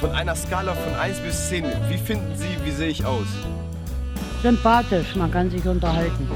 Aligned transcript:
Von 0.00 0.10
einer 0.10 0.34
Skala 0.34 0.74
von 0.74 0.94
1 0.94 1.20
bis 1.20 1.48
10, 1.48 1.64
wie 1.88 1.96
finden 1.96 2.36
Sie, 2.36 2.54
wie 2.64 2.70
sehe 2.70 2.88
ich 2.88 3.06
aus? 3.06 3.26
Sympathisch, 4.42 5.16
man 5.16 5.30
kann 5.30 5.50
sich 5.50 5.66
unterhalten. 5.66 6.28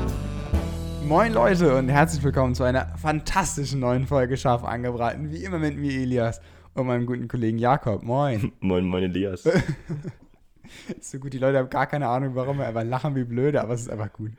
Moin 1.05 1.35
Leute 1.35 1.77
und 1.77 1.91
herzlich 1.91 2.25
willkommen 2.25 2.55
zu 2.55 2.65
einer 2.65 2.87
fantastischen 2.97 3.81
neuen 3.81 4.07
Folge 4.07 4.39
Scharf 4.39 4.65
angebraten. 4.65 5.31
Wie 5.31 5.45
immer 5.45 5.59
mit 5.59 5.77
mir 5.77 5.93
Elias 5.93 6.41
und 6.73 6.87
meinem 6.87 7.05
guten 7.05 7.29
Kollegen 7.29 7.59
Jakob. 7.59 8.03
Moin. 8.03 8.51
Moin, 8.61 8.87
moin 8.87 9.03
Elias. 9.03 9.45
Ist 10.99 11.11
so 11.11 11.19
gut, 11.19 11.35
die 11.35 11.39
Leute 11.39 11.59
haben 11.59 11.69
gar 11.69 11.87
keine 11.87 12.09
Ahnung, 12.09 12.35
warum 12.37 12.57
wir 12.57 12.67
einfach 12.67 12.85
lachen 12.85 13.15
wie 13.15 13.25
blöde, 13.25 13.61
aber 13.61 13.75
es 13.75 13.83
ist 13.83 13.91
einfach 13.91 14.13
gut. 14.13 14.31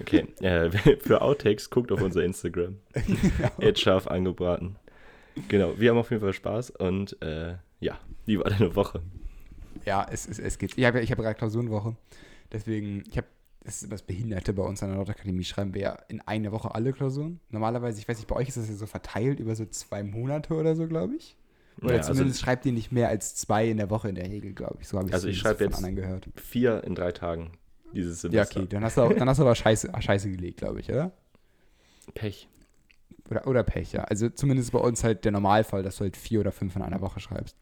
Okay, 0.00 0.26
äh, 0.40 0.70
für 1.00 1.20
Outtakes 1.20 1.68
guckt 1.68 1.92
auf 1.92 2.00
unser 2.00 2.22
Instagram. 2.24 2.76
Genau. 2.94 3.50
Jetzt 3.58 3.80
scharf 3.80 4.06
angebraten. 4.06 4.76
Genau, 5.48 5.78
wir 5.78 5.90
haben 5.90 5.98
auf 5.98 6.10
jeden 6.10 6.22
Fall 6.22 6.32
Spaß 6.32 6.70
und 6.70 7.20
äh, 7.20 7.56
ja, 7.80 7.98
wie 8.26 8.38
war 8.38 8.50
deine 8.50 8.74
Woche? 8.76 9.02
Ja, 9.84 10.06
es, 10.10 10.26
es, 10.28 10.38
es 10.38 10.58
geht. 10.58 10.76
Ich 10.76 10.84
habe 10.84 11.00
ich 11.00 11.10
hab 11.10 11.18
gerade 11.18 11.34
Klausurenwoche. 11.34 11.96
Deswegen, 12.52 13.02
ich 13.08 13.16
habe, 13.16 13.26
das 13.64 13.82
ist 13.82 13.90
das 13.92 14.02
Behinderte 14.02 14.52
bei 14.52 14.62
uns 14.62 14.82
an 14.82 14.88
der 14.90 14.96
Nordakademie, 14.96 15.44
schreiben 15.44 15.74
wir 15.74 15.80
ja 15.82 15.98
in 16.08 16.20
einer 16.22 16.52
Woche 16.52 16.74
alle 16.74 16.92
Klausuren. 16.92 17.40
Normalerweise, 17.50 17.98
ich 18.00 18.08
weiß 18.08 18.16
nicht, 18.18 18.26
bei 18.28 18.36
euch 18.36 18.48
ist 18.48 18.56
das 18.56 18.68
ja 18.68 18.74
so 18.74 18.86
verteilt 18.86 19.40
über 19.40 19.54
so 19.54 19.64
zwei 19.66 20.02
Monate 20.02 20.54
oder 20.54 20.74
so, 20.76 20.86
glaube 20.86 21.14
ich. 21.16 21.36
Oder 21.80 21.92
Ja, 21.92 21.98
also- 21.98 22.12
zumindest 22.12 22.40
schreibt 22.40 22.66
ihr 22.66 22.72
nicht 22.72 22.92
mehr 22.92 23.08
als 23.08 23.36
zwei 23.36 23.68
in 23.68 23.76
der 23.78 23.88
Woche 23.90 24.08
in 24.08 24.16
der 24.16 24.28
Regel, 24.28 24.52
glaube 24.52 24.78
ich. 24.80 24.88
So 24.88 24.98
habe 24.98 25.08
ich 25.08 25.14
Also 25.14 25.28
ich 25.28 25.38
schreibe 25.38 25.58
von 25.58 25.66
jetzt- 25.68 25.76
anderen 25.76 25.96
gehört. 25.96 26.28
Vier 26.36 26.84
in 26.84 26.94
drei 26.94 27.12
Tagen 27.12 27.52
dieses 27.94 28.22
Ja, 28.22 28.30
Semester. 28.30 28.60
okay, 28.60 28.68
dann 28.68 28.84
hast 28.84 28.96
du, 28.96 29.02
auch, 29.02 29.12
dann 29.14 29.28
hast 29.28 29.38
du 29.38 29.42
aber 29.44 29.54
Scheiße, 29.54 29.90
Scheiße 30.00 30.30
gelegt, 30.30 30.58
glaube 30.58 30.80
ich, 30.80 30.90
oder? 30.90 31.12
Pech. 32.14 32.48
Oder, 33.30 33.46
oder 33.46 33.62
Pech, 33.62 33.92
ja. 33.92 34.02
Also 34.04 34.28
zumindest 34.28 34.72
bei 34.72 34.80
uns 34.80 35.04
halt 35.04 35.24
der 35.24 35.32
Normalfall, 35.32 35.82
dass 35.82 35.96
du 35.96 36.02
halt 36.02 36.16
vier 36.16 36.40
oder 36.40 36.50
fünf 36.52 36.74
in 36.76 36.82
einer 36.82 37.00
Woche 37.00 37.20
schreibst. 37.20 37.56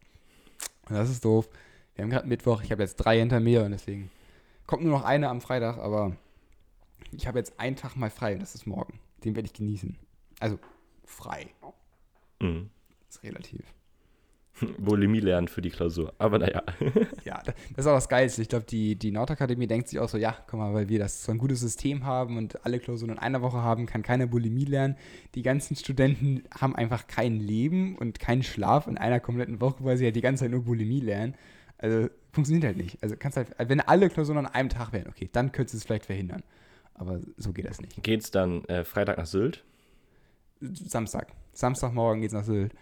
Und 0.89 0.95
das 0.95 1.09
ist 1.09 1.23
doof. 1.23 1.49
Wir 1.95 2.03
haben 2.03 2.09
gerade 2.09 2.27
Mittwoch, 2.27 2.61
ich 2.61 2.71
habe 2.71 2.81
jetzt 2.81 2.95
drei 2.95 3.19
hinter 3.19 3.39
mir 3.39 3.63
und 3.63 3.71
deswegen 3.71 4.09
kommt 4.65 4.83
nur 4.83 4.91
noch 4.91 5.03
eine 5.03 5.29
am 5.29 5.41
Freitag, 5.41 5.77
aber 5.77 6.15
ich 7.11 7.27
habe 7.27 7.39
jetzt 7.39 7.59
einen 7.59 7.75
Tag 7.75 7.95
mal 7.95 8.09
frei 8.09 8.33
und 8.33 8.41
das 8.41 8.55
ist 8.55 8.65
morgen. 8.65 8.99
Den 9.23 9.35
werde 9.35 9.47
ich 9.47 9.53
genießen. 9.53 9.97
Also 10.39 10.59
frei. 11.05 11.47
Mhm. 12.39 12.69
ist 13.09 13.23
relativ. 13.23 13.63
Bulimie 14.77 15.19
lernen 15.19 15.47
für 15.47 15.61
die 15.61 15.69
Klausur. 15.69 16.13
Aber 16.17 16.39
naja. 16.39 16.63
Ja, 17.25 17.41
da- 17.43 17.53
das 17.75 17.85
ist 17.85 17.87
auch 17.87 17.95
das 17.95 18.09
Geilste. 18.09 18.41
Ich 18.41 18.49
glaube, 18.49 18.65
die, 18.65 18.95
die 18.95 19.11
Nordakademie 19.11 19.67
denkt 19.67 19.87
sich 19.89 19.99
auch 19.99 20.09
so, 20.09 20.17
ja, 20.17 20.35
guck 20.47 20.59
mal, 20.59 20.73
weil 20.73 20.89
wir 20.89 20.99
das 20.99 21.23
so 21.23 21.31
ein 21.31 21.37
gutes 21.37 21.59
System 21.59 22.05
haben 22.05 22.37
und 22.37 22.65
alle 22.65 22.79
Klausuren 22.79 23.11
in 23.13 23.19
einer 23.19 23.41
Woche 23.41 23.57
haben, 23.61 23.85
kann 23.85 24.01
keiner 24.03 24.27
Bulimie 24.27 24.65
lernen. 24.65 24.95
Die 25.35 25.41
ganzen 25.41 25.75
Studenten 25.75 26.43
haben 26.59 26.75
einfach 26.75 27.07
kein 27.07 27.39
Leben 27.39 27.95
und 27.97 28.19
keinen 28.19 28.43
Schlaf 28.43 28.87
in 28.87 28.97
einer 28.97 29.19
kompletten 29.19 29.61
Woche, 29.61 29.83
weil 29.83 29.97
sie 29.97 30.05
ja 30.05 30.11
die 30.11 30.21
ganze 30.21 30.43
Zeit 30.45 30.51
nur 30.51 30.63
Bulimie 30.63 31.01
lernen. 31.01 31.35
Also 31.77 32.09
funktioniert 32.31 32.65
halt 32.65 32.77
nicht. 32.77 33.01
Also 33.01 33.15
kannst 33.17 33.37
halt, 33.37 33.49
wenn 33.57 33.79
alle 33.81 34.09
Klausuren 34.09 34.39
an 34.39 34.47
einem 34.47 34.69
Tag 34.69 34.91
wären, 34.93 35.07
okay, 35.07 35.29
dann 35.31 35.51
könntest 35.51 35.73
du 35.73 35.77
es 35.77 35.83
vielleicht 35.85 36.05
verhindern. 36.05 36.43
Aber 36.93 37.19
so 37.37 37.53
geht 37.53 37.65
das 37.65 37.79
nicht. 37.79 38.03
Geht's 38.03 38.29
dann 38.31 38.65
äh, 38.65 38.83
Freitag 38.83 39.17
nach 39.17 39.25
Sylt? 39.25 39.63
Samstag. 40.61 41.27
Samstagmorgen 41.53 42.21
geht's 42.21 42.33
nach 42.33 42.43
Sylt. 42.43 42.73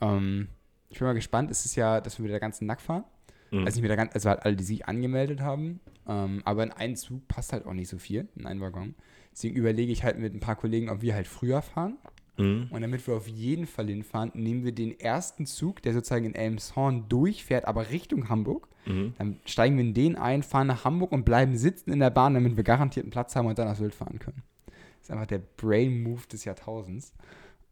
Ähm, 0.00 0.48
ich 0.92 0.98
bin 0.98 1.06
mal 1.06 1.14
gespannt. 1.14 1.50
Es 1.50 1.64
ist 1.64 1.74
ja, 1.74 2.00
dass 2.00 2.18
wir 2.18 2.22
mit 2.22 2.32
der 2.32 2.40
ganzen 2.40 2.66
Nack 2.66 2.80
fahren. 2.80 3.04
Mhm. 3.50 3.64
Also 3.64 3.76
nicht 3.76 3.82
mit 3.82 3.90
der 3.90 3.96
ganzen, 3.96 4.14
also 4.14 4.28
halt 4.28 4.44
alle, 4.44 4.56
die 4.56 4.64
sich 4.64 4.86
angemeldet 4.86 5.40
haben. 5.40 5.80
Ähm, 6.06 6.42
aber 6.44 6.62
in 6.62 6.72
einen 6.72 6.96
Zug 6.96 7.26
passt 7.28 7.52
halt 7.52 7.66
auch 7.66 7.72
nicht 7.72 7.88
so 7.88 7.98
viel, 7.98 8.28
in 8.36 8.46
einen 8.46 8.60
Waggon. 8.60 8.94
Deswegen 9.32 9.56
überlege 9.56 9.92
ich 9.92 10.04
halt 10.04 10.18
mit 10.18 10.34
ein 10.34 10.40
paar 10.40 10.56
Kollegen, 10.56 10.90
ob 10.90 11.00
wir 11.00 11.14
halt 11.14 11.26
früher 11.26 11.62
fahren. 11.62 11.96
Mhm. 12.36 12.68
Und 12.70 12.82
damit 12.82 13.06
wir 13.06 13.14
auf 13.14 13.28
jeden 13.28 13.66
Fall 13.66 13.86
hinfahren, 13.86 14.32
nehmen 14.34 14.64
wir 14.64 14.72
den 14.72 14.98
ersten 14.98 15.46
Zug, 15.46 15.82
der 15.82 15.94
sozusagen 15.94 16.26
in 16.26 16.34
Elmshorn 16.34 17.08
durchfährt, 17.08 17.66
aber 17.66 17.90
Richtung 17.90 18.28
Hamburg. 18.28 18.68
Mhm. 18.86 19.14
Dann 19.16 19.40
steigen 19.46 19.76
wir 19.76 19.84
in 19.84 19.94
den 19.94 20.16
ein, 20.16 20.42
fahren 20.42 20.66
nach 20.66 20.84
Hamburg 20.84 21.12
und 21.12 21.24
bleiben 21.24 21.56
sitzen 21.56 21.92
in 21.92 22.00
der 22.00 22.10
Bahn, 22.10 22.34
damit 22.34 22.56
wir 22.56 22.64
garantiert 22.64 23.04
einen 23.04 23.12
Platz 23.12 23.34
haben 23.36 23.46
und 23.46 23.58
dann 23.58 23.68
nach 23.68 23.76
Sylt 23.76 23.94
fahren 23.94 24.18
können. 24.18 24.42
Das 24.66 25.08
ist 25.08 25.10
einfach 25.10 25.26
der 25.26 25.40
Brain-Move 25.56 26.26
des 26.30 26.44
Jahrtausends. 26.44 27.14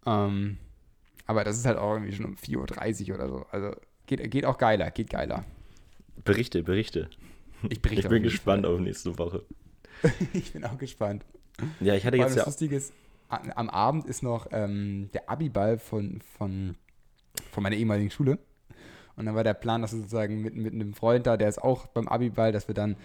Ähm, 0.07 0.59
aber 1.31 1.45
das 1.45 1.57
ist 1.57 1.65
halt 1.65 1.79
auch 1.79 1.95
irgendwie 1.95 2.13
schon 2.13 2.27
um 2.27 2.35
4.30 2.35 3.09
Uhr 3.09 3.15
oder 3.15 3.29
so. 3.29 3.47
Also 3.53 3.71
geht, 4.07 4.29
geht 4.33 4.45
auch 4.45 4.59
geiler, 4.59 4.91
geht 4.91 5.11
geiler. 5.11 5.45
Berichte, 6.25 6.65
Berichte. 6.65 7.09
Ich 7.69 7.81
berichte 7.81 8.07
Ich 8.07 8.09
bin 8.11 8.23
gespannt 8.25 8.67
auf 8.67 8.81
nächste 8.81 9.17
Woche. 9.17 9.45
Fall. 10.01 10.13
Ich 10.33 10.53
bin 10.53 10.65
auch 10.65 10.77
gespannt. 10.77 11.25
Ja, 11.81 11.95
ich 11.95 12.05
hatte 12.05 12.17
jetzt 12.17 12.31
das 12.31 12.37
ja. 12.37 12.45
Lustige 12.47 12.75
ist, 12.77 12.93
a- 13.29 13.43
am 13.55 13.69
Abend 13.71 14.07
ist 14.07 14.23
noch 14.23 14.49
ähm, 14.51 15.09
der 15.15 15.29
Abiball 15.31 15.79
von, 15.79 16.21
von, 16.37 16.75
von 17.53 17.63
meiner 17.63 17.77
ehemaligen 17.77 18.11
Schule. 18.11 18.39
Und 19.17 19.27
dann 19.27 19.35
war 19.37 19.45
der 19.45 19.55
Plan, 19.55 19.83
dass 19.83 19.93
wir 19.93 19.99
sozusagen 20.01 20.41
mit, 20.41 20.57
mit 20.57 20.73
einem 20.75 20.95
Freund 20.95 21.27
da, 21.27 21.37
der 21.37 21.49
ist 21.49 21.63
auch 21.63 21.87
beim 21.89 22.09
Abiball, 22.09 22.51
dass 22.53 22.67
wir 22.67 22.75
dann 22.75 22.97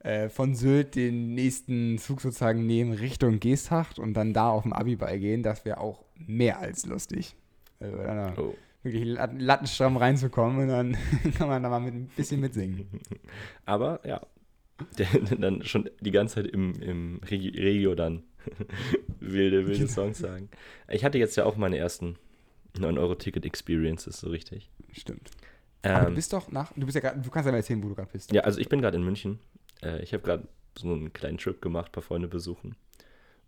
äh, 0.00 0.28
von 0.28 0.54
Sylt 0.54 0.96
den 0.96 1.34
nächsten 1.34 1.96
Zug 1.98 2.20
sozusagen 2.20 2.66
nehmen 2.66 2.92
Richtung 2.92 3.38
Geesthacht 3.40 3.98
und 3.98 4.14
dann 4.14 4.32
da 4.34 4.50
auf 4.50 4.64
dem 4.64 4.72
Abiball 4.72 5.18
gehen. 5.18 5.42
Das 5.42 5.64
wäre 5.64 5.78
auch 5.78 6.04
mehr 6.16 6.58
als 6.58 6.84
lustig. 6.86 7.36
Also 7.80 7.96
dann 7.96 8.16
da 8.16 8.34
Oh. 8.40 8.54
wirklich 8.82 9.04
lat- 9.04 9.40
lattenstramm 9.40 9.96
reinzukommen 9.96 10.60
und 10.62 10.68
dann 10.68 10.96
kann 11.38 11.48
man 11.48 11.62
da 11.62 11.68
mal 11.68 11.80
mit 11.80 11.94
ein 11.94 12.10
bisschen 12.16 12.40
mitsingen. 12.40 12.86
Aber 13.66 14.00
ja, 14.06 14.20
dann 15.38 15.62
schon 15.64 15.90
die 16.00 16.10
ganze 16.10 16.36
Zeit 16.36 16.46
im, 16.46 16.80
im 16.80 17.20
Regi- 17.28 17.58
Regio 17.58 17.94
dann 17.94 18.22
wilde, 19.20 19.66
wilde 19.66 19.88
Songs 19.88 20.18
sagen. 20.18 20.48
Ich 20.88 21.04
hatte 21.04 21.18
jetzt 21.18 21.36
ja 21.36 21.44
auch 21.44 21.56
meine 21.56 21.76
ersten 21.76 22.16
9-Euro-Ticket-Experiences, 22.78 24.20
so 24.20 24.28
richtig. 24.30 24.70
Stimmt. 24.92 25.30
Aber 25.82 26.00
du 26.02 26.06
Ähm, 26.08 26.14
bist 26.14 26.32
doch 26.32 26.50
nach, 26.50 26.72
du 26.74 26.84
bist 26.86 26.94
ja 26.94 27.00
grad, 27.00 27.24
du 27.24 27.30
kannst 27.30 27.46
ja 27.46 27.52
mal 27.52 27.58
erzählen, 27.58 27.82
wo 27.82 27.88
du 27.88 27.94
gerade 27.94 28.10
bist. 28.12 28.32
ja, 28.32 28.42
also 28.42 28.60
ich 28.60 28.68
bin 28.68 28.80
gerade 28.80 28.96
in 28.96 29.04
München. 29.04 29.38
Äh, 29.82 30.02
ich 30.02 30.12
habe 30.12 30.22
gerade 30.22 30.46
so 30.78 30.92
einen 30.92 31.12
kleinen 31.12 31.38
Trip 31.38 31.60
gemacht, 31.60 31.88
ein 31.90 31.92
paar 31.92 32.02
Freunde 32.02 32.28
besuchen 32.28 32.76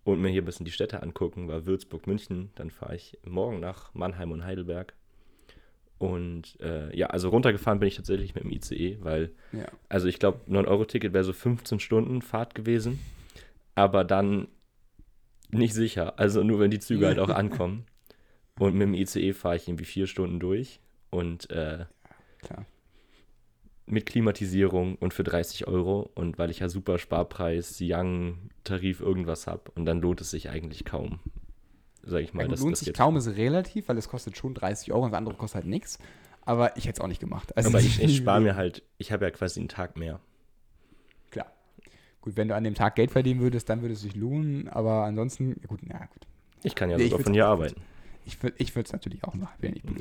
und 0.05 0.21
mir 0.21 0.29
hier 0.31 0.43
ein 0.43 0.45
bisschen 0.45 0.65
die 0.65 0.73
Städte 0.73 1.03
angucken. 1.03 1.49
War 1.49 1.67
Würzburg, 1.67 2.07
München. 2.07 2.51
Dann 2.55 2.71
fahre 2.71 2.97
ich 2.97 3.19
morgen 3.25 3.61
nach 3.61 3.95
Mannheim 3.95 4.33
und 4.33 4.45
Heidelberg. 4.45 4.95
Und 5.99 6.59
äh, 6.61 6.95
ja, 6.97 7.07
also 7.09 7.29
runtergefahren 7.29 7.79
bin 7.79 7.87
ich 7.87 7.97
tatsächlich 7.97 8.35
mit 8.35 8.43
dem 8.43 8.51
ICE, 8.51 8.99
weil 9.03 9.31
Ja. 9.53 9.67
Also 9.89 10.09
ich 10.09 10.19
glaube, 10.19 10.41
9-Euro-Ticket 10.51 11.13
wäre 11.13 11.23
so 11.23 11.33
15 11.33 11.79
Stunden 11.79 12.23
Fahrt 12.23 12.57
gewesen, 12.57 12.99
aber 13.77 14.03
dann 14.03 14.49
nicht 15.51 15.75
sicher. 15.75 16.19
Also 16.19 16.43
nur 16.43 16.59
wenn 16.59 16.73
die 16.73 16.81
Züge 16.81 17.07
halt 17.07 17.21
auch 17.21 17.29
ankommen. 17.31 17.87
Und 18.59 18.75
mit 18.75 18.83
dem 18.83 18.95
ICE 18.95 19.33
fahre 19.33 19.57
ich 19.57 19.69
irgendwie 19.69 19.85
vier 19.85 20.07
Stunden 20.07 20.41
durch 20.41 20.81
und 21.11 21.49
äh, 21.51 21.87
Klar. 22.43 22.67
Mit 23.93 24.07
Klimatisierung 24.07 24.97
und 24.97 25.13
für 25.15 25.23
30 25.23 25.67
Euro 25.69 26.11
und 26.15 26.39
weil 26.39 26.51
ich 26.51 26.61
ja 26.61 26.69
super 26.69 26.99
Sparpreis, 26.99 27.77
Young, 27.81 28.51
Tarif 28.65 29.01
irgendwas 29.01 29.47
habe 29.47 29.71
und 29.75 29.85
dann 29.85 30.01
lohnt 30.01 30.21
es 30.21 30.31
sich 30.31 30.49
eigentlich 30.51 30.85
kaum, 30.85 31.21
sage 32.03 32.23
ich 32.25 32.33
mal. 32.33 32.41
Ja, 32.43 32.47
gut, 32.47 32.55
dass 32.55 32.61
lohnt 32.61 32.73
das 32.73 32.81
sich 32.81 32.95
kaum 32.95 33.17
ist 33.17 33.29
relativ, 33.37 33.89
weil 33.89 33.99
es 33.99 34.09
kostet 34.09 34.37
schon 34.37 34.55
30 34.55 34.93
Euro 34.93 35.05
und 35.05 35.11
das 35.13 35.19
andere 35.19 35.35
kostet 35.37 35.57
halt 35.63 35.67
nichts. 35.67 35.99
Aber 36.45 36.77
ich 36.77 36.87
hätte 36.87 36.97
es 36.99 37.01
auch 37.01 37.07
nicht 37.09 37.21
gemacht. 37.21 37.57
Also 37.57 37.69
Aber 37.69 37.81
ich, 37.81 38.03
ich 38.03 38.17
spare 38.17 38.41
mir 38.41 38.57
halt, 38.57 38.83
ich 38.99 39.13
habe 39.13 39.25
ja 39.27 39.31
quasi 39.31 39.61
einen 39.61 39.69
Tag 39.69 39.97
mehr. 39.97 40.19
Klar. 41.31 41.53
Gut, 42.21 42.37
wenn 42.37 42.49
du 42.49 42.57
an 42.57 42.65
dem 42.65 42.75
Tag 42.75 42.97
Geld 42.97 43.11
verdienen 43.13 43.41
würdest, 43.41 43.69
dann 43.69 43.81
würde 43.83 43.95
es 43.95 44.01
sich 44.01 44.17
lohnen. 44.17 44.69
Aber 44.69 45.05
ansonsten, 45.05 45.51
ja 45.61 45.67
gut, 45.69 45.81
na 45.85 45.99
gut. 46.07 46.27
Ich 46.65 46.75
kann 46.75 46.91
ja 46.91 46.97
Nee, 46.97 47.09
sogar 47.09 47.25
von 47.25 47.33
hier 47.35 47.47
arbeiten. 47.47 47.81
Ich, 48.25 48.37
würd- 48.39 48.55
ich 48.59 48.75
würde 48.75 48.87
es 48.87 48.93
natürlich 48.93 49.23
auch 49.23 49.35
machen, 49.35 49.55
wäre 49.61 49.73
nicht 49.75 49.85
Mhm. 49.89 49.97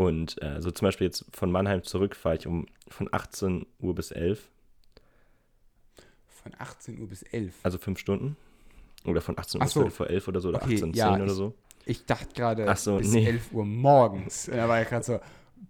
Und 0.00 0.40
äh, 0.42 0.62
so 0.62 0.70
zum 0.70 0.86
Beispiel 0.86 1.06
jetzt 1.08 1.26
von 1.30 1.50
Mannheim 1.52 1.82
zurück 1.82 2.16
fahre 2.16 2.36
ich 2.36 2.46
um 2.46 2.64
von 2.88 3.08
18 3.12 3.66
Uhr 3.80 3.94
bis 3.94 4.10
11, 4.12 4.48
Von 6.26 6.52
18 6.58 6.98
Uhr 7.00 7.08
bis 7.08 7.22
11. 7.22 7.52
also 7.62 7.76
fünf 7.76 7.98
Stunden. 7.98 8.36
Oder 9.04 9.20
von 9.20 9.38
18 9.38 9.60
Uhr 9.60 9.64
bis 9.66 9.72
so. 9.74 9.80
Viertel 9.80 9.94
vor 9.94 10.06
11 10.08 10.28
oder 10.28 10.40
so, 10.40 10.48
oder 10.48 10.62
Okay, 10.62 10.74
18, 10.76 10.94
10 10.94 10.94
ja, 10.94 11.14
oder 11.14 11.24
ich- 11.26 11.30
so. 11.32 11.54
Ich 11.86 12.04
dachte 12.06 12.28
gerade 12.34 12.76
so, 12.76 12.96
bis 12.98 13.12
nee. 13.12 13.26
11 13.26 13.52
Uhr 13.52 13.64
morgens. 13.64 14.46
Da 14.52 14.68
war 14.68 14.80
ich 14.82 14.88
gerade 14.88 15.04
so, 15.04 15.20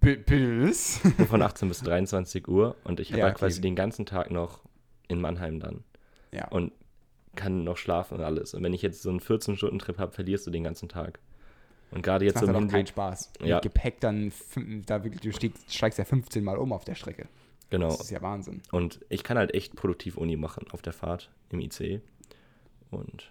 "Bi- 0.01 0.17
bis? 0.17 1.01
Von 1.29 1.41
18 1.43 1.69
bis 1.69 1.81
23 1.83 2.47
Uhr. 2.49 2.77
Und 2.85 3.01
ich 3.01 3.11
habe 3.11 3.19
Ja, 3.21 3.25
halt 3.27 3.37
okay. 3.37 3.47
quasi 3.47 3.61
den 3.61 3.75
ganzen 3.77 4.07
Tag 4.07 4.31
noch 4.31 4.61
in 5.09 5.21
Mannheim 5.21 5.59
dann. 5.61 5.83
Ja. 6.33 6.47
Und 6.49 6.73
kann 7.37 7.65
noch 7.65 7.77
schlafen 7.77 8.19
und 8.19 8.25
alles. 8.25 8.55
Und 8.55 8.63
wenn 8.63 8.75
ich 8.75 8.83
jetzt 8.83 9.03
so 9.03 9.11
einen 9.11 9.21
14-Stunden-Trip 9.21 9.99
habe, 9.99 10.13
verlierst 10.13 10.47
du 10.47 10.51
den 10.53 10.63
ganzen 10.65 10.89
Tag. 10.89 11.19
Und 11.93 12.03
gerade 12.03 12.25
Das 12.25 12.35
jetzt 12.35 12.43
macht 12.43 12.47
so 12.47 12.47
halt 12.49 12.57
im 12.63 12.69
auch 12.69 12.71
keinen 12.71 12.77
Hinblick, 12.79 12.89
Spaß. 12.89 13.33
Ja. 13.45 13.57
Mit 13.57 13.63
Gepäck 13.65 14.01
dann, 14.01 14.33
da 14.87 15.03
wirklich, 15.05 15.21
du 15.23 15.33
steigst, 15.33 15.75
steigst 15.75 15.99
ja 15.99 16.05
15 16.05 16.45
Mal 16.45 16.57
um 16.59 16.73
auf 16.73 16.85
der 16.85 16.95
Strecke. 16.95 17.27
genau. 17.71 17.89
Das 17.89 18.01
ist 18.01 18.11
ja 18.11 18.23
Wahnsinn. 18.23 18.63
Und 18.71 19.01
ich 19.09 19.25
kann 19.25 19.37
halt 19.39 19.55
echt 19.55 19.75
produktiv 19.77 20.17
Uni 20.17 20.37
machen 20.37 20.67
auf 20.71 20.83
der 20.83 20.93
Fahrt 20.93 21.31
im 21.51 21.61
IC. 21.61 22.01
Und 22.91 23.31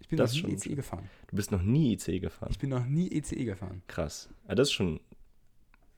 Ich 0.00 0.08
bin 0.08 0.16
Das 0.16 0.34
noch 0.34 0.48
nie 0.48 0.58
schön. 0.60 0.76
gefahren. 0.76 1.08
du 1.28 1.36
bist 1.36 1.50
noch 1.52 1.62
nie 1.62 1.92
IC 1.94 2.20
gefahren. 2.20 2.48
Ich 2.50 2.58
bin 2.58 2.70
noch 2.70 2.84
nie 2.86 3.08
ECE 3.10 3.44
gefahren. 3.44 3.82
Krass. 3.88 4.28
Ja, 4.48 4.54
das 4.54 4.68
ist 4.68 4.72
schon. 4.72 5.00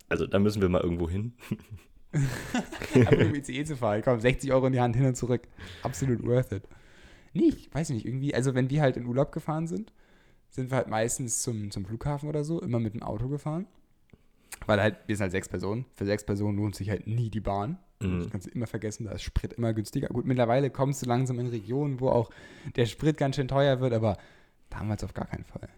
Also 0.08 0.26
da 0.26 0.38
müssen 0.38 0.60
wir 0.60 0.68
mal 0.68 0.80
irgendwo 0.82 1.08
hin. 1.08 1.34
Einfach 2.94 3.12
um 3.12 3.34
ICE 3.34 3.64
zu 3.64 3.76
fahren. 3.76 4.02
Komm, 4.04 4.20
60 4.20 4.52
Euro 4.52 4.66
in 4.66 4.72
die 4.74 4.80
Hand 4.80 4.96
hin 4.96 5.06
und 5.06 5.16
zurück. 5.16 5.42
Absolut 5.82 6.22
worth 6.26 6.52
it. 6.52 6.62
Nee, 7.32 7.48
ich 7.56 7.72
weiß 7.74 7.90
nicht, 7.90 8.04
irgendwie, 8.06 8.34
also 8.34 8.54
wenn 8.54 8.68
wir 8.68 8.82
halt 8.82 8.96
in 8.98 9.06
Urlaub 9.06 9.32
gefahren 9.32 9.66
sind, 9.66 9.92
sind 10.52 10.70
wir 10.70 10.76
halt 10.76 10.88
meistens 10.88 11.42
zum, 11.42 11.70
zum 11.70 11.84
Flughafen 11.84 12.28
oder 12.28 12.44
so, 12.44 12.60
immer 12.62 12.78
mit 12.78 12.94
dem 12.94 13.02
Auto 13.02 13.28
gefahren. 13.28 13.66
Weil 14.66 14.80
halt, 14.80 14.96
wir 15.06 15.16
sind 15.16 15.22
halt 15.24 15.32
sechs 15.32 15.48
Personen. 15.48 15.86
Für 15.96 16.04
sechs 16.06 16.24
Personen 16.24 16.56
lohnt 16.58 16.76
sich 16.76 16.88
halt 16.90 17.06
nie 17.08 17.30
die 17.30 17.40
Bahn. 17.40 17.78
Mhm. 18.00 18.20
Das 18.20 18.30
kannst 18.30 18.46
du 18.46 18.50
immer 18.52 18.66
vergessen, 18.68 19.04
da 19.06 19.12
ist 19.12 19.22
Sprit 19.22 19.54
immer 19.54 19.72
günstiger. 19.72 20.08
Gut, 20.08 20.24
mittlerweile 20.26 20.70
kommst 20.70 21.02
du 21.02 21.06
langsam 21.06 21.38
in 21.40 21.48
Regionen, 21.48 21.98
wo 22.00 22.10
auch 22.10 22.30
der 22.76 22.86
Sprit 22.86 23.16
ganz 23.16 23.36
schön 23.36 23.48
teuer 23.48 23.80
wird, 23.80 23.92
aber 23.92 24.18
damals 24.70 25.02
auf 25.02 25.14
gar 25.14 25.26
keinen 25.26 25.44
Fall. 25.44 25.68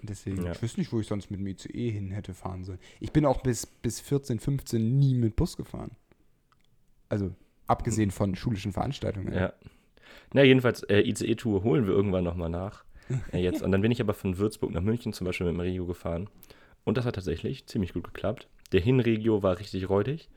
Und 0.00 0.08
deswegen, 0.08 0.42
Ja. 0.44 0.52
ich 0.52 0.62
wüsste 0.62 0.80
nicht, 0.80 0.92
wo 0.92 1.00
ich 1.00 1.06
sonst 1.08 1.30
mit 1.30 1.40
dem 1.40 1.46
ICE 1.46 1.90
hin 1.90 2.10
hätte 2.12 2.32
fahren 2.32 2.64
sollen. 2.64 2.78
Ich 3.00 3.12
bin 3.12 3.26
auch 3.26 3.42
bis, 3.42 3.66
bis 3.66 4.00
14, 4.00 4.38
15 4.38 4.98
nie 4.98 5.14
mit 5.14 5.36
Bus 5.36 5.56
gefahren. 5.56 5.90
Also, 7.08 7.34
abgesehen 7.66 8.10
von 8.10 8.36
schulischen 8.36 8.72
Veranstaltungen. 8.72 9.34
Ja. 9.34 9.52
Na, 10.32 10.42
jedenfalls, 10.44 10.82
äh, 10.84 11.00
ICE-Tour 11.00 11.62
holen 11.64 11.86
wir 11.86 11.92
irgendwann 11.92 12.24
nochmal 12.24 12.48
nach. 12.48 12.84
Äh, 13.32 13.38
jetzt. 13.38 13.62
Und 13.62 13.72
dann 13.72 13.82
bin 13.82 13.92
ich 13.92 14.00
aber 14.00 14.14
von 14.14 14.38
Würzburg 14.38 14.70
nach 14.72 14.82
München 14.82 15.12
zum 15.12 15.26
Beispiel 15.26 15.46
mit 15.46 15.54
dem 15.56 15.60
Regio 15.60 15.86
gefahren. 15.86 16.28
Und 16.84 16.96
das 16.96 17.04
hat 17.04 17.14
tatsächlich 17.14 17.66
ziemlich 17.66 17.92
gut 17.92 18.04
geklappt. 18.04 18.48
Der 18.72 18.80
Hinregio 18.80 19.42
war 19.42 19.58
richtig 19.58 19.88
räudig. 19.88 20.28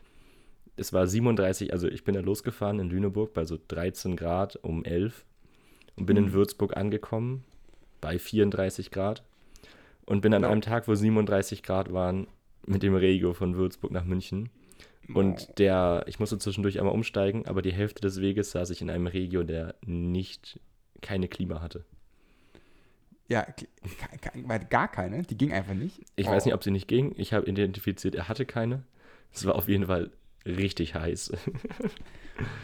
Es 0.76 0.92
war 0.92 1.06
37, 1.08 1.72
also 1.72 1.88
ich 1.88 2.04
bin 2.04 2.16
da 2.16 2.22
losgefahren 2.22 2.80
in 2.80 2.90
Lüneburg 2.90 3.34
bei 3.34 3.46
so 3.46 3.58
13 3.68 4.16
Grad 4.16 4.58
um 4.64 4.84
11 4.84 5.26
und 5.96 6.08
bin 6.08 6.18
in 6.18 6.26
Mhm. 6.26 6.34
Würzburg 6.34 6.76
angekommen 6.76 7.44
bei 8.02 8.18
34 8.18 8.90
Grad 8.92 9.24
und 10.06 10.22
bin 10.22 10.34
an 10.34 10.44
einem 10.44 10.62
Tag, 10.62 10.88
wo 10.88 10.96
37 10.96 11.62
Grad 11.64 11.94
waren, 11.94 12.28
mit 12.66 12.82
dem 12.82 12.96
Regio 12.96 13.34
von 13.34 13.56
Würzburg 13.56 13.92
nach 13.92 14.04
München. 14.06 14.50
Und 15.14 15.60
der, 15.60 16.06
ich 16.08 16.20
musste 16.20 16.38
zwischendurch 16.40 16.80
einmal 16.80 16.94
umsteigen, 16.94 17.46
aber 17.46 17.62
die 17.62 17.74
Hälfte 17.74 18.02
des 18.02 18.22
Weges 18.22 18.52
saß 18.52 18.70
ich 18.70 18.82
in 18.82 18.90
einem 18.90 19.08
Regio, 19.08 19.44
der 19.44 19.76
nicht, 19.86 20.60
keine 21.02 21.28
Klima 21.28 21.62
hatte. 21.62 21.84
Ja, 23.28 23.48
gar 24.70 24.88
keine, 24.90 25.24
die 25.24 25.38
ging 25.38 25.54
einfach 25.54 25.74
nicht. 25.74 26.02
Ich 26.16 26.28
weiß 26.28 26.46
nicht, 26.46 26.54
ob 26.54 26.64
sie 26.64 26.72
nicht 26.72 26.88
ging. 26.88 27.14
Ich 27.18 27.34
habe 27.34 27.46
identifiziert, 27.48 28.16
er 28.16 28.28
hatte 28.28 28.46
keine. 28.46 28.84
Es 29.32 29.46
war 29.46 29.56
auf 29.56 29.68
jeden 29.68 29.88
Fall 29.88 30.12
richtig 30.46 30.96
heiß. 30.96 31.34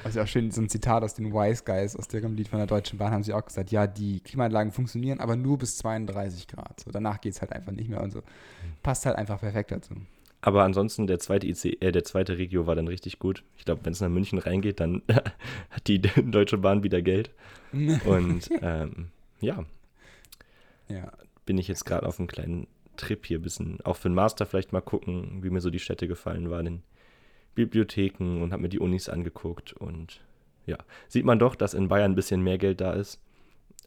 Also 0.04 0.22
auch 0.22 0.28
schön, 0.28 0.50
so 0.50 0.62
ein 0.62 0.68
Zitat 0.68 1.04
aus 1.04 1.14
den 1.14 1.32
Wise 1.32 1.64
Guys, 1.64 1.96
aus 1.96 2.08
deren 2.08 2.36
Lied 2.36 2.48
von 2.48 2.58
der 2.58 2.66
Deutschen 2.66 2.98
Bahn, 2.98 3.12
haben 3.12 3.24
sie 3.24 3.34
auch 3.34 3.46
gesagt, 3.46 3.72
ja, 3.72 3.86
die 3.86 4.20
Klimaanlagen 4.20 4.72
funktionieren, 4.72 5.20
aber 5.20 5.36
nur 5.36 5.60
bis 5.60 5.78
32 5.78 6.48
Grad. 6.48 6.80
So, 6.80 6.92
danach 6.92 7.22
geht 7.22 7.34
es 7.34 7.42
halt 7.42 7.54
einfach 7.54 7.72
nicht 7.72 7.88
mehr 7.88 8.02
und 8.02 8.12
so. 8.12 8.24
Passt 8.82 9.06
halt 9.06 9.16
einfach 9.16 9.40
perfekt 9.40 9.72
dazu. 9.72 9.94
Aber 10.42 10.64
ansonsten, 10.64 11.06
der 11.06 11.20
zweite 11.20 11.48
IC, 11.48 11.82
äh, 11.82 11.92
der 11.92 12.04
zweite 12.04 12.38
Regio 12.38 12.66
war 12.66 12.76
dann 12.76 12.88
richtig 12.88 13.20
gut. 13.20 13.44
Ich 13.58 13.66
glaube, 13.66 13.82
wenn 13.84 13.94
es 13.94 14.02
nach 14.02 14.10
München 14.10 14.40
reingeht, 14.40 14.80
dann 14.80 15.02
hat 15.70 15.88
die 15.88 16.00
Deutsche 16.24 16.58
Bahn 16.58 16.84
wieder 16.84 17.02
Geld. 17.02 17.30
Und 17.72 18.50
ähm, 18.62 19.10
ja, 19.42 19.66
Ja, 20.90 21.12
bin 21.46 21.58
ich 21.58 21.68
jetzt 21.68 21.86
gerade 21.86 22.08
auf 22.08 22.20
einem 22.20 22.28
kleinen 22.28 22.68
Trip 22.98 23.26
hier, 23.26 23.40
bisschen 23.40 23.80
auch 23.82 23.96
für 23.96 24.10
den 24.10 24.16
Master 24.16 24.46
vielleicht 24.46 24.74
mal 24.74 24.82
gucken, 24.82 25.44
wie 25.44 25.50
mir 25.50 25.62
so 25.62 25.70
die 25.70 25.80
Städte 25.80 26.08
gefallen 26.08 26.50
waren 26.50 26.66
in 26.66 26.84
Bibliotheken 27.56 28.42
und 28.42 28.52
habe 28.52 28.64
mir 28.64 28.70
die 28.70 28.80
Unis 28.80 29.10
angeguckt 29.10 29.74
und 29.74 30.22
ja, 30.66 30.78
sieht 31.08 31.26
man 31.26 31.40
doch, 31.40 31.56
dass 31.56 31.74
in 31.74 31.88
Bayern 31.88 32.12
ein 32.12 32.16
bisschen 32.16 32.42
mehr 32.42 32.58
Geld 32.58 32.82
da 32.82 32.94
ist. 32.94 33.20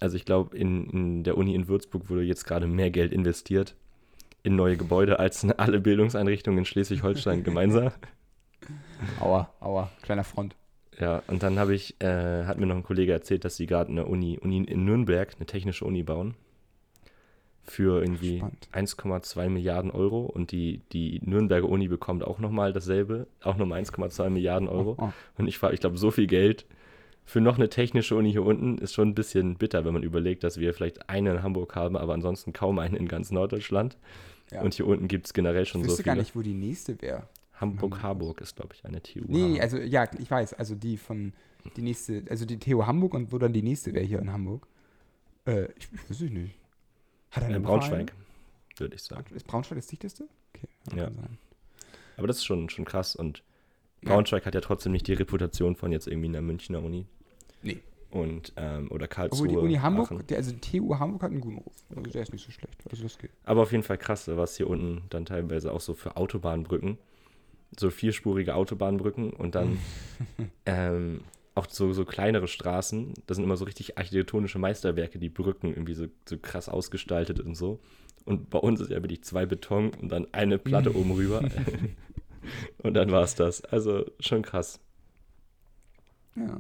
Also 0.01 0.17
ich 0.17 0.25
glaube, 0.25 0.57
in, 0.57 0.87
in 0.91 1.25
der 1.25 1.37
Uni 1.37 1.55
in 1.55 1.69
Würzburg 1.69 2.11
wurde 2.11 2.23
jetzt 2.23 2.45
gerade 2.45 2.67
mehr 2.67 2.91
Geld 2.91 3.13
investiert 3.13 3.77
in 4.43 4.57
neue 4.57 4.77
Gebäude 4.77 5.19
als 5.21 5.45
in 5.45 5.53
alle 5.53 5.81
Bildungseinrichtungen 5.81 6.59
in 6.59 6.65
Schleswig-Holstein 6.65 7.45
gemeinsam. 7.45 7.93
aua, 9.21 9.53
aua, 9.61 9.91
kleiner 10.03 10.25
Front. 10.25 10.57
Ja, 10.99 11.23
und 11.29 11.43
dann 11.43 11.59
habe 11.59 11.75
ich, 11.75 12.01
äh, 12.01 12.45
hat 12.45 12.59
mir 12.59 12.67
noch 12.67 12.77
ein 12.77 12.83
Kollege 12.83 13.13
erzählt, 13.13 13.45
dass 13.45 13.57
sie 13.57 13.67
gerade 13.67 13.91
eine 13.91 14.05
Uni, 14.07 14.39
Uni 14.39 14.65
in 14.65 14.85
Nürnberg, 14.85 15.35
eine 15.37 15.47
technische 15.47 15.85
Uni 15.85 16.03
bauen. 16.03 16.35
Für 17.65 18.03
irgendwie 18.03 18.39
Spannend. 18.39 18.69
1,2 18.73 19.49
Milliarden 19.49 19.91
Euro. 19.91 20.23
Und 20.23 20.51
die, 20.51 20.81
die 20.93 21.21
Nürnberger 21.25 21.69
Uni 21.69 21.89
bekommt 21.89 22.25
auch 22.25 22.39
nochmal 22.39 22.73
dasselbe, 22.73 23.29
auch 23.43 23.57
nochmal 23.57 23.81
1,2 23.81 24.31
Milliarden 24.31 24.69
Euro. 24.69 24.97
Oh, 24.99 25.05
oh. 25.05 25.13
Und 25.39 25.47
ich 25.47 25.63
ich 25.63 25.81
glaube, 25.81 25.97
so 25.97 26.11
viel 26.11 26.27
Geld 26.27 26.67
für 27.25 27.41
noch 27.41 27.57
eine 27.57 27.69
technische 27.69 28.17
Uni 28.17 28.33
hier 28.33 28.45
unten 28.45 28.79
ist 28.79 28.95
schon 28.95 29.09
ein 29.09 29.15
bisschen 29.15 29.57
bitter, 29.57 29.85
wenn 29.85 29.93
man 29.93 30.03
überlegt, 30.03 30.45
dass 30.45 30.59
wir 30.59 30.75
vielleicht 30.75 31.09
eine 31.09 31.31
in 31.31 31.43
Hamburg 31.43 31.75
haben, 31.77 31.97
aber 31.97 32.15
ansonsten 32.15 32.53
kaum 32.53 32.79
eine 32.79 32.97
in 32.97 33.09
ganz 33.09 33.31
Norddeutschland. 33.31 33.97
Ja. 34.51 34.61
Und 34.63 34.75
hier 34.75 34.87
unten 34.87 35.09
gibt 35.09 35.27
es 35.27 35.33
generell 35.33 35.65
schon 35.65 35.81
ich 35.81 35.87
so 35.87 35.93
wüsste 35.93 36.03
viele. 36.03 36.17
gar 36.17 36.21
nicht, 36.21 36.37
wo 36.37 36.43
die 36.43 36.55
nächste 36.55 37.01
wäre. 37.01 37.29
Hamburg-Harburg 37.55 38.41
ist, 38.41 38.57
glaube 38.57 38.75
ich, 38.75 38.85
eine 38.85 39.01
TU. 39.01 39.21
Nee, 39.27 39.47
nee, 39.47 39.61
also 39.61 39.79
ja, 39.79 40.09
ich 40.19 40.31
weiß, 40.31 40.55
also 40.55 40.75
die 40.75 40.97
von, 40.97 41.33
die 41.77 41.83
nächste, 41.83 42.25
also 42.29 42.45
die 42.45 42.59
TU 42.59 42.85
Hamburg 42.85 43.15
und 43.15 43.33
wo 43.33 43.39
dann 43.39 43.53
die 43.53 43.63
nächste 43.63 43.95
wäre 43.95 44.05
hier 44.05 44.19
in 44.19 44.33
Hamburg. 44.33 44.67
Äh, 45.47 45.69
ich 45.77 45.89
weiß 45.93 46.21
ich 46.23 46.31
nicht. 46.31 46.55
Hat 47.33 47.43
er 47.45 47.57
äh, 47.57 47.59
Braunschweig, 47.59 48.13
würde 48.77 48.95
ich 48.95 49.03
sagen. 49.03 49.35
Ist 49.35 49.47
Braunschweig 49.47 49.79
das 49.79 49.87
dichteste? 49.89 50.29
Okay, 50.55 50.69
Ja. 50.97 51.11
Aber 52.17 52.27
das 52.27 52.37
ist 52.37 52.45
schon, 52.45 52.69
schon 52.69 52.85
krass. 52.85 53.17
Und 53.17 53.43
Ja. 54.03 54.11
Braunschweig 54.11 54.47
hat 54.47 54.55
ja 54.55 54.61
trotzdem 54.61 54.93
nicht 54.93 55.07
die 55.09 55.15
Reputation 55.15 55.75
von 55.77 55.93
jetzt 55.93 56.07
irgendwie 56.07 56.29
einer 56.29 56.43
Münchner 56.43 56.83
Uni. 56.83 57.07
Nee. 57.63 57.81
Und, 58.11 58.53
ähm, 58.57 58.91
oder 58.91 59.09
Karlsruhe. 59.09 59.49
Obwohl 59.49 59.49
die 59.49 59.57
Uni 59.57 59.75
Hamburg, 59.77 60.27
die, 60.29 60.37
also 60.37 60.53
die 60.53 60.61
TU 60.79 60.99
Hamburg 60.99 61.23
hat 61.23 61.31
einen 61.31 61.41
guten 61.41 61.59
Ruf. 61.59 61.73
Also 61.97 62.03
der 62.03 62.23
ist 62.23 62.33
nicht 62.33 62.45
so 62.45 62.51
schlecht. 62.53 62.77
Also 62.91 63.03
das 63.03 63.17
geht. 63.17 63.31
Aber 63.45 63.63
auf 63.63 63.73
jeden 63.73 63.85
Fall 63.85 63.97
krass, 63.97 64.29
was 64.29 64.57
hier 64.59 64.69
unten 64.69 65.03
dann 65.09 65.25
teilweise 65.25 65.73
auch 65.73 65.81
so 65.81 65.95
für 65.95 66.17
Autobahnbrücken, 66.19 66.99
so 67.79 67.89
vierspurige 67.89 68.55
Autobahnbrücken 68.55 69.31
und 69.33 69.55
dann 69.55 69.79
ähm, 70.67 71.23
auch 71.55 71.69
so, 71.69 71.93
so 71.93 72.05
kleinere 72.05 72.49
Straßen. 72.49 73.15
Das 73.27 73.37
sind 73.37 73.45
immer 73.45 73.57
so 73.57 73.65
richtig 73.65 73.99
architektonische 73.99 74.59
Meisterwerke, 74.59 75.19
die 75.19 75.29
Brücken 75.29 75.69
irgendwie 75.69 75.95
so, 75.95 76.07
so 76.29 76.39
krass 76.39 76.69
ausgestaltet 76.69 77.41
und 77.41 77.55
so. 77.55 77.81
Und 78.25 78.51
bei 78.51 78.59
uns 78.59 78.81
ist 78.81 78.91
ja 78.91 79.03
wirklich 79.03 79.25
zwei 79.25 79.47
Beton 79.47 79.91
und 80.01 80.11
dann 80.11 80.27
eine 80.33 80.59
Platte 80.59 80.95
oben 80.97 81.13
rüber. 81.13 81.43
und 82.79 82.95
dann 82.95 83.11
war 83.11 83.23
es 83.23 83.35
das. 83.35 83.65
Also 83.65 84.07
schon 84.21 84.43
krass. 84.43 84.81
Ja. 86.37 86.59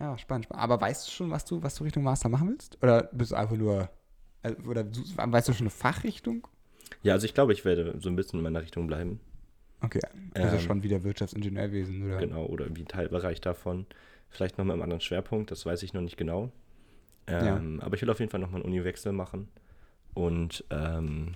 Ja, 0.00 0.16
spannend, 0.18 0.46
spannend. 0.46 0.62
Aber 0.62 0.80
weißt 0.80 1.06
du 1.06 1.10
schon, 1.10 1.30
was 1.30 1.44
du, 1.44 1.62
was 1.62 1.74
du 1.74 1.84
Richtung 1.84 2.02
Master 2.02 2.28
machen 2.28 2.48
willst? 2.48 2.82
Oder 2.82 3.04
bist 3.12 3.32
du 3.32 3.36
einfach 3.36 3.56
nur, 3.56 3.90
also, 4.42 4.62
oder 4.62 4.86
weißt 4.86 5.48
du 5.48 5.52
schon 5.52 5.64
eine 5.64 5.70
Fachrichtung? 5.70 6.46
Ja, 7.02 7.14
also 7.14 7.26
ich 7.26 7.34
glaube, 7.34 7.52
ich 7.52 7.64
werde 7.64 7.96
so 8.00 8.08
ein 8.08 8.16
bisschen 8.16 8.38
in 8.38 8.42
meiner 8.42 8.62
Richtung 8.62 8.86
bleiben. 8.86 9.20
Okay, 9.82 10.00
also 10.34 10.56
Ähm, 10.56 10.62
schon 10.62 10.82
wieder 10.82 11.02
Wirtschaftsingenieurwesen, 11.04 12.02
oder? 12.06 12.18
Genau, 12.18 12.44
oder 12.46 12.64
irgendwie 12.66 12.82
ein 12.82 12.88
Teilbereich 12.88 13.40
davon. 13.40 13.86
Vielleicht 14.30 14.56
noch 14.58 14.64
mit 14.64 14.72
einem 14.74 14.82
anderen 14.82 15.00
Schwerpunkt, 15.00 15.50
das 15.50 15.66
weiß 15.66 15.82
ich 15.82 15.92
noch 15.92 16.00
nicht 16.00 16.16
genau. 16.16 16.50
Ähm, 17.26 17.80
Aber 17.82 17.94
ich 17.94 18.02
will 18.02 18.10
auf 18.10 18.18
jeden 18.20 18.30
Fall 18.30 18.40
nochmal 18.40 18.62
einen 18.62 18.70
Uniwechsel 18.70 19.12
machen. 19.12 19.48
Und 20.14 20.64
ähm, 20.70 21.34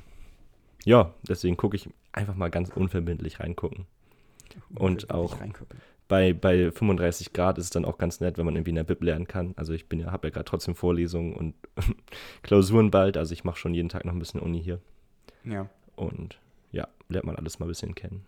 ja, 0.84 1.12
deswegen 1.28 1.56
gucke 1.56 1.76
ich 1.76 1.88
einfach 2.12 2.34
mal 2.34 2.50
ganz 2.50 2.70
unverbindlich 2.70 3.40
reingucken. 3.40 3.86
und 4.74 4.94
Nicht 4.94 5.10
auch- 5.10 5.40
reingucken. 5.40 5.78
Bei, 6.08 6.32
bei 6.32 6.70
35 6.70 7.32
Grad 7.32 7.58
ist 7.58 7.64
es 7.64 7.70
dann 7.70 7.84
auch 7.84 7.98
ganz 7.98 8.20
nett, 8.20 8.38
wenn 8.38 8.44
man 8.46 8.54
irgendwie 8.54 8.70
in 8.70 8.76
der 8.76 8.84
Bib 8.84 9.02
lernen 9.02 9.26
kann. 9.26 9.54
Also 9.56 9.72
ich 9.72 9.88
bin 9.88 9.98
ja, 9.98 10.12
habe 10.12 10.28
ja 10.28 10.32
gerade 10.34 10.44
trotzdem 10.44 10.76
Vorlesungen 10.76 11.34
und 11.34 11.54
Klausuren 12.42 12.92
bald. 12.92 13.16
Also 13.16 13.32
ich 13.32 13.42
mache 13.42 13.56
schon 13.58 13.74
jeden 13.74 13.88
Tag 13.88 14.04
noch 14.04 14.12
ein 14.12 14.18
bisschen 14.20 14.40
Uni 14.40 14.62
hier. 14.62 14.80
Ja. 15.42 15.68
Und 15.96 16.38
ja, 16.70 16.86
lernt 17.08 17.26
man 17.26 17.34
alles 17.36 17.58
mal 17.58 17.66
ein 17.66 17.70
bisschen 17.70 17.96
kennen. 17.96 18.24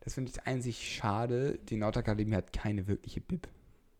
Das 0.00 0.14
finde 0.14 0.30
ich 0.30 0.42
einzig 0.46 0.78
schade. 0.96 1.58
Die 1.68 1.76
Nautakademie 1.76 2.34
hat 2.36 2.52
keine 2.52 2.86
wirkliche 2.86 3.20
Bib. 3.20 3.48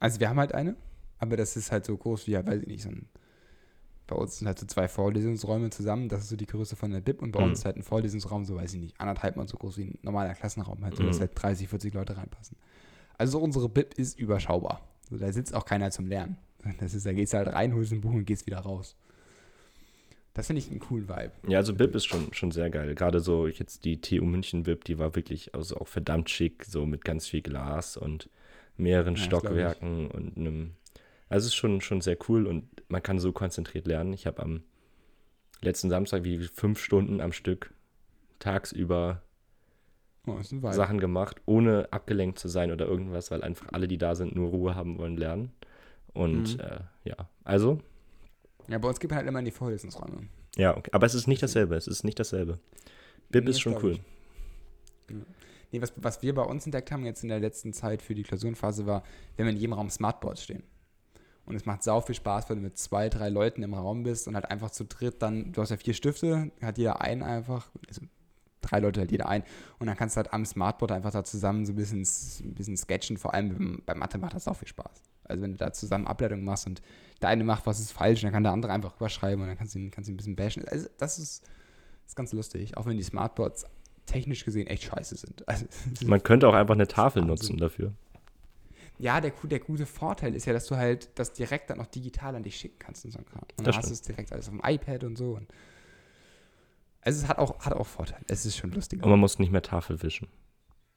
Also 0.00 0.20
wir 0.20 0.28
haben 0.28 0.38
halt 0.38 0.54
eine, 0.54 0.76
aber 1.18 1.36
das 1.36 1.56
ist 1.56 1.70
halt 1.72 1.84
so 1.84 1.96
groß 1.96 2.26
wie, 2.26 2.32
ja, 2.32 2.46
weiß 2.46 2.62
ich 2.62 2.66
nicht, 2.68 2.82
so 2.82 2.90
ein. 2.90 3.08
Bei 4.08 4.16
uns 4.16 4.38
sind 4.38 4.48
halt 4.48 4.58
so 4.58 4.66
zwei 4.66 4.88
Vorlesungsräume 4.88 5.70
zusammen. 5.70 6.08
Das 6.08 6.22
ist 6.22 6.28
so 6.28 6.36
die 6.36 6.46
Größe 6.46 6.74
von 6.76 6.90
der 6.90 7.00
Bib. 7.00 7.22
Und 7.22 7.32
bei 7.32 7.38
Mhm. 7.38 7.46
uns 7.46 7.60
ist 7.60 7.64
halt 7.64 7.76
ein 7.76 7.82
Vorlesungsraum, 7.82 8.44
so 8.44 8.56
weiß 8.56 8.74
ich 8.74 8.80
nicht, 8.80 9.00
anderthalb 9.00 9.36
Mal 9.36 9.46
so 9.48 9.56
groß 9.56 9.78
wie 9.78 9.84
ein 9.84 9.98
normaler 10.02 10.34
Klassenraum, 10.34 10.84
halt, 10.84 10.96
so 10.96 11.04
dass 11.04 11.16
Mhm. 11.16 11.20
halt 11.20 11.30
30, 11.34 11.68
40 11.68 11.94
Leute 11.94 12.16
reinpassen. 12.16 12.56
Also 13.16 13.38
unsere 13.40 13.68
Bib 13.68 13.94
ist 13.94 14.18
überschaubar. 14.18 14.80
So, 15.08 15.16
da 15.16 15.32
sitzt 15.32 15.54
auch 15.54 15.64
keiner 15.64 15.90
zum 15.90 16.06
Lernen. 16.06 16.36
Das 16.78 16.94
ist, 16.94 17.06
da 17.06 17.12
gehst 17.12 17.32
du 17.32 17.38
halt 17.38 17.48
rein, 17.48 17.74
holst 17.74 17.92
ein 17.92 18.00
Buch 18.00 18.12
und 18.12 18.24
gehst 18.24 18.46
wieder 18.46 18.58
raus. 18.58 18.96
Das 20.34 20.46
finde 20.46 20.60
ich 20.60 20.70
einen 20.70 20.80
coolen 20.80 21.08
Vibe. 21.08 21.32
Ja, 21.46 21.58
also 21.58 21.74
BIP 21.74 21.94
ist 21.94 22.06
schon, 22.06 22.32
schon 22.32 22.50
sehr 22.52 22.70
geil. 22.70 22.94
Gerade 22.94 23.20
so 23.20 23.46
jetzt 23.46 23.84
die 23.84 24.00
TU 24.00 24.24
München 24.24 24.62
BIP, 24.62 24.84
die 24.84 24.98
war 24.98 25.14
wirklich 25.14 25.54
also 25.54 25.76
auch 25.76 25.88
verdammt 25.88 26.30
schick, 26.30 26.64
so 26.64 26.86
mit 26.86 27.04
ganz 27.04 27.26
viel 27.28 27.42
Glas 27.42 27.96
und 27.98 28.30
mehreren 28.76 29.16
Ja. 29.16 29.22
Stockwerken 29.22 30.10
und 30.10 30.36
einem. 30.38 30.72
Also 31.28 31.44
es 31.46 31.52
ist 31.52 31.54
schon, 31.56 31.80
schon 31.82 32.00
sehr 32.00 32.16
cool 32.28 32.46
und 32.46 32.64
man 32.88 33.02
kann 33.02 33.18
so 33.18 33.32
konzentriert 33.32 33.86
lernen. 33.86 34.12
Ich 34.14 34.26
habe 34.26 34.42
am 34.42 34.62
letzten 35.60 35.90
Samstag 35.90 36.24
wie 36.24 36.38
fünf 36.38 36.78
Stunden 36.78 37.20
am 37.20 37.32
Stück 37.32 37.72
tagsüber 38.38 39.22
Oh. 40.24 40.38
Sachen 40.70 41.00
gemacht, 41.00 41.40
ohne 41.46 41.92
abgelenkt 41.92 42.38
zu 42.38 42.46
sein 42.46 42.70
oder 42.70 42.86
irgendwas, 42.86 43.32
weil 43.32 43.42
einfach 43.42 43.66
alle, 43.72 43.88
die 43.88 43.98
da 43.98 44.14
sind, 44.14 44.36
nur 44.36 44.50
Ruhe 44.50 44.76
haben 44.76 44.96
wollen, 44.98 45.16
lernen. 45.16 45.50
Und 46.12 46.58
Mhm. 46.58 46.60
äh, 46.60 46.80
ja, 47.02 47.28
also, 47.42 47.80
Ja, 48.68 48.78
bei 48.78 48.88
uns 48.88 49.00
man 49.00 49.16
halt 49.16 49.26
immer 49.26 49.38
in 49.38 49.44
die 49.44 49.50
Vorlesungsräume. 49.50 50.28
ja, 50.56 50.76
okay. 50.76 50.90
aber 50.92 51.06
es 51.06 51.14
ist 51.14 51.26
nicht 51.26 51.42
dasselbe. 51.42 51.76
Es 51.76 51.86
ist 51.86 52.04
nicht 52.04 52.18
dasselbe. 52.18 52.58
BIP 53.30 53.44
Nee, 53.44 53.50
ist 53.50 53.60
schon 53.60 53.76
cool. 53.82 53.98
Nee, 55.72 55.80
was, 55.80 55.92
was 55.96 56.22
wir 56.22 56.34
bei 56.34 56.42
uns 56.42 56.64
entdeckt 56.66 56.92
haben 56.92 57.04
jetzt 57.04 57.22
in 57.22 57.30
der 57.30 57.40
letzten 57.40 57.72
Zeit 57.72 58.02
für 58.02 58.14
die 58.14 58.22
Klausurenphase 58.22 58.86
war, 58.86 59.02
wir 59.36 59.44
haben 59.44 59.52
in 59.54 59.58
jedem 59.58 59.72
Raum 59.72 59.88
Smartboards 59.90 60.42
stehen. 60.42 60.62
Und 61.44 61.56
es 61.56 61.66
macht 61.66 61.82
sau 61.82 62.00
viel 62.00 62.14
Spaß, 62.14 62.48
wenn 62.48 62.58
du 62.58 62.62
mit 62.62 62.78
zwei, 62.78 63.08
drei 63.08 63.28
Leuten 63.28 63.62
im 63.62 63.74
Raum 63.74 64.04
bist 64.04 64.28
und 64.28 64.34
halt 64.34 64.50
einfach 64.50 64.70
zu 64.70 64.84
dritt 64.84 65.22
dann, 65.22 65.52
du 65.52 65.60
hast 65.60 65.70
ja 65.70 65.76
vier 65.76 65.94
Stifte, 65.94 66.52
hat 66.60 66.78
jeder 66.78 67.00
einen 67.00 67.22
einfach, 67.22 67.68
also 67.88 68.02
drei 68.60 68.78
Leute 68.78 69.00
halt 69.00 69.10
jeder 69.10 69.28
ein. 69.28 69.42
Und 69.78 69.88
dann 69.88 69.96
kannst 69.96 70.16
du 70.16 70.18
halt 70.18 70.32
am 70.32 70.44
Smartboard 70.44 70.92
einfach 70.92 71.10
da 71.10 71.24
zusammen 71.24 71.66
so 71.66 71.72
ein 71.72 71.76
bisschen, 71.76 72.02
ein 72.02 72.54
bisschen 72.54 72.76
sketchen. 72.76 73.16
Vor 73.16 73.34
allem 73.34 73.82
bei 73.84 73.94
Mathe 73.94 74.18
macht 74.18 74.34
das 74.34 74.46
auch 74.46 74.56
viel 74.56 74.68
Spaß. 74.68 75.02
Also 75.24 75.42
wenn 75.42 75.52
du 75.52 75.58
da 75.58 75.72
zusammen 75.72 76.06
Ableitungen 76.06 76.44
machst 76.44 76.66
und 76.66 76.82
der 77.20 77.28
eine 77.28 77.44
macht, 77.44 77.66
was 77.66 77.80
ist 77.80 77.92
falsch, 77.92 78.22
dann 78.22 78.32
kann 78.32 78.42
der 78.42 78.52
andere 78.52 78.72
einfach 78.72 78.96
überschreiben 78.96 79.40
und 79.42 79.48
dann 79.48 79.56
kannst 79.56 79.74
du 79.74 79.78
ihn, 79.78 79.90
kannst 79.90 80.08
ihn 80.08 80.14
ein 80.14 80.16
bisschen 80.16 80.36
bashen. 80.36 80.66
Also 80.68 80.88
das 80.98 81.18
ist, 81.18 81.42
das 81.44 82.08
ist 82.08 82.16
ganz 82.16 82.32
lustig, 82.32 82.76
auch 82.76 82.86
wenn 82.86 82.96
die 82.96 83.02
Smartboards 83.02 83.64
technisch 84.06 84.44
gesehen 84.44 84.66
echt 84.66 84.84
scheiße 84.84 85.16
sind. 85.16 85.44
Also, 85.46 85.66
Man 86.04 86.22
könnte 86.22 86.48
auch 86.48 86.54
einfach 86.54 86.74
eine 86.74 86.88
Tafel 86.88 87.22
nutzen 87.24 87.56
dafür. 87.56 87.92
ja, 88.98 89.20
der, 89.20 89.32
der 89.44 89.60
gute 89.60 89.86
Vorteil 89.86 90.34
ist 90.34 90.44
ja, 90.46 90.52
dass 90.52 90.66
du 90.66 90.76
halt 90.76 91.10
das 91.18 91.32
direkt 91.32 91.70
dann 91.70 91.80
auch 91.80 91.86
digital 91.86 92.34
an 92.34 92.42
dich 92.42 92.56
schicken 92.56 92.78
kannst 92.78 93.04
und 93.04 93.12
so. 93.12 93.18
Und 93.18 93.26
dann 93.56 93.64
Das 93.64 93.76
hast 93.76 93.88
du 93.88 93.92
es 93.92 94.02
direkt 94.02 94.32
alles 94.32 94.48
auf 94.48 94.54
dem 94.54 94.62
iPad 94.64 95.04
und 95.04 95.16
so. 95.16 95.36
Und 95.36 95.46
also 97.00 97.22
es 97.22 97.28
hat 97.28 97.38
auch, 97.38 97.58
hat 97.60 97.72
auch 97.72 97.86
Vorteile. 97.86 98.24
Es 98.28 98.44
ist 98.46 98.56
schon 98.56 98.70
lustig. 98.72 99.02
Und 99.02 99.10
man 99.10 99.18
muss 99.20 99.38
nicht 99.38 99.50
mehr 99.50 99.62
Tafel 99.62 100.02
wischen. 100.02 100.28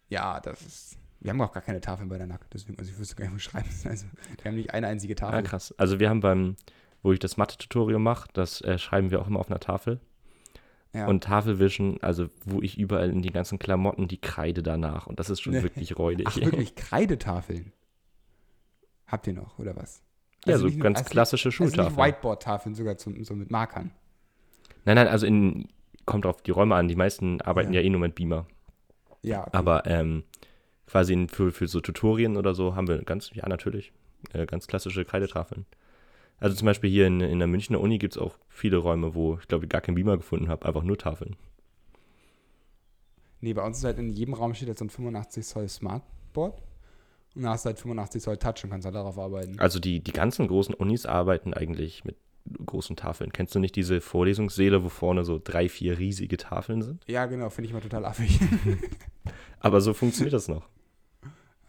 Ja, 0.09 0.39
das 0.39 0.61
ist. 0.61 0.97
Wir 1.19 1.31
haben 1.31 1.41
auch 1.41 1.51
gar 1.51 1.63
keine 1.63 1.81
Tafeln 1.81 2.07
bei 2.09 2.17
der 2.17 2.27
Nack, 2.27 2.47
deswegen, 2.53 2.77
also 2.77 2.91
ich 2.91 2.99
wüsste 2.99 3.15
gar 3.15 3.25
nicht, 3.25 3.33
wo 3.33 3.39
schreiben. 3.39 3.67
Also, 3.85 4.05
wir 4.41 4.45
haben 4.51 4.55
nicht 4.57 4.73
eine 4.73 4.87
einzige 4.87 5.15
Tafel. 5.15 5.35
Ja, 5.35 5.41
krass. 5.41 5.73
Also 5.77 5.99
wir 5.99 6.09
haben 6.09 6.19
beim, 6.19 6.55
wo 7.01 7.11
ich 7.13 7.19
das 7.19 7.37
Mathe-Tutorial 7.37 7.99
mache, 7.99 8.29
das 8.33 8.61
äh, 8.61 8.77
schreiben 8.77 9.09
wir 9.11 9.21
auch 9.21 9.27
immer 9.27 9.39
auf 9.39 9.49
einer 9.49 9.59
Tafel. 9.59 9.99
Ja. 10.93 11.07
Und 11.07 11.23
Tafelwischen, 11.25 12.01
also 12.01 12.29
wo 12.45 12.61
ich 12.61 12.77
überall 12.77 13.09
in 13.09 13.21
die 13.21 13.31
ganzen 13.31 13.59
Klamotten 13.59 14.07
die 14.07 14.19
Kreide 14.21 14.63
danach. 14.63 15.07
Und 15.07 15.19
das 15.19 15.29
ist 15.29 15.41
schon 15.41 15.51
Nee. 15.53 15.63
wirklich 15.63 15.97
räudig. 15.97 16.25
Ach, 16.29 16.37
wirklich, 16.37 16.75
Kreidetafeln. 16.75 17.73
Habt 19.07 19.27
ihr 19.27 19.33
noch, 19.33 19.59
oder 19.59 19.75
was? 19.75 20.01
Ja, 20.45 20.53
Also 20.53 20.69
so 20.69 20.73
nur- 20.75 20.83
ganz 20.83 20.99
also 20.99 21.09
klassische 21.09 21.49
nicht- 21.49 21.59
Also 21.61 21.75
Schultafeln. 21.75 21.97
Whiteboard-Tafeln, 22.13 22.75
sogar 22.75 22.97
zum, 22.97 23.23
so 23.25 23.35
mit 23.35 23.51
Markern. 23.51 23.91
Nein, 24.85 24.95
nein, 24.95 25.07
also 25.07 25.25
in, 25.25 25.67
kommt 26.05 26.25
auf 26.25 26.41
die 26.43 26.51
Räume 26.51 26.75
an. 26.75 26.87
Die 26.87 26.95
meisten 26.95 27.41
arbeiten 27.41 27.73
Ja. 27.73 27.81
ja, 27.81 27.85
eh 27.87 27.89
nur 27.89 27.99
mit 28.01 28.15
Beamer. 28.15 28.45
Ja, 29.21 29.41
okay. 29.41 29.49
Aber 29.57 29.85
ähm, 29.87 30.23
quasi 30.87 31.27
für, 31.29 31.51
für 31.51 31.67
so 31.67 31.81
Tutorien 31.81 32.37
oder 32.37 32.53
so 32.53 32.75
haben 32.75 32.87
wir 32.87 33.01
ganz, 33.03 33.31
ja 33.33 33.47
natürlich, 33.47 33.91
äh, 34.33 34.45
ganz 34.45 34.67
klassische 34.67 35.05
Kreidetafeln. 35.05 35.65
Also 36.37 36.55
zum 36.55 36.65
Beispiel 36.65 36.89
hier 36.89 37.07
in, 37.07 37.21
in 37.21 37.39
der 37.39 37.47
Münchner 37.47 37.79
Uni 37.79 37.97
gibt 37.97 38.15
es 38.15 38.21
auch 38.21 38.37
viele 38.49 38.77
Räume, 38.77 39.15
wo 39.15 39.37
ich 39.39 39.47
glaube, 39.47 39.65
ich 39.65 39.69
gar 39.69 39.81
keinen 39.81 39.95
Beamer 39.95 40.17
gefunden 40.17 40.49
habe, 40.49 40.65
einfach 40.65 40.83
nur 40.83 40.97
Tafeln. 40.97 41.35
Nee, 43.41 43.53
bei 43.53 43.63
uns 43.63 43.77
ist 43.77 43.83
halt 43.83 43.99
in 43.99 44.09
jedem 44.09 44.33
Raum 44.33 44.53
steht 44.53 44.67
jetzt 44.67 44.79
so 44.79 44.85
ein 44.85 44.89
85 44.89 45.45
Zoll 45.45 45.69
Smartboard. 45.69 46.61
Und 47.35 47.43
da 47.43 47.49
hast 47.49 47.65
du 47.65 47.67
halt 47.67 47.79
85 47.79 48.21
Zoll 48.21 48.37
Touch 48.37 48.63
und 48.63 48.69
kannst 48.69 48.85
halt 48.85 48.95
darauf 48.95 49.19
arbeiten. 49.19 49.59
Also 49.59 49.79
die, 49.79 49.99
die 49.99 50.13
ganzen 50.13 50.47
großen 50.47 50.73
Unis 50.73 51.05
arbeiten 51.05 51.53
eigentlich 51.53 52.05
mit 52.05 52.15
großen 52.65 52.95
Tafeln. 52.95 53.31
Kennst 53.33 53.55
du 53.55 53.59
nicht 53.59 53.75
diese 53.75 54.01
Vorlesungssäle, 54.01 54.83
wo 54.83 54.89
vorne 54.89 55.23
so 55.23 55.39
drei, 55.43 55.69
vier 55.69 55.97
riesige 55.97 56.37
Tafeln 56.37 56.81
sind? 56.81 57.03
Ja, 57.07 57.25
genau, 57.25 57.49
finde 57.49 57.67
ich 57.67 57.73
mal 57.73 57.81
total 57.81 58.05
affig. 58.05 58.39
Aber 59.59 59.81
so 59.81 59.93
funktioniert 59.93 60.33
das 60.33 60.47
noch. 60.47 60.67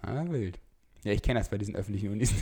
ah, 0.02 0.24
wild. 0.28 0.58
Ja, 1.04 1.12
ich 1.12 1.22
kenne 1.22 1.40
das 1.40 1.50
bei 1.50 1.58
diesen 1.58 1.76
öffentlichen 1.76 2.10
Unis. 2.10 2.34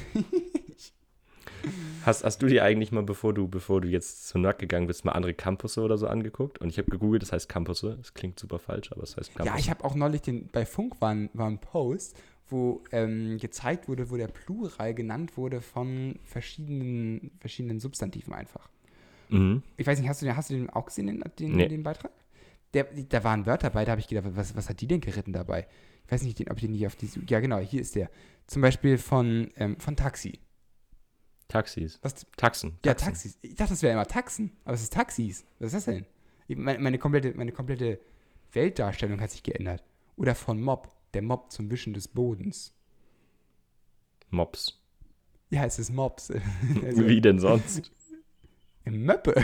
Hast, 2.05 2.23
hast 2.25 2.43
du 2.43 2.47
dir 2.47 2.65
eigentlich 2.65 2.93
mal, 2.93 3.03
bevor 3.03 3.33
du, 3.33 3.49
bevor 3.49 3.81
du 3.81 3.89
jetzt 3.89 4.29
zur 4.29 4.41
NAC 4.41 4.59
gegangen 4.59 4.87
bist, 4.87 5.05
mal 5.05 5.13
andere 5.13 5.33
Campusse 5.33 5.81
oder 5.81 5.97
so 5.97 6.07
angeguckt? 6.07 6.59
Und 6.61 6.69
ich 6.69 6.79
habe 6.79 6.91
gegoogelt, 6.91 7.23
das 7.23 7.33
heißt 7.33 7.49
Campusse. 7.49 7.97
Das 7.97 8.13
klingt 8.13 8.39
super 8.39 8.59
falsch, 8.59 8.93
aber 8.93 9.03
es 9.03 9.17
heißt 9.17 9.35
Campus. 9.35 9.47
Ja, 9.47 9.59
ich 9.59 9.71
habe 9.71 9.85
auch 9.85 9.95
neulich 9.95 10.21
den, 10.21 10.49
bei 10.49 10.67
Funk 10.67 11.01
war 11.01 11.11
ein, 11.11 11.31
war 11.33 11.47
ein 11.47 11.59
Post, 11.59 12.17
wo 12.49 12.83
ähm, 12.93 13.39
gezeigt 13.39 13.89
wurde, 13.89 14.11
wo 14.11 14.17
der 14.17 14.29
Plural 14.29 14.95
genannt 14.95 15.37
wurde 15.37 15.61
von 15.61 16.19
verschiedenen, 16.25 17.31
verschiedenen 17.41 17.81
Substantiven 17.81 18.35
einfach. 18.35 18.69
Mhm. 19.31 19.63
Ich 19.77 19.87
weiß 19.87 19.99
nicht, 19.99 20.09
hast 20.09 20.21
du 20.23 20.27
den, 20.27 20.37
hast 20.37 20.51
du 20.51 20.55
den 20.55 20.71
auch 20.71 20.87
gesehen, 20.87 21.07
den, 21.07 21.25
den, 21.39 21.53
Nee. 21.57 21.69
den 21.69 21.83
Beitrag? 21.83 22.11
Der, 22.75 22.85
da 22.85 23.25
waren 23.25 23.47
Wörter 23.47 23.71
bei, 23.71 23.85
da 23.85 23.93
habe 23.93 24.01
ich 24.01 24.09
gedacht, 24.09 24.27
was, 24.35 24.55
was 24.57 24.69
hat 24.69 24.81
die 24.81 24.87
denn 24.89 25.01
geritten 25.01 25.33
dabei? 25.33 25.67
Ich 26.05 26.13
weiß 26.13 26.23
nicht, 26.23 26.39
ob 26.51 26.57
ich 26.57 26.63
den 26.63 26.73
nicht 26.73 26.87
auf 26.87 26.97
die. 26.97 27.09
Ja, 27.29 27.41
genau, 27.41 27.59
hier 27.59 27.81
ist 27.81 27.95
der. 27.95 28.11
Zum 28.47 28.61
Beispiel 28.61 28.99
von, 28.99 29.51
ähm, 29.57 29.79
von 29.79 29.97
Taxi. 29.97 30.39
Taxis. 31.49 31.99
Was, 32.03 32.27
Taxen. 32.37 32.79
ja, 32.85 32.93
Taxen. 32.95 33.07
Taxis. 33.07 33.39
Ich 33.43 33.55
dachte, 33.55 33.73
das 33.73 33.83
wäre 33.83 33.93
immer 33.93 34.07
Taxen, 34.07 34.53
aber 34.65 34.75
es 34.75 34.83
ist 34.83 34.93
Taxis. 34.93 35.45
Was 35.59 35.73
ist 35.73 35.87
das 35.87 35.95
denn? 35.95 36.07
Meine, 36.49 36.79
meine, 36.79 36.99
komplette, 36.99 37.33
meine 37.37 37.53
komplette 37.53 38.01
Weltdarstellung 38.53 39.21
hat 39.21 39.31
sich 39.31 39.43
geändert. 39.43 39.83
Oder 40.17 40.35
von 40.35 40.61
Mob, 40.61 40.94
der 41.15 41.23
Mob 41.23 41.51
zum 41.53 41.71
Wischen 41.71 41.95
des 41.95 42.09
Bodens. 42.09 42.75
Mops. 44.31 44.81
Ja, 45.51 45.65
es 45.65 45.79
ist 45.79 45.91
Mobs. 45.93 46.33
Also, 46.85 47.07
Wie 47.07 47.21
denn 47.21 47.39
sonst? 47.39 47.91
Möppe. 48.85 49.33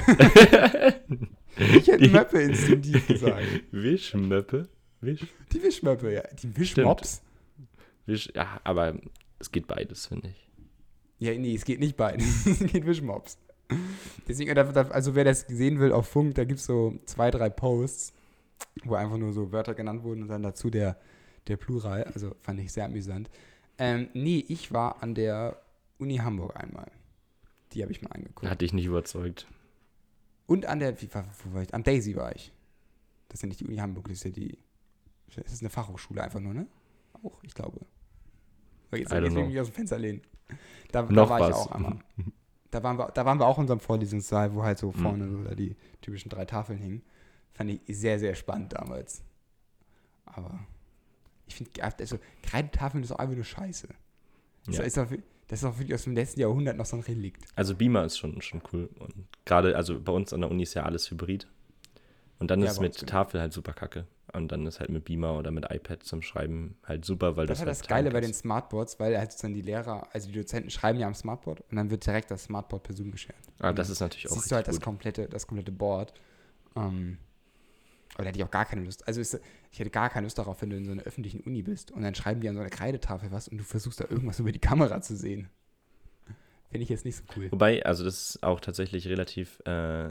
ich 1.57 1.87
hätte 1.89 1.99
Die- 1.99 2.09
Möppe 2.11 2.43
instinktiv 2.43 3.07
gesagt. 3.07 3.47
Wischmöppe? 3.71 4.69
Wisch? 5.00 5.27
Die 5.53 5.62
Wischmöppe, 5.62 6.12
ja. 6.12 6.23
Die 6.43 6.55
Wischmops. 6.57 7.23
Wisch, 8.07 8.31
ja, 8.35 8.61
aber 8.65 8.99
es 9.39 9.50
geht 9.50 9.67
beides, 9.67 10.07
finde 10.07 10.29
ich. 10.29 10.50
Ja, 11.19 11.33
nee, 11.39 11.55
es 11.55 11.65
geht 11.65 11.81
nicht 11.81 11.97
beides. 11.97 12.45
es 12.47 12.59
geht 12.67 12.85
Wischmops. 12.85 13.39
Deswegen, 14.27 14.57
also 14.59 15.15
wer 15.15 15.25
das 15.25 15.43
sehen 15.49 15.79
will 15.81 15.93
auf 15.93 16.09
Funk, 16.09 16.35
da 16.35 16.45
gibt 16.45 16.61
es 16.61 16.67
so 16.67 16.99
zwei, 17.07 17.31
drei 17.31 17.49
Posts, 17.49 18.12
wo 18.85 18.95
einfach 18.95 19.17
nur 19.17 19.33
so 19.33 19.53
Wörter 19.53 19.75
genannt 19.75 20.03
wurden 20.03 20.23
und 20.23 20.29
dann 20.29 20.43
dazu 20.43 20.69
der, 20.71 20.99
der 21.47 21.56
Plural. 21.56 22.04
Also 22.04 22.35
fand 22.40 22.61
ich 22.61 22.73
sehr 22.73 22.85
amüsant. 22.87 23.30
Ähm, 23.78 24.09
nee, 24.14 24.44
ich 24.49 24.73
war 24.73 25.02
an 25.02 25.14
der 25.14 25.61
Uni 25.99 26.16
Hamburg 26.18 26.56
einmal. 26.56 26.90
Die 27.73 27.82
habe 27.82 27.92
ich 27.92 28.02
mal 28.02 28.11
angeguckt. 28.12 28.50
Hat 28.50 28.61
dich 28.61 28.73
nicht 28.73 28.85
überzeugt. 28.87 29.47
Und 30.47 30.66
an 30.66 30.80
der, 30.80 31.00
wie 31.00 31.12
war, 31.14 31.25
wo 31.44 31.54
war 31.54 31.62
ich? 31.62 31.73
Am 31.73 31.82
Daisy 31.85 32.16
war 32.16 32.35
ich. 32.35 32.52
Das 33.28 33.38
ist 33.38 33.42
ja 33.42 33.49
nicht 33.49 33.61
die 33.61 33.66
Uni 33.66 33.76
Hamburg, 33.76 34.09
das 34.09 34.18
ist 34.18 34.25
ja 34.25 34.30
die, 34.30 34.59
das 35.37 35.52
ist 35.52 35.62
eine 35.62 35.70
Fachhochschule 35.70 36.23
einfach 36.23 36.40
nur, 36.40 36.52
ne? 36.52 36.66
Auch, 37.23 37.38
ich 37.44 37.54
glaube. 37.54 37.78
So, 38.90 38.97
Jetzt, 38.97 39.12
jetzt 39.12 39.23
will 39.35 39.42
ich 39.42 39.49
mich 39.49 39.61
aus 39.61 39.68
dem 39.68 39.75
Fenster 39.75 39.99
lehnen. 39.99 40.20
Da, 40.90 41.02
da 41.02 41.28
war 41.28 41.38
ich 41.40 41.47
was. 41.47 41.56
auch 41.56 41.70
einmal. 41.70 41.99
Da 42.73 42.82
waren, 42.82 42.99
wir, 42.99 43.06
da 43.12 43.25
waren 43.25 43.38
wir 43.38 43.47
auch 43.47 43.59
in 43.59 43.62
unserem 43.62 43.78
Vorlesungssaal, 43.80 44.52
wo 44.54 44.64
halt 44.64 44.78
so 44.78 44.88
Mhm. 44.88 44.94
vorne 44.94 45.28
so 45.30 45.44
da 45.44 45.54
die 45.54 45.76
typischen 46.00 46.28
drei 46.28 46.44
Tafeln 46.44 46.78
hingen. 46.80 47.02
Fand 47.52 47.70
ich 47.70 47.80
sehr, 47.97 48.18
sehr 48.18 48.35
spannend 48.35 48.73
damals. 48.73 49.23
Aber 50.25 50.59
ich 51.50 51.57
finde, 51.57 51.83
also, 51.83 52.19
Kreidetafeln 52.42 53.04
ist 53.04 53.12
auch 53.12 53.19
einfach 53.19 53.35
nur 53.35 53.45
scheiße. 53.45 53.88
Das, 54.66 54.76
Ja. 54.76 54.83
ist 54.85 54.99
auch, 54.99 55.07
das 55.49 55.59
ist 55.61 55.64
auch 55.64 55.78
wirklich 55.78 55.95
aus 55.95 56.04
dem 56.04 56.14
letzten 56.14 56.40
Jahrhundert 56.40 56.76
noch 56.76 56.87
so 56.87 56.97
ein 56.97 57.02
Relikt. 57.02 57.45
Also 57.57 57.75
Beamer 57.75 58.04
ist 58.04 58.19
schon, 58.19 58.40
schon 58.40 58.62
cool. 58.73 58.88
Und 58.99 59.14
gerade, 59.45 59.76
also 59.76 60.00
bei 60.00 60.12
uns 60.12 60.33
an 60.33 60.40
der 60.42 60.50
Uni 60.50 60.62
ist 60.62 60.75
ja 60.75 60.85
alles 60.85 61.11
Hybrid. 61.11 61.47
Und 62.38 62.50
dann 62.50 62.62
Ja, 62.62 62.71
ist 62.71 62.80
mit 62.80 62.99
genau. 62.99 63.11
Tafel 63.11 63.40
halt 63.40 63.52
super 63.52 63.73
kacke. 63.73 64.07
Und 64.33 64.52
dann 64.52 64.64
ist 64.66 64.78
halt 64.78 64.90
mit 64.90 65.04
Beamer 65.04 65.37
oder 65.37 65.50
mit 65.50 65.64
iPad 65.71 66.04
zum 66.04 66.23
Schreiben 66.23 66.76
halt 66.87 67.04
super, 67.04 67.37
weil 67.37 67.47
Das 67.47 67.59
das, 67.59 67.62
ist 67.62 67.66
halt 67.66 67.71
das 67.71 67.80
halt 67.80 67.88
Geile 67.88 68.11
bei 68.11 68.21
den 68.21 68.30
ist. 68.30 68.38
Smartboards, 68.38 69.00
weil 69.00 69.19
halt 69.19 69.42
dann 69.42 69.52
die 69.54 69.61
Lehrer, 69.62 70.07
also 70.14 70.28
die 70.28 70.35
Dozenten 70.38 70.71
schreiben 70.71 71.00
ja 71.00 71.09
am 71.09 71.14
Smartboard 71.14 71.62
und 71.69 71.76
dann 71.76 71.90
wird 71.90 72.07
direkt 72.07 72.30
das 72.30 72.45
Smartboard 72.45 72.85
per 72.85 72.95
Zoom 72.95 73.11
geshared. 73.11 73.35
Ah, 73.59 73.73
das 73.73 73.90
ist 73.90 73.99
natürlich 74.00 74.28
auch 74.30 74.35
Siehst 74.35 74.50
du 74.52 74.54
halt 74.54 74.69
richtig 74.69 74.76
das 74.78 74.80
gut. 74.80 74.85
komplette, 74.85 75.28
das 75.28 75.47
komplette 75.49 75.73
Board. 75.73 76.14
Ähm, 76.76 77.19
aber 78.14 78.25
da 78.25 78.29
hätte 78.29 78.38
ich 78.38 78.45
auch 78.45 78.50
gar 78.50 78.64
keine 78.64 78.85
Lust. 78.85 79.07
Also 79.07 79.21
ist, 79.21 79.40
ich 79.71 79.79
hätte 79.79 79.90
gar 79.90 80.11
keine 80.11 80.26
Lust 80.26 80.38
darauf, 80.38 80.61
wenn 80.62 80.71
du 80.71 80.76
in 80.76 80.85
so 80.85 80.93
einer 80.93 81.02
öffentlichen 81.02 81.40
Uni 81.40 81.62
bist 81.62 81.90
und 81.90 82.02
dann 82.02 82.14
schreiben 82.14 82.40
die 82.40 82.49
an 82.49 82.55
so 82.55 82.61
einer 82.61 82.71
Kreidetafel 82.71 83.31
was 83.31 83.49
und 83.49 83.59
du 83.59 83.64
versuchst 83.64 84.00
da 84.00 84.05
irgendwas 84.09 84.40
über 84.40 84.52
die 84.52 84.59
Kamera 84.59 85.00
zu 85.00 85.17
sehen. 85.17 85.49
Finde 86.71 86.85
ich 86.85 86.88
jetzt 86.88 87.05
nicht 87.05 87.17
so 87.17 87.25
cool. 87.37 87.50
Wobei, 87.50 87.85
also 87.85 88.05
das 88.05 88.31
ist 88.31 88.43
auch 88.43 88.61
tatsächlich 88.61 89.09
relativ 89.09 89.59
äh, 89.64 90.11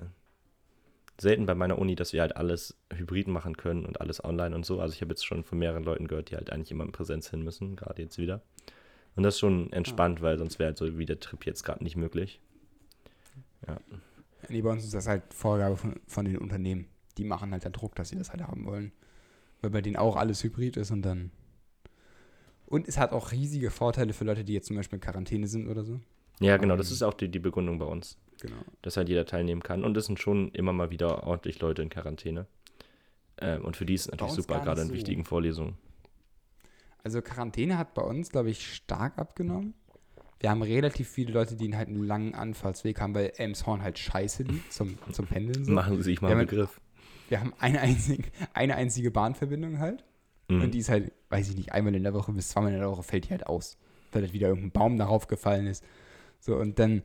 selten 1.20 1.46
bei 1.46 1.56
meiner 1.56 1.79
Uni, 1.79 1.96
dass 1.96 2.12
wir 2.12 2.22
halt 2.22 2.36
alles 2.36 2.77
hybrid 2.94 3.27
machen 3.27 3.56
können 3.56 3.86
und 3.86 4.01
alles 4.01 4.24
online 4.24 4.56
und 4.56 4.65
so. 4.65 4.82
Also 4.82 4.94
ich 4.94 5.01
habe 5.01 5.12
jetzt 5.12 5.25
schon 5.25 5.44
von 5.44 5.58
mehreren 5.58 5.84
Leuten 5.84 6.08
gehört, 6.08 6.32
die 6.32 6.36
halt 6.36 6.51
eigentlich 6.51 6.72
immer 6.72 6.84
in 6.84 6.91
Präsenz 6.91 7.29
hin 7.29 7.44
müssen, 7.44 7.75
gerade 7.75 8.01
jetzt 8.01 8.18
wieder. 8.18 8.41
Und 9.15 9.24
das 9.24 9.36
ist 9.36 9.39
schon 9.39 9.72
entspannt, 9.74 10.22
weil 10.22 10.38
sonst 10.38 10.60
wäre 10.60 10.68
halt 10.68 10.77
so 10.77 10.98
wie 10.98 11.06
der 11.06 11.20
Trip 11.20 11.46
jetzt 11.46 11.63
gerade 11.63 11.84
nicht 11.84 11.96
möglich. 11.96 12.41
Nee, 14.48 14.62
bei 14.62 14.72
uns 14.72 14.84
ist 14.84 14.94
das 14.94 15.08
halt 15.08 15.34
Vorgabe 15.34 15.77
von, 15.77 16.00
von 16.08 16.25
den 16.25 16.38
Unternehmen. 16.38 16.88
Die 17.19 17.25
machen 17.25 17.51
halt 17.51 17.65
dann 17.65 17.73
Druck, 17.73 17.95
dass 17.95 18.09
sie 18.09 18.15
das 18.17 18.29
halt 18.31 18.41
haben 18.41 18.65
wollen. 18.65 18.93
Weil 19.61 19.71
bei 19.71 19.81
denen 19.81 19.97
auch 19.97 20.15
alles 20.15 20.41
hybrid 20.43 20.77
ist 20.77 20.89
und 20.91 21.01
dann. 21.01 21.31
Und 22.65 22.88
es 22.88 22.97
hat 22.97 23.11
auch 23.11 23.31
riesige 23.33 23.71
Vorteile 23.71 24.13
für 24.13 24.23
Leute, 24.23 24.45
die 24.45 24.53
jetzt 24.53 24.67
zum 24.67 24.77
Beispiel 24.77 24.97
in 24.97 25.01
Quarantäne 25.01 25.47
sind 25.47 25.67
oder 25.67 25.83
so. 25.83 25.99
Ja, 26.39 26.55
genau, 26.57 26.77
das 26.77 26.88
Ähm. 26.89 26.93
ist 26.93 27.03
auch 27.03 27.13
die, 27.13 27.27
die 27.29 27.39
Begründung 27.39 27.77
bei 27.77 27.85
uns, 27.85 28.17
Genau. 28.39 28.55
dass 28.83 28.95
halt 28.95 29.09
jeder 29.09 29.25
teilnehmen 29.25 29.61
kann. 29.61 29.83
Und 29.83 29.97
es 29.97 30.05
sind 30.05 30.19
schon 30.19 30.49
immer 30.51 30.71
mal 30.71 30.89
wieder 30.91 31.23
ordentlich 31.25 31.59
Leute 31.59 31.81
in 31.81 31.89
Quarantäne. 31.89 32.47
Ähm, 33.41 33.65
und 33.65 33.75
für 33.75 33.85
die 33.85 33.95
ist 33.95 34.05
es 34.05 34.11
natürlich 34.11 34.33
super, 34.35 34.59
gerade 34.61 34.81
in 34.81 34.88
so. 34.88 34.93
wichtigen 34.93 35.25
Vorlesungen. 35.25 35.77
Also 37.03 37.21
Quarantäne 37.21 37.77
hat 37.77 37.93
bei 37.93 38.01
uns, 38.01 38.29
glaube 38.29 38.49
ich, 38.49 38.73
stark 38.75 39.17
abgenommen. 39.17 39.73
Wir 40.39 40.49
haben 40.51 40.61
relativ 40.61 41.09
viele 41.09 41.33
Leute, 41.33 41.55
die 41.57 41.75
halt 41.75 41.89
einen 41.89 42.03
langen 42.03 42.33
Anfahrtsweg 42.33 43.01
haben, 43.01 43.13
weil 43.13 43.33
Elmshorn 43.35 43.81
halt 43.81 43.99
scheiße 43.99 44.43
liegt 44.43 44.71
zum, 44.71 44.97
zum 45.11 45.25
Pendeln. 45.25 45.65
So. 45.65 45.71
Machen 45.73 45.97
Sie 45.97 46.03
sich 46.03 46.21
mal 46.21 46.31
einen 46.31 46.41
Begriff. 46.47 46.79
Wir 47.29 47.39
haben 47.39 47.53
eine 47.59 47.79
einzige, 47.81 48.24
eine 48.53 48.75
einzige 48.75 49.12
Bahnverbindung 49.12 49.79
halt. 49.79 50.03
Mhm. 50.50 50.63
Und 50.63 50.71
die 50.74 50.79
ist 50.79 50.89
halt, 50.89 51.13
weiß 51.29 51.50
ich 51.50 51.55
nicht, 51.55 51.71
einmal 51.71 51.95
in 51.95 52.03
der 52.03 52.13
Woche 52.13 52.31
bis 52.33 52.50
zweimal 52.50 52.74
in 52.74 52.79
der 52.79 52.89
Woche 52.89 53.03
fällt 53.03 53.25
die 53.25 53.29
halt 53.29 53.48
aus. 53.48 53.77
Weil 54.12 54.24
halt 54.24 54.33
wieder 54.33 54.48
irgendein 54.48 54.71
Baum 54.71 54.98
darauf 54.98 55.27
gefallen 55.27 55.67
ist. 55.67 55.86
So, 56.39 56.55
und 56.55 56.79
dann, 56.79 57.03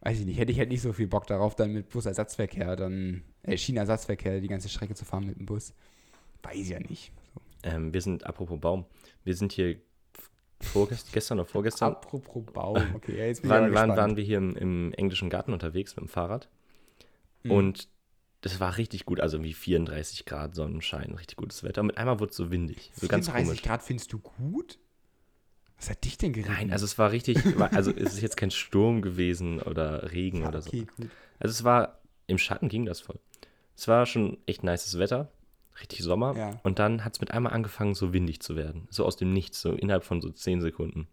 weiß 0.00 0.20
ich 0.20 0.26
nicht, 0.26 0.38
hätte 0.38 0.52
ich 0.52 0.58
halt 0.58 0.68
nicht 0.68 0.82
so 0.82 0.92
viel 0.92 1.06
Bock 1.06 1.26
darauf, 1.26 1.56
dann 1.56 1.72
mit 1.72 1.88
Busersatzverkehr, 1.88 2.76
dann, 2.76 3.22
äh, 3.42 3.56
Schienenersatzverkehr 3.56 4.40
die 4.40 4.48
ganze 4.48 4.68
Strecke 4.68 4.94
zu 4.94 5.04
fahren 5.04 5.26
mit 5.26 5.38
dem 5.38 5.46
Bus. 5.46 5.74
weiß 6.42 6.56
ich 6.56 6.68
ja 6.68 6.80
nicht. 6.80 7.12
Ähm, 7.62 7.94
wir 7.94 8.02
sind, 8.02 8.26
apropos 8.26 8.60
Baum, 8.60 8.84
wir 9.24 9.34
sind 9.34 9.52
hier 9.52 9.76
gestern 11.12 11.38
oder 11.38 11.46
vorgestern, 11.46 11.92
Apropos 11.92 12.44
Baum, 12.52 12.76
okay, 12.94 13.16
ja, 13.18 13.26
jetzt 13.26 13.42
bin 13.42 13.50
ich 13.50 13.54
waren, 13.54 13.64
aber 13.64 13.74
waren, 13.74 13.96
waren 13.96 14.16
wir 14.16 14.24
hier 14.24 14.38
im, 14.38 14.56
im 14.56 14.92
englischen 14.94 15.30
Garten 15.30 15.52
unterwegs 15.52 15.96
mit 15.96 16.04
dem 16.04 16.08
Fahrrad. 16.08 16.48
Mhm. 17.44 17.50
Und 17.50 17.88
das 18.42 18.60
war 18.60 18.76
richtig 18.76 19.06
gut, 19.06 19.20
also 19.20 19.42
wie 19.42 19.54
34 19.54 20.24
Grad 20.26 20.54
Sonnenschein, 20.54 21.14
richtig 21.14 21.36
gutes 21.36 21.62
Wetter. 21.64 21.80
Und 21.80 21.88
mit 21.88 21.96
einmal 21.98 22.20
wurde 22.20 22.30
es 22.30 22.36
so 22.36 22.50
windig, 22.50 22.92
so 22.94 23.08
ganz 23.08 23.26
34 23.26 23.46
komisch. 23.48 23.62
Grad 23.62 23.82
findest 23.82 24.12
du 24.12 24.18
gut? 24.18 24.78
Was 25.78 25.90
hat 25.90 26.04
dich 26.04 26.18
denn 26.18 26.32
geritten? 26.32 26.52
Nein, 26.52 26.70
also 26.72 26.84
es 26.84 26.96
war 26.98 27.10
richtig, 27.10 27.38
also 27.72 27.90
es 27.90 28.14
ist 28.14 28.20
jetzt 28.20 28.36
kein 28.36 28.50
Sturm 28.52 29.00
gewesen 29.02 29.60
oder 29.60 30.12
Regen 30.12 30.42
ja, 30.42 30.48
oder 30.48 30.60
so. 30.62 30.68
okay, 30.68 30.86
gut. 30.96 31.08
Also 31.40 31.50
es 31.52 31.64
war, 31.64 32.00
im 32.28 32.38
Schatten 32.38 32.68
ging 32.68 32.84
das 32.84 33.00
voll. 33.00 33.18
Es 33.76 33.88
war 33.88 34.06
schon 34.06 34.38
echt 34.46 34.62
nices 34.62 34.98
Wetter, 34.98 35.32
richtig 35.80 36.00
Sommer. 36.02 36.36
Ja. 36.36 36.60
Und 36.62 36.78
dann 36.78 37.04
hat 37.04 37.14
es 37.14 37.20
mit 37.20 37.30
einmal 37.32 37.52
angefangen, 37.52 37.94
so 37.94 38.12
windig 38.12 38.40
zu 38.42 38.54
werden. 38.54 38.86
So 38.90 39.04
aus 39.04 39.16
dem 39.16 39.32
Nichts, 39.32 39.60
so 39.60 39.72
innerhalb 39.72 40.04
von 40.04 40.20
so 40.20 40.30
10 40.30 40.60
Sekunden. 40.60 41.08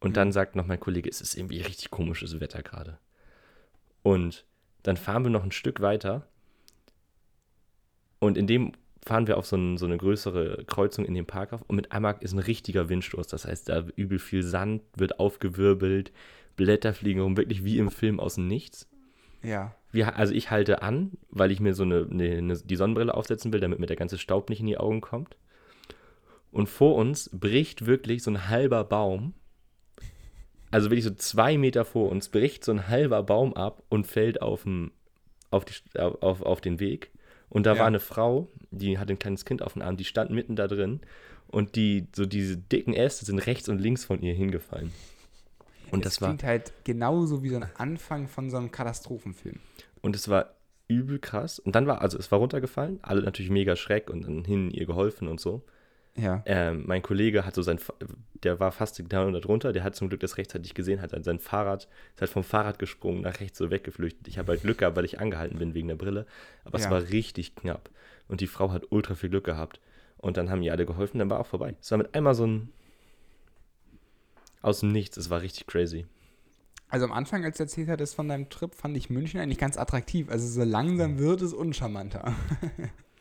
Und 0.00 0.10
Mhm. 0.10 0.14
dann 0.14 0.32
sagt 0.32 0.54
noch 0.54 0.66
mein 0.66 0.78
Kollege, 0.80 1.08
es 1.08 1.20
ist 1.20 1.36
irgendwie 1.36 1.60
richtig 1.60 1.90
komisches 1.90 2.38
Wetter 2.40 2.62
gerade. 2.62 2.98
Und 4.02 4.44
dann 4.82 4.96
fahren 4.96 5.24
wir 5.24 5.30
noch 5.30 5.44
ein 5.44 5.52
Stück 5.52 5.80
weiter. 5.80 6.26
Und 8.22 8.38
in 8.38 8.46
dem 8.46 8.70
fahren 9.04 9.26
wir 9.26 9.36
auf 9.36 9.46
so, 9.46 9.56
ein, 9.56 9.76
so 9.78 9.84
eine 9.84 9.96
größere 9.96 10.62
Kreuzung 10.68 11.04
in 11.04 11.14
den 11.14 11.26
Park 11.26 11.52
auf. 11.52 11.62
Und 11.62 11.74
mit 11.74 11.90
einmal 11.90 12.14
ist 12.20 12.32
ein 12.32 12.38
richtiger 12.38 12.88
Windstoß. 12.88 13.26
Das 13.26 13.46
heißt, 13.46 13.68
da 13.68 13.84
übel 13.96 14.20
viel 14.20 14.44
Sand 14.44 14.82
wird 14.94 15.18
aufgewirbelt, 15.18 16.12
Blätter 16.54 16.94
fliegen 16.94 17.20
rum, 17.20 17.36
wirklich 17.36 17.64
wie 17.64 17.78
im 17.78 17.90
Film 17.90 18.20
aus 18.20 18.36
dem 18.36 18.46
Nichts. 18.46 18.88
Ja. 19.42 19.74
Wir, 19.90 20.16
also 20.16 20.32
ich 20.32 20.52
halte 20.52 20.82
an, 20.82 21.18
weil 21.30 21.50
ich 21.50 21.58
mir 21.58 21.74
so 21.74 21.82
eine, 21.82 22.06
eine, 22.08 22.56
die 22.58 22.76
Sonnenbrille 22.76 23.12
aufsetzen 23.12 23.52
will, 23.52 23.58
damit 23.58 23.80
mir 23.80 23.86
der 23.86 23.96
ganze 23.96 24.18
Staub 24.18 24.50
nicht 24.50 24.60
in 24.60 24.66
die 24.66 24.78
Augen 24.78 25.00
kommt. 25.00 25.36
Und 26.52 26.68
vor 26.68 26.94
uns 26.94 27.28
bricht 27.32 27.86
wirklich 27.86 28.22
so 28.22 28.30
ein 28.30 28.48
halber 28.48 28.84
Baum, 28.84 29.34
also 30.70 30.90
wirklich 30.90 31.04
so 31.04 31.14
zwei 31.14 31.58
Meter 31.58 31.84
vor 31.84 32.08
uns, 32.08 32.28
bricht 32.28 32.62
so 32.62 32.70
ein 32.70 32.86
halber 32.86 33.24
Baum 33.24 33.54
ab 33.54 33.82
und 33.88 34.06
fällt 34.06 34.42
auf, 34.42 34.62
dem, 34.62 34.92
auf, 35.50 35.64
die, 35.64 35.74
auf, 35.98 36.42
auf 36.42 36.60
den 36.60 36.78
Weg. 36.78 37.10
Und 37.52 37.66
da 37.66 37.74
Ja. 37.74 37.80
war 37.80 37.86
eine 37.86 38.00
Frau, 38.00 38.48
die 38.70 38.98
hat 38.98 39.10
ein 39.10 39.18
kleines 39.18 39.44
Kind 39.44 39.60
auf 39.62 39.74
dem 39.74 39.82
Arm, 39.82 39.96
die 39.98 40.04
stand 40.04 40.30
mitten 40.30 40.56
da 40.56 40.66
drin 40.68 41.00
und 41.48 41.76
die, 41.76 42.06
so 42.16 42.24
diese 42.24 42.56
dicken 42.56 42.94
Äste 42.94 43.26
sind 43.26 43.38
rechts 43.40 43.68
und 43.68 43.78
links 43.78 44.04
von 44.06 44.22
ihr 44.22 44.32
hingefallen. 44.32 44.90
Und 45.90 46.06
es 46.06 46.14
das 46.14 46.20
war. 46.22 46.28
klingt 46.30 46.44
halt 46.44 46.72
genauso 46.84 47.42
wie 47.42 47.50
so 47.50 47.56
ein 47.56 47.66
Anfang 47.76 48.26
von 48.26 48.48
so 48.48 48.56
einem 48.56 48.70
Katastrophenfilm. 48.70 49.58
Und 50.00 50.16
es 50.16 50.28
war 50.28 50.54
übel 50.88 51.18
krass. 51.18 51.58
Und 51.58 51.74
dann 51.74 51.86
war, 51.86 52.00
also 52.00 52.18
es 52.18 52.32
war 52.32 52.38
runtergefallen, 52.38 52.98
alle 53.02 53.20
natürlich 53.22 53.50
mega 53.50 53.76
Schreck 53.76 54.08
und 54.08 54.22
dann 54.22 54.44
hin 54.46 54.70
ihr 54.70 54.86
geholfen 54.86 55.28
und 55.28 55.38
so. 55.38 55.62
Ja. 56.14 56.42
Ähm, 56.44 56.84
mein 56.86 57.00
Kollege 57.00 57.46
hat 57.46 57.54
so 57.54 57.62
sein, 57.62 57.78
der 58.42 58.60
war 58.60 58.70
fast 58.70 58.96
genau 58.98 59.30
darunter, 59.30 59.72
der 59.72 59.82
hat 59.82 59.94
zum 59.94 60.08
Glück 60.08 60.20
das 60.20 60.36
rechtzeitig 60.36 60.74
gesehen, 60.74 61.00
hat 61.00 61.12
sein 61.24 61.38
Fahrrad, 61.38 61.88
ist 62.14 62.20
halt 62.20 62.30
vom 62.30 62.44
Fahrrad 62.44 62.78
gesprungen, 62.78 63.22
nach 63.22 63.40
rechts 63.40 63.56
so 63.58 63.70
weggeflüchtet. 63.70 64.28
Ich 64.28 64.36
habe 64.38 64.52
halt 64.52 64.62
Glück 64.62 64.78
gehabt, 64.78 64.96
weil 64.96 65.06
ich 65.06 65.20
angehalten 65.20 65.58
bin 65.58 65.72
wegen 65.74 65.88
der 65.88 65.94
Brille. 65.96 66.26
Aber 66.64 66.78
Ja. 66.78 66.84
es 66.84 66.90
war 66.90 67.02
richtig 67.10 67.54
knapp. 67.56 67.88
Und 68.28 68.40
die 68.42 68.46
Frau 68.46 68.70
hat 68.72 68.84
ultra 68.90 69.14
viel 69.14 69.30
Glück 69.30 69.44
gehabt. 69.44 69.80
Und 70.18 70.36
dann 70.36 70.50
haben 70.50 70.60
die 70.62 70.70
alle 70.70 70.84
geholfen, 70.86 71.18
dann 71.18 71.30
war 71.30 71.40
auch 71.40 71.46
vorbei. 71.46 71.74
Es 71.80 71.90
war 71.90 71.98
mit 71.98 72.14
einmal 72.14 72.34
so 72.34 72.46
ein 72.46 72.68
aus 74.60 74.80
dem 74.80 74.90
Nichts, 74.92 75.16
es 75.16 75.30
war 75.30 75.40
richtig 75.40 75.66
crazy. 75.66 76.06
Also 76.88 77.06
am 77.06 77.12
Anfang, 77.12 77.42
als 77.44 77.56
du 77.56 77.62
erzählt 77.64 77.88
hattest 77.88 78.14
von 78.14 78.28
deinem 78.28 78.50
Trip, 78.50 78.74
fand 78.74 78.96
ich 78.96 79.08
München 79.08 79.40
eigentlich 79.40 79.58
ganz 79.58 79.78
attraktiv. 79.78 80.28
Also 80.28 80.46
so 80.46 80.62
langsam 80.62 81.18
wird 81.18 81.40
es 81.40 81.54
uncharmanter. 81.54 82.34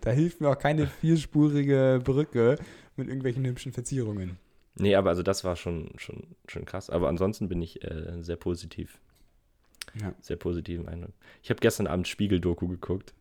da 0.00 0.10
hilft 0.10 0.40
mir 0.40 0.50
auch 0.50 0.58
keine 0.58 0.86
vierspurige 0.86 2.00
Brücke 2.02 2.58
mit 2.96 3.08
irgendwelchen 3.08 3.44
hübschen 3.44 3.72
Verzierungen. 3.72 4.38
Nee, 4.76 4.94
aber 4.94 5.10
also 5.10 5.22
das 5.22 5.44
war 5.44 5.56
schon, 5.56 5.90
schon, 5.96 6.34
schon 6.48 6.64
krass. 6.64 6.90
Aber 6.90 7.08
ansonsten 7.08 7.48
bin 7.48 7.62
ich 7.62 7.84
äh, 7.84 8.22
sehr 8.22 8.36
positiv. 8.36 8.98
Ja. 10.00 10.14
Sehr 10.20 10.36
positiven 10.36 10.88
Eindruck. 10.88 11.12
Ich 11.42 11.50
habe 11.50 11.60
gestern 11.60 11.86
Abend 11.86 12.08
Spiegel-Doku 12.08 12.66
geguckt. 12.66 13.14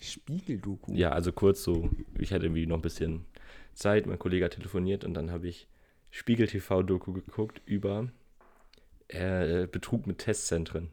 Spiegeldoku. 0.00 0.92
Ja, 0.92 1.10
also 1.10 1.32
kurz 1.32 1.62
so, 1.62 1.88
ich 2.18 2.32
hatte 2.32 2.46
irgendwie 2.46 2.66
noch 2.66 2.76
ein 2.76 2.82
bisschen 2.82 3.24
Zeit, 3.72 4.06
mein 4.06 4.18
Kollege 4.18 4.44
hat 4.44 4.54
telefoniert 4.54 5.04
und 5.04 5.14
dann 5.14 5.30
habe 5.30 5.48
ich 5.48 5.68
Spiegel-TV-Doku 6.10 7.12
geguckt 7.12 7.62
über 7.64 8.08
äh, 9.08 9.66
Betrug 9.66 10.06
mit 10.06 10.18
Testzentren. 10.18 10.90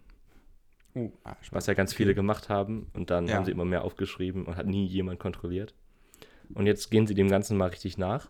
Oh, 0.95 1.12
ah, 1.23 1.36
Was 1.52 1.67
ja 1.67 1.73
ganz 1.75 1.93
viele 1.93 2.15
gemacht 2.15 2.49
haben 2.49 2.88
und 2.93 3.10
dann 3.10 3.28
Ja. 3.28 3.36
haben 3.36 3.45
sie 3.45 3.52
immer 3.52 3.65
mehr 3.65 3.84
aufgeschrieben 3.84 4.45
und 4.45 4.56
hat 4.56 4.65
nie 4.65 4.86
jemand 4.86 5.19
kontrolliert. 5.19 5.73
Und 6.56 6.65
jetzt 6.65 6.89
gehen 6.89 7.06
sie 7.06 7.13
dem 7.13 7.30
Ganzen 7.30 7.58
mal 7.58 7.67
richtig 7.69 7.97
nach. 7.97 8.30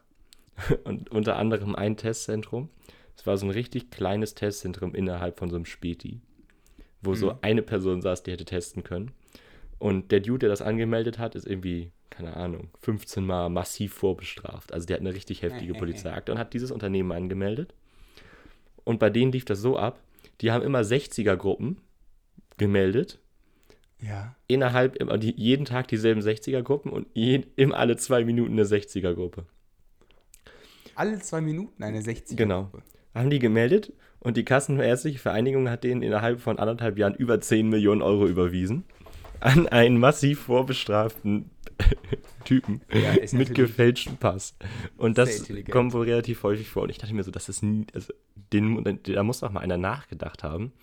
Und 0.83 1.09
unter 1.09 1.37
anderem 1.37 1.73
ein 1.73 1.95
Testzentrum. 1.95 2.67
Es 3.15 3.25
war 3.25 3.37
so 3.37 3.45
ein 3.45 3.49
richtig 3.51 3.91
kleines 3.91 4.35
Testzentrum 4.35 4.93
innerhalb 4.93 5.39
von 5.39 5.49
so 5.49 5.55
einem 5.55 5.63
Späti, 5.65 6.19
wo 7.01 7.15
so 7.15 7.27
Mhm. 7.31 7.37
eine 7.41 7.61
Person 7.61 8.01
saß, 8.01 8.23
die 8.23 8.31
hätte 8.31 8.43
testen 8.43 8.83
können. 8.83 9.11
Und 9.77 10.11
der 10.11 10.19
Dude, 10.19 10.39
der 10.39 10.49
das 10.49 10.61
angemeldet 10.61 11.17
hat, 11.17 11.35
ist 11.35 11.47
irgendwie, 11.47 11.91
keine 12.09 12.35
Ahnung, 12.35 12.69
15 12.81 13.25
Mal 13.25 13.47
massiv 13.49 13.93
vorbestraft. 13.93 14.73
Also 14.73 14.85
der 14.85 14.95
hat 14.95 15.01
eine 15.01 15.13
richtig 15.13 15.41
heftige 15.41 15.73
Polizeiakte 15.79 16.33
und 16.33 16.37
hat 16.39 16.53
dieses 16.53 16.71
Unternehmen 16.71 17.13
angemeldet. 17.13 17.73
Und 18.83 18.99
bei 18.99 19.09
denen 19.09 19.31
lief 19.31 19.45
das 19.45 19.61
so 19.61 19.77
ab, 19.77 20.01
die 20.41 20.51
haben 20.51 20.63
immer 20.63 20.81
60er-Gruppen 20.83 21.77
gemeldet 22.59 23.19
Ja. 24.01 24.35
innerhalb 24.47 24.95
immer 24.97 25.17
die, 25.17 25.33
jeden 25.35 25.65
Tag 25.65 25.87
dieselben 25.87 26.21
60er-Gruppen 26.21 26.91
und 26.91 27.07
je, 27.13 27.41
immer 27.55 27.77
alle 27.77 27.97
zwei 27.97 28.23
Minuten 28.23 28.53
eine 28.53 28.65
60er-Gruppe. 28.65 29.45
Alle 30.95 31.19
zwei 31.19 31.41
Minuten 31.41 31.81
eine 31.81 32.01
60 32.01 32.37
Genau. 32.37 32.69
Haben 33.15 33.29
die 33.29 33.39
gemeldet 33.39 33.93
und 34.19 34.37
die 34.37 34.43
Kassenärztliche 34.45 35.17
Vereinigung 35.17 35.69
hat 35.69 35.83
denen 35.83 36.01
innerhalb 36.03 36.41
von 36.41 36.59
anderthalb 36.59 36.97
Jahren 36.97 37.15
über 37.15 37.39
10 37.41 37.69
Millionen 37.69 38.01
Euro 38.01 38.27
überwiesen 38.27 38.83
an 39.39 39.67
einen 39.67 39.97
massiv 39.97 40.41
vorbestraften 40.41 41.49
Typen 42.43 42.81
Ja, 42.91 43.13
mit 43.13 43.31
natürlich 43.31 43.53
gefälschtem 43.53 44.17
Pass. 44.17 44.55
Und 44.97 45.17
das 45.17 45.47
kommt 45.71 45.93
wohl 45.93 46.05
relativ 46.05 46.43
häufig 46.43 46.67
vor. 46.67 46.83
Und 46.83 46.89
ich 46.89 46.97
dachte 46.97 47.13
mir 47.13 47.23
so, 47.23 47.31
das 47.31 47.47
ist 47.47 47.63
nie, 47.63 47.87
also 47.93 48.13
den, 48.51 48.99
da 49.03 49.23
muss 49.23 49.39
doch 49.39 49.51
mal 49.51 49.61
einer 49.61 49.77
nachgedacht 49.77 50.43
haben, 50.43 50.73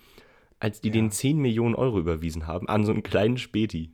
als 0.59 0.81
die 0.81 0.89
Ja. 0.89 0.93
denen 0.93 1.11
10 1.11 1.37
Millionen 1.37 1.75
Euro 1.75 1.99
überwiesen 1.99 2.47
haben 2.47 2.67
an 2.69 2.85
so 2.85 2.91
einen 2.91 3.03
kleinen 3.03 3.37
Späti. 3.37 3.91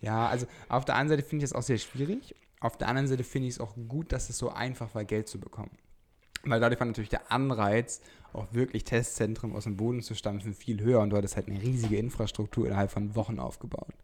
Ja, 0.00 0.28
also 0.28 0.46
auf 0.68 0.84
der 0.84 0.96
einen 0.96 1.08
Seite 1.08 1.22
finde 1.22 1.44
ich 1.44 1.50
das 1.50 1.58
auch 1.58 1.62
sehr 1.62 1.78
schwierig. 1.78 2.34
Auf 2.60 2.76
der 2.78 2.88
anderen 2.88 3.08
Seite 3.08 3.24
finde 3.24 3.48
ich 3.48 3.54
es 3.54 3.60
auch 3.60 3.74
gut, 3.88 4.12
dass 4.12 4.30
es 4.30 4.38
so 4.38 4.50
einfach 4.50 4.94
war, 4.94 5.04
Geld 5.04 5.28
zu 5.28 5.38
bekommen. 5.40 5.70
Weil 6.44 6.60
dadurch 6.60 6.78
war 6.80 6.86
natürlich 6.86 7.10
der 7.10 7.30
Anreiz, 7.32 8.00
auch 8.32 8.46
wirklich 8.52 8.84
Testzentren 8.84 9.52
aus 9.54 9.64
dem 9.64 9.76
Boden 9.76 10.02
zu 10.02 10.14
stampfen, 10.14 10.54
viel 10.54 10.80
höher 10.80 11.00
und 11.00 11.10
du 11.10 11.16
hattest 11.16 11.36
halt 11.36 11.48
eine 11.48 11.60
riesige 11.60 11.96
Infrastruktur 11.96 12.66
innerhalb 12.66 12.90
von 12.90 13.14
Wochen 13.16 13.38
aufgebaut. 13.38 13.94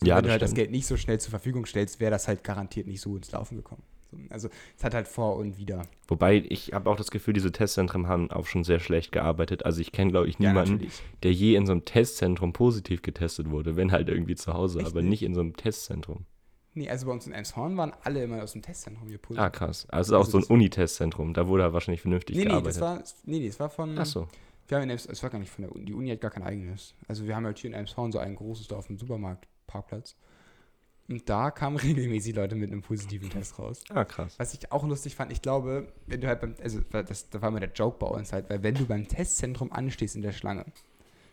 So, 0.00 0.06
Ja, 0.06 0.16
wenn 0.16 0.22
du 0.24 0.28
das 0.28 0.32
halt 0.32 0.42
das 0.42 0.50
stimmt. 0.50 0.56
Geld 0.58 0.70
nicht 0.70 0.86
so 0.86 0.96
schnell 0.96 1.18
zur 1.20 1.30
Verfügung 1.30 1.66
stellst, 1.66 1.98
wäre 2.00 2.10
das 2.10 2.28
halt 2.28 2.44
garantiert 2.44 2.86
nicht 2.86 3.00
so 3.00 3.16
ins 3.16 3.32
Laufen 3.32 3.56
gekommen. 3.56 3.82
So, 4.16 4.34
Also 4.34 4.48
es 4.76 4.84
hat 4.84 4.94
halt 4.94 5.08
vor 5.08 5.36
und 5.36 5.58
wieder. 5.58 5.82
Wobei 6.08 6.44
ich 6.48 6.72
habe 6.72 6.90
auch 6.90 6.96
das 6.96 7.10
Gefühl, 7.10 7.34
diese 7.34 7.52
Testzentren 7.52 8.08
haben 8.08 8.30
auch 8.30 8.46
schon 8.46 8.64
sehr 8.64 8.80
schlecht 8.80 9.12
gearbeitet. 9.12 9.64
Also 9.64 9.80
ich 9.80 9.92
kenne, 9.92 10.10
glaube 10.10 10.28
ich, 10.28 10.38
Ja, 10.38 10.50
niemanden, 10.50 10.72
natürlich. 10.74 11.02
der 11.22 11.32
je 11.32 11.54
in 11.56 11.66
so 11.66 11.72
einem 11.72 11.84
Testzentrum 11.84 12.52
positiv 12.52 13.02
getestet 13.02 13.50
wurde, 13.50 13.76
wenn 13.76 13.92
halt 13.92 14.08
irgendwie 14.08 14.34
zu 14.36 14.54
Hause, 14.54 14.80
Echt 14.80 14.88
aber 14.88 15.02
nicht? 15.02 15.22
in 15.22 15.34
so 15.34 15.40
einem 15.40 15.56
Testzentrum. 15.56 16.26
Nee, 16.76 16.90
also 16.90 17.06
bei 17.06 17.12
uns 17.12 17.26
in 17.26 17.32
Elmshorn 17.32 17.76
waren 17.76 17.92
alle 18.02 18.24
immer 18.24 18.42
aus 18.42 18.52
dem 18.52 18.62
Testzentrum 18.62 19.06
hier 19.08 19.18
positiv. 19.18 19.42
Ah, 19.44 19.50
krass. 19.50 19.86
Also 19.90 20.12
ist 20.12 20.16
auch 20.16 20.24
Also 20.24 20.40
so 20.40 20.46
ein 20.46 20.50
Unitestzentrum, 20.52 21.32
da 21.32 21.46
wurde 21.46 21.62
er 21.62 21.72
wahrscheinlich 21.72 22.00
vernünftig 22.02 22.34
nee, 22.36 22.42
nee, 22.44 22.48
gearbeitet. 22.50 22.76
das 22.76 22.80
war, 22.80 23.02
nee, 23.24 23.38
nee, 23.38 23.46
das 23.46 23.60
war 23.60 23.70
von. 23.70 23.96
Ach 23.98 24.04
so. 24.06 24.26
Wir 24.66 24.78
haben 24.78 24.84
in 24.84 24.90
Elms, 24.90 25.06
es 25.06 25.22
war 25.22 25.30
gar 25.30 25.38
nicht 25.38 25.50
von 25.52 25.62
der 25.62 25.72
Uni. 25.72 25.84
Die 25.84 25.92
Uni 25.94 26.08
hat 26.10 26.20
gar 26.20 26.30
kein 26.30 26.42
eigenes. 26.42 26.94
Also 27.06 27.26
wir 27.26 27.36
haben 27.36 27.44
halt 27.44 27.58
hier 27.58 27.68
in 27.70 27.74
Elmshorn 27.74 28.10
so 28.10 28.18
ein 28.18 28.34
großes 28.34 28.66
Dorf 28.66 28.88
mit 28.90 28.98
Supermarktparkplatz. 28.98 30.16
Und 31.08 31.28
da 31.28 31.50
kamen 31.50 31.76
regelmäßig 31.76 32.34
Leute 32.34 32.54
mit 32.54 32.70
einem 32.70 32.82
positiven 32.82 33.30
Test 33.30 33.58
raus. 33.58 33.82
Ah, 33.90 34.04
krass. 34.04 34.34
Was 34.38 34.54
ich 34.54 34.72
auch 34.72 34.86
lustig 34.86 35.14
fand, 35.14 35.32
ich 35.32 35.42
glaube, 35.42 35.92
wenn 36.06 36.20
du 36.20 36.28
halt 36.28 36.40
beim, 36.40 36.54
also 36.62 36.80
das, 36.90 37.28
das 37.28 37.42
war 37.42 37.48
immer 37.48 37.60
der 37.60 37.72
Joke 37.72 37.98
bei 37.98 38.06
uns 38.06 38.32
halt, 38.32 38.48
weil 38.48 38.62
wenn 38.62 38.74
du 38.74 38.86
beim 38.86 39.06
Testzentrum 39.06 39.72
anstehst 39.72 40.16
in 40.16 40.22
der 40.22 40.32
Schlange, 40.32 40.64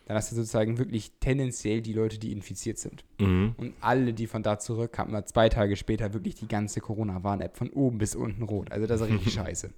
dann 0.05 0.17
hast 0.17 0.31
du 0.31 0.35
sozusagen 0.35 0.77
wirklich 0.77 1.13
tendenziell 1.19 1.81
die 1.81 1.93
Leute, 1.93 2.19
die 2.19 2.33
infiziert 2.33 2.77
sind. 2.77 3.05
Mhm. 3.19 3.55
Und 3.57 3.73
alle, 3.79 4.13
die 4.13 4.27
von 4.27 4.43
da 4.43 4.59
zurückkamen, 4.59 5.13
war 5.13 5.25
zwei 5.25 5.47
Tage 5.47 5.77
später 5.77 6.13
wirklich 6.13 6.35
die 6.35 6.47
ganze 6.47 6.81
Corona-Warn-App 6.81 7.55
von 7.55 7.69
oben 7.69 7.97
bis 7.97 8.15
unten 8.15 8.43
rot. 8.43 8.71
Also 8.71 8.87
das 8.87 8.99
ist 9.01 9.07
richtig 9.09 9.33
scheiße. 9.35 9.69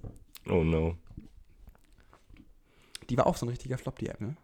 Oh 0.48 0.64
no. 0.64 0.96
Die 3.10 3.16
war 3.16 3.26
auch 3.26 3.36
so 3.36 3.46
ein 3.46 3.50
richtiger 3.50 3.78
Flop, 3.78 3.98
die 3.98 4.08
App, 4.08 4.20
ne? 4.20 4.36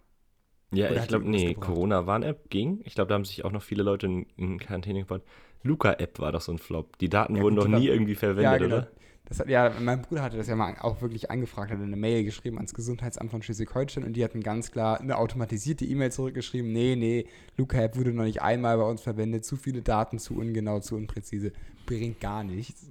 Ja, 0.72 0.90
Oder 0.90 1.02
ich 1.02 1.08
glaube, 1.08 1.28
nee? 1.28 1.54
Corona-Warn-App 1.54 2.48
ging. 2.50 2.80
Ich 2.84 2.94
glaube, 2.94 3.08
da 3.08 3.14
haben 3.14 3.24
sich 3.24 3.44
auch 3.44 3.52
noch 3.52 3.62
viele 3.62 3.82
Leute 3.82 4.06
in, 4.06 4.26
in 4.36 4.58
Quarantäne 4.58 5.00
gebaut. 5.00 5.22
Luca-App 5.62 6.18
war 6.20 6.32
doch 6.32 6.40
so 6.40 6.52
ein 6.52 6.58
Flop. 6.58 6.96
Die 6.98 7.08
Daten 7.08 7.36
Ja, 7.36 7.42
wurden 7.42 7.56
doch 7.56 7.68
nie 7.68 7.86
irgendwie 7.88 8.14
verwendet, 8.14 8.44
Ja, 8.44 8.56
genau. 8.58 8.76
oder? 8.76 8.88
Das 9.26 9.38
hat, 9.38 9.48
ja, 9.48 9.70
mein 9.80 10.02
Bruder 10.02 10.22
hatte 10.22 10.36
das 10.36 10.48
ja 10.48 10.56
mal 10.56 10.74
auch 10.80 11.02
wirklich 11.02 11.30
angefragt, 11.30 11.70
hat 11.70 11.78
eine 11.80 11.96
Mail 11.96 12.24
geschrieben 12.24 12.56
ans 12.56 12.74
Gesundheitsamt 12.74 13.30
von 13.30 13.42
Schleswig-Holstein 13.42 14.02
und 14.02 14.14
die 14.14 14.24
hatten 14.24 14.42
ganz 14.42 14.72
klar 14.72 15.00
eine 15.00 15.18
automatisierte 15.18 15.84
E-Mail 15.84 16.10
zurückgeschrieben. 16.10 16.72
Nee, 16.72 16.96
nee, 16.96 17.26
Luca-App 17.56 17.96
wurde 17.96 18.12
noch 18.12 18.24
nicht 18.24 18.42
einmal 18.42 18.76
bei 18.76 18.82
uns 18.84 19.02
verwendet, 19.02 19.44
zu 19.44 19.56
viele 19.56 19.82
Daten, 19.82 20.18
zu 20.18 20.34
ungenau, 20.36 20.80
zu 20.80 20.96
unpräzise, 20.96 21.52
bringt 21.86 22.18
gar 22.20 22.42
nichts. 22.42 22.90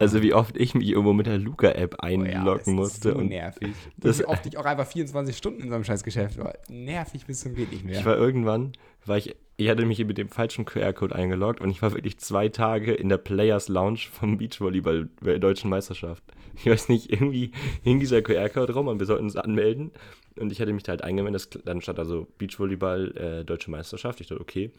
Also 0.00 0.22
wie 0.22 0.32
oft 0.32 0.56
ich 0.56 0.74
mich 0.74 0.88
irgendwo 0.88 1.12
mit 1.12 1.26
der 1.26 1.38
Luca-App 1.38 1.96
Oh 2.02 2.06
ja, 2.06 2.18
das 2.18 2.34
einloggen 2.34 2.60
ist 2.60 2.66
musste. 2.68 3.12
So 3.12 3.18
und 3.18 3.28
nervig. 3.28 3.68
das- 3.98 4.18
Das 4.18 4.18
wie 4.20 4.24
oft 4.24 4.46
ich 4.46 4.56
auch 4.58 4.64
einfach 4.64 4.86
24 4.86 5.36
Stunden 5.36 5.62
in 5.62 5.68
so 5.68 5.74
einem 5.74 5.84
scheiß 5.84 6.02
Geschäft 6.02 6.38
war. 6.38 6.54
Nervig 6.68 7.26
bis 7.26 7.40
zum 7.40 7.54
geht 7.54 7.70
nicht 7.72 7.84
mehr. 7.84 7.98
ich 7.98 8.04
war 8.06 8.16
irgendwann, 8.16 8.72
war 9.04 9.18
ich, 9.18 9.36
ich 9.58 9.68
hatte 9.68 9.84
mich 9.84 10.04
mit 10.04 10.16
dem 10.18 10.28
falschen 10.28 10.64
QR-Code 10.64 11.14
eingeloggt 11.14 11.60
und 11.60 11.70
ich 11.70 11.82
war 11.82 11.92
wirklich 11.92 12.18
zwei 12.18 12.48
Tage 12.48 12.92
in 12.94 13.08
der 13.10 13.18
Players 13.18 13.68
Lounge 13.68 13.98
vom 14.10 14.38
Beachvolleyball 14.38 15.08
der 15.20 15.38
deutschen 15.38 15.68
Meisterschaft. 15.70 16.22
Ich 16.54 16.66
weiß 16.66 16.88
nicht, 16.90 17.10
irgendwie 17.10 17.50
hing 17.82 17.98
dieser 18.00 18.20
QR-Code 18.22 18.74
rum 18.74 18.88
und 18.88 18.98
wir 18.98 19.06
sollten 19.06 19.24
uns 19.24 19.36
anmelden. 19.36 19.90
Und 20.38 20.52
ich 20.52 20.60
hatte 20.60 20.72
mich 20.72 20.82
da 20.82 20.90
halt 20.92 21.02
eingemeldet, 21.02 21.60
dann 21.66 21.80
stand 21.82 21.98
also 21.98 22.26
Beachvolleyball 22.38 23.16
äh, 23.40 23.44
deutsche 23.44 23.70
Meisterschaft. 23.70 24.20
Ich 24.20 24.26
dachte, 24.28 24.40
okay. 24.40 24.70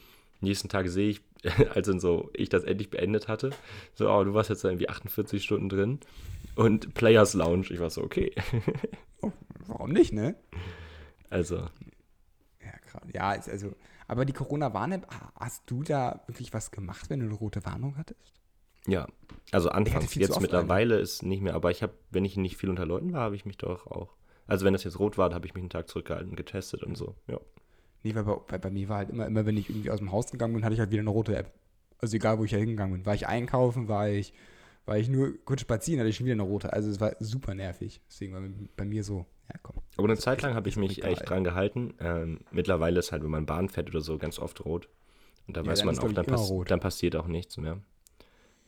Nächsten 0.43 0.69
Tag 0.69 0.87
sehe 0.89 1.09
ich, 1.09 1.21
als 1.73 1.87
dann 1.87 1.99
so 1.99 2.29
ich 2.33 2.49
das 2.49 2.63
endlich 2.63 2.89
beendet 2.89 3.27
hatte, 3.27 3.51
so, 3.95 4.09
oh, 4.09 4.23
du 4.23 4.33
warst 4.33 4.49
jetzt 4.49 4.63
irgendwie 4.63 4.89
48 4.89 5.43
Stunden 5.43 5.69
drin. 5.69 5.99
Und 6.55 6.93
Players 6.93 7.33
Lounge, 7.33 7.67
ich 7.69 7.79
war 7.79 7.89
so, 7.89 8.03
okay. 8.03 8.33
Warum 9.67 9.91
nicht, 9.91 10.13
ne? 10.13 10.35
Also, 11.29 11.55
Ja, 11.55 12.71
krass. 12.85 13.01
Ja, 13.13 13.33
ist 13.33 13.49
also, 13.49 13.73
aber 14.07 14.25
die 14.25 14.33
Corona-Warn-App, 14.33 15.07
hast 15.39 15.63
du 15.65 15.83
da 15.83 16.21
wirklich 16.27 16.53
was 16.53 16.71
gemacht, 16.71 17.09
wenn 17.09 17.21
du 17.21 17.25
eine 17.25 17.35
rote 17.35 17.65
Warnung 17.65 17.97
hattest? 17.97 18.33
Ja, 18.85 19.07
also 19.51 19.69
anfangs, 19.69 20.13
jetzt 20.15 20.41
mittlerweile 20.41 20.99
ist 20.99 21.23
nicht 21.23 21.41
mehr, 21.41 21.55
aber 21.55 21.71
ich 21.71 21.81
habe, 21.81 21.93
wenn 22.11 22.25
ich 22.25 22.35
nicht 22.35 22.57
viel 22.57 22.69
unter 22.69 22.85
Leuten 22.85 23.13
war, 23.13 23.21
habe 23.21 23.35
ich 23.35 23.45
mich 23.45 23.57
doch 23.57 23.87
auch, 23.87 24.15
also 24.45 24.65
wenn 24.65 24.73
das 24.73 24.83
jetzt 24.83 24.99
rot 24.99 25.17
war, 25.17 25.33
habe 25.33 25.47
ich 25.47 25.53
mich 25.53 25.61
einen 25.61 25.69
Tag 25.69 25.87
zurückgehalten, 25.87 26.35
getestet 26.35 26.83
und 26.83 26.97
so, 26.97 27.15
ja. 27.27 27.39
Nee, 28.03 28.13
weil 28.15 28.23
bei, 28.23 28.35
bei, 28.47 28.57
bei 28.57 28.69
mir 28.69 28.89
war 28.89 28.97
halt 28.97 29.09
immer, 29.09 29.25
immer, 29.25 29.45
wenn 29.45 29.57
ich 29.57 29.69
irgendwie 29.69 29.89
aus 29.91 29.99
dem 29.99 30.11
Haus 30.11 30.29
gegangen 30.31 30.53
bin, 30.53 30.63
hatte 30.63 30.73
ich 30.73 30.79
halt 30.79 30.91
wieder 30.91 31.01
eine 31.01 31.09
rote 31.09 31.35
App. 31.35 31.51
Also 31.99 32.15
egal, 32.17 32.37
wo 32.37 32.43
ich 32.43 32.51
da 32.51 32.57
hingegangen 32.57 32.93
bin. 32.93 33.05
War 33.05 33.15
ich 33.15 33.27
einkaufen, 33.27 33.87
war 33.87 34.09
ich, 34.09 34.33
war 34.85 34.97
ich 34.97 35.07
nur 35.07 35.33
kurz 35.45 35.61
spazieren, 35.61 35.99
hatte 36.01 36.09
ich 36.09 36.17
schon 36.17 36.25
wieder 36.25 36.33
eine 36.33 36.43
rote. 36.43 36.73
Also 36.73 36.89
es 36.89 36.99
war 36.99 37.15
super 37.19 37.53
nervig. 37.55 38.01
Deswegen 38.09 38.33
war 38.33 38.41
bei 38.75 38.83
mir 38.85 39.03
so, 39.05 39.25
ja 39.47 39.55
komm. 39.63 39.77
Aber 39.97 40.07
eine 40.09 40.17
Zeit 40.17 40.41
lang 40.41 40.53
habe 40.53 40.67
ich 40.67 40.75
mich 40.75 41.03
echt 41.03 41.29
dran 41.29 41.45
gehalten. 41.45 41.93
Ähm, 42.01 42.41
mittlerweile 42.51 42.99
ist 42.99 43.11
halt, 43.13 43.23
wenn 43.23 43.31
man 43.31 43.45
Bahn 43.45 43.69
fährt 43.69 43.89
oder 43.89 44.01
so, 44.01 44.17
ganz 44.17 44.37
oft 44.37 44.65
rot. 44.65 44.89
Und 45.47 45.55
da 45.55 45.61
Ja, 45.61 45.67
weiß 45.67 45.79
dann 45.79 45.85
man 45.87 45.99
auch, 45.99 46.11
dann, 46.11 46.25
pass 46.25 46.49
rot. 46.49 46.71
dann 46.71 46.79
passiert 46.81 47.15
auch 47.15 47.27
nichts 47.27 47.55
mehr. 47.57 47.79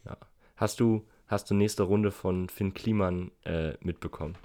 Ja. 0.05 0.17
Hast 0.55 0.79
du, 0.79 1.05
hast 1.27 1.49
du 1.49 1.55
nächste 1.55 1.83
Runde 1.83 2.11
von 2.11 2.47
Finn 2.47 2.73
Kliman 2.73 3.31
äh, 3.43 3.73
mitbekommen? 3.81 4.35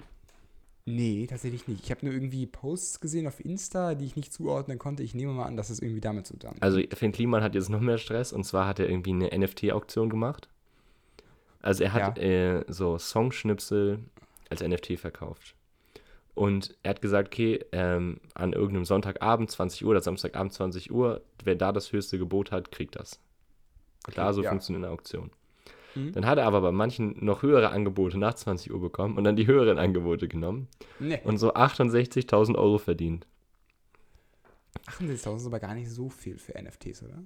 Nee, 0.85 1.27
tatsächlich 1.27 1.67
nicht. 1.67 1.83
Ich 1.83 1.91
habe 1.91 2.05
nur 2.05 2.13
irgendwie 2.13 2.47
Posts 2.47 2.99
gesehen 3.01 3.27
auf 3.27 3.43
Insta, 3.43 3.93
die 3.93 4.05
ich 4.05 4.15
nicht 4.15 4.33
zuordnen 4.33 4.79
konnte. 4.79 5.03
Ich 5.03 5.13
nehme 5.13 5.31
mal 5.33 5.45
an, 5.45 5.55
dass 5.55 5.69
es 5.69 5.79
irgendwie 5.79 6.01
damit 6.01 6.25
zusammen. 6.25 6.57
Also 6.59 6.81
Finn 6.93 7.11
Kliman 7.11 7.43
hat 7.43 7.53
jetzt 7.53 7.69
noch 7.69 7.79
mehr 7.79 7.99
Stress 7.99 8.33
und 8.33 8.43
zwar 8.45 8.67
hat 8.67 8.79
er 8.79 8.89
irgendwie 8.89 9.11
eine 9.11 9.29
NFT-Auktion 9.37 10.09
gemacht. 10.09 10.49
Also 11.61 11.83
er 11.83 11.93
hat 11.93 12.17
äh, 12.17 12.63
so 12.67 12.97
Songschnipsel 12.97 13.99
als 14.49 14.61
NFT 14.61 14.99
verkauft. 14.99 15.55
Und 16.33 16.75
er 16.81 16.91
hat 16.91 17.01
gesagt, 17.01 17.27
okay, 17.27 17.63
ähm, 17.71 18.19
an 18.33 18.53
irgendeinem 18.53 18.85
Sonntagabend 18.85 19.51
20 19.51 19.83
Uhr 19.83 19.91
oder 19.91 20.01
Samstagabend 20.01 20.53
20 20.53 20.91
Uhr, 20.91 21.21
wer 21.43 21.55
da 21.55 21.71
das 21.71 21.91
höchste 21.91 22.17
Gebot 22.17 22.51
hat, 22.51 22.71
kriegt 22.71 22.95
das. 22.95 23.19
Klar, 24.03 24.33
so 24.33 24.41
ja. 24.41 24.49
funktioniert 24.49 24.85
eine 24.85 24.93
Auktion. 24.93 25.29
Mhm. 25.95 26.11
Dann 26.13 26.25
hat 26.25 26.37
er 26.37 26.45
aber 26.45 26.61
bei 26.61 26.71
manchen 26.71 27.15
noch 27.23 27.41
höhere 27.41 27.69
Angebote 27.69 28.17
nach 28.17 28.33
20 28.33 28.71
Uhr 28.73 28.79
bekommen 28.81 29.17
und 29.17 29.23
dann 29.23 29.35
die 29.35 29.47
höheren 29.47 29.77
Angebote 29.77 30.27
genommen 30.27 30.67
Nee. 30.99 31.19
und 31.23 31.37
so 31.37 31.53
68.000 31.53 32.55
Euro 32.57 32.77
verdient. 32.77 33.27
68.000 34.87 35.35
ist 35.37 35.45
aber 35.45 35.59
gar 35.59 35.73
nicht 35.75 35.89
so 35.89 36.09
viel 36.09 36.37
für 36.37 36.53
NFTs, 36.61 37.03
oder? 37.03 37.21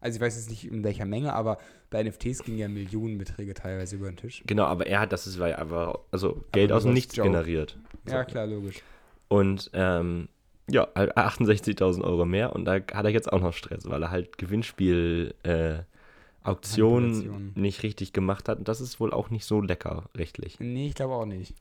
Also 0.00 0.16
ich 0.16 0.22
weiß 0.22 0.36
jetzt 0.36 0.50
nicht 0.50 0.70
in 0.70 0.84
welcher 0.84 1.06
Menge, 1.06 1.32
aber 1.32 1.58
bei 1.90 2.02
NFTs 2.02 2.44
gingen 2.44 2.58
ja 2.58 2.68
Millionenbeträge 2.68 3.54
teilweise 3.54 3.96
über 3.96 4.08
den 4.10 4.16
Tisch. 4.16 4.42
Genau, 4.46 4.64
aber 4.64 4.86
er 4.86 5.00
hat, 5.00 5.12
das 5.12 5.26
ist, 5.26 5.38
weil 5.38 5.52
er 5.52 5.58
einfach, 5.58 5.98
also 6.12 6.44
Geld 6.52 6.70
aus 6.70 6.84
dem 6.84 6.92
Nichts 6.92 7.16
Joke. 7.16 7.28
generiert. 7.30 7.78
Ja, 8.06 8.20
So. 8.22 8.30
klar, 8.30 8.46
logisch. 8.46 8.82
Und 9.28 9.70
ähm, 9.72 10.28
ja, 10.70 10.86
halt 10.94 11.16
68.000 11.16 12.02
Euro 12.04 12.24
mehr 12.26 12.54
und 12.54 12.64
da 12.66 12.74
hat 12.74 13.04
er 13.04 13.08
jetzt 13.10 13.32
auch 13.32 13.40
noch 13.40 13.52
Stress, 13.54 13.88
weil 13.88 14.02
er 14.02 14.10
halt 14.10 14.38
Gewinnspiel 14.38 15.34
äh, 15.42 15.78
Auktionen 16.46 17.10
Manipulation. 17.10 17.52
nicht 17.54 17.82
richtig 17.82 18.12
gemacht 18.12 18.48
hat. 18.48 18.58
Und 18.58 18.68
das 18.68 18.80
ist 18.80 19.00
wohl 19.00 19.12
auch 19.12 19.30
nicht 19.30 19.44
so 19.44 19.60
lecker 19.60 20.08
rechtlich. 20.16 20.58
Nee, 20.60 20.88
ich 20.88 20.94
glaube 20.94 21.14
auch 21.14 21.26
nicht. 21.26 21.54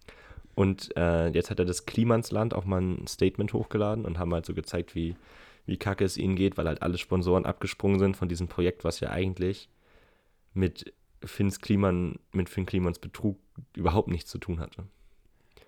Und 0.56 0.96
äh, 0.96 1.28
jetzt 1.30 1.50
hat 1.50 1.60
er 1.60 1.66
das 1.66 1.86
Klimansland 1.86 2.54
auch 2.54 2.66
mal 2.66 2.82
ein 2.82 3.08
Statement 3.08 3.52
hochgeladen 3.54 4.06
und 4.06 4.18
haben 4.18 4.34
halt 4.34 4.46
so 4.46 4.54
gezeigt, 4.54 4.96
wie, 4.96 5.16
wie 5.66 5.78
kacke 5.78 6.06
es 6.06 6.18
ihnen 6.18 6.36
geht, 6.36 6.58
weil 6.58 6.68
halt 6.68 6.82
alle 6.82 6.98
Sponsoren 6.98 7.46
abgesprungen 7.46 8.00
sind 8.00 8.16
von 8.16 8.30
diesem 8.30 8.48
Projekt, 8.48 8.84
was 8.84 9.02
ja 9.02 9.10
eigentlich 9.10 9.70
mit 10.54 10.94
Finns 11.24 11.60
Kliman, 11.60 12.20
mit 12.32 12.50
Finn 12.50 12.66
Klimans 12.66 13.00
Betrug 13.00 13.38
überhaupt 13.76 14.08
nichts 14.08 14.30
zu 14.30 14.38
tun 14.38 14.60
hatte. 14.60 14.84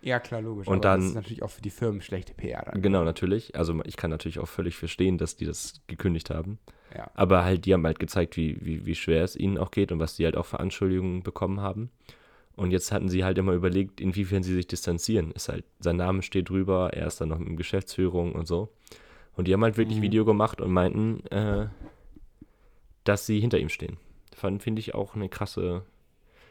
Ja, 0.08 0.20
klar, 0.20 0.42
logisch. 0.42 0.68
Und 0.68 0.86
dann- 0.86 1.02
das 1.02 1.10
ist 1.10 1.16
natürlich 1.16 1.44
auch 1.44 1.50
für 1.50 1.62
die 1.62 1.70
Firmen 1.70 2.02
schlechte 2.02 2.34
PR 2.34 2.64
dann. 2.64 2.82
Genau, 2.82 3.04
natürlich. 3.04 3.56
Also 3.58 3.78
ich 3.86 3.98
kann 3.98 4.10
natürlich 4.10 4.40
auch 4.40 4.48
völlig 4.48 4.76
verstehen, 4.78 5.18
dass 5.18 5.36
die 5.36 5.46
das 5.46 5.82
gekündigt 5.88 6.30
haben. 6.30 6.60
Ja. 6.96 7.12
Aber 7.14 7.44
halt, 7.44 7.66
die 7.66 7.74
haben 7.74 7.86
halt 7.86 8.00
gezeigt, 8.00 8.38
wie, 8.38 8.58
wie, 8.62 8.86
wie 8.86 8.96
schwer 8.96 9.24
es 9.26 9.36
ihnen 9.36 9.58
auch 9.58 9.70
geht 9.72 9.92
und 9.92 10.00
was 10.00 10.16
die 10.16 10.24
halt 10.24 10.38
auch 10.38 10.46
für 10.46 10.62
Anschuldigungen 10.62 11.24
bekommen 11.24 11.60
haben. 11.60 11.92
Und 12.56 12.72
jetzt 12.72 12.92
hatten 12.94 13.10
sie 13.10 13.26
halt 13.26 13.38
immer 13.38 13.52
überlegt, 13.52 14.00
inwiefern 14.00 14.44
sie 14.44 14.54
sich 14.56 14.66
distanzieren. 14.66 15.32
Ist 15.34 15.50
halt, 15.50 15.66
sein 15.80 15.98
Name 15.98 16.24
steht 16.24 16.50
drüber, 16.50 16.92
er 16.94 17.08
ist 17.08 17.20
dann 17.20 17.28
noch 17.30 17.40
in 17.40 17.58
Geschäftsführung 17.58 18.32
und 18.32 18.48
so. 18.48 18.70
Und 19.36 19.48
die 19.50 19.54
haben 19.54 19.64
halt 19.64 19.76
wirklich 19.78 19.98
Mhm. 20.00 20.04
Video 20.04 20.24
gemacht 20.26 20.62
und 20.62 20.72
meinten, 20.72 21.28
äh, 21.28 21.68
dass 23.04 23.26
sie 23.26 23.40
hinter 23.40 23.60
ihm 23.60 23.70
stehen. 23.70 23.98
Fand, 24.34 24.64
finde 24.64 24.80
ich 24.80 24.96
auch 24.96 25.16
eine 25.16 25.30
krasse 25.30 25.84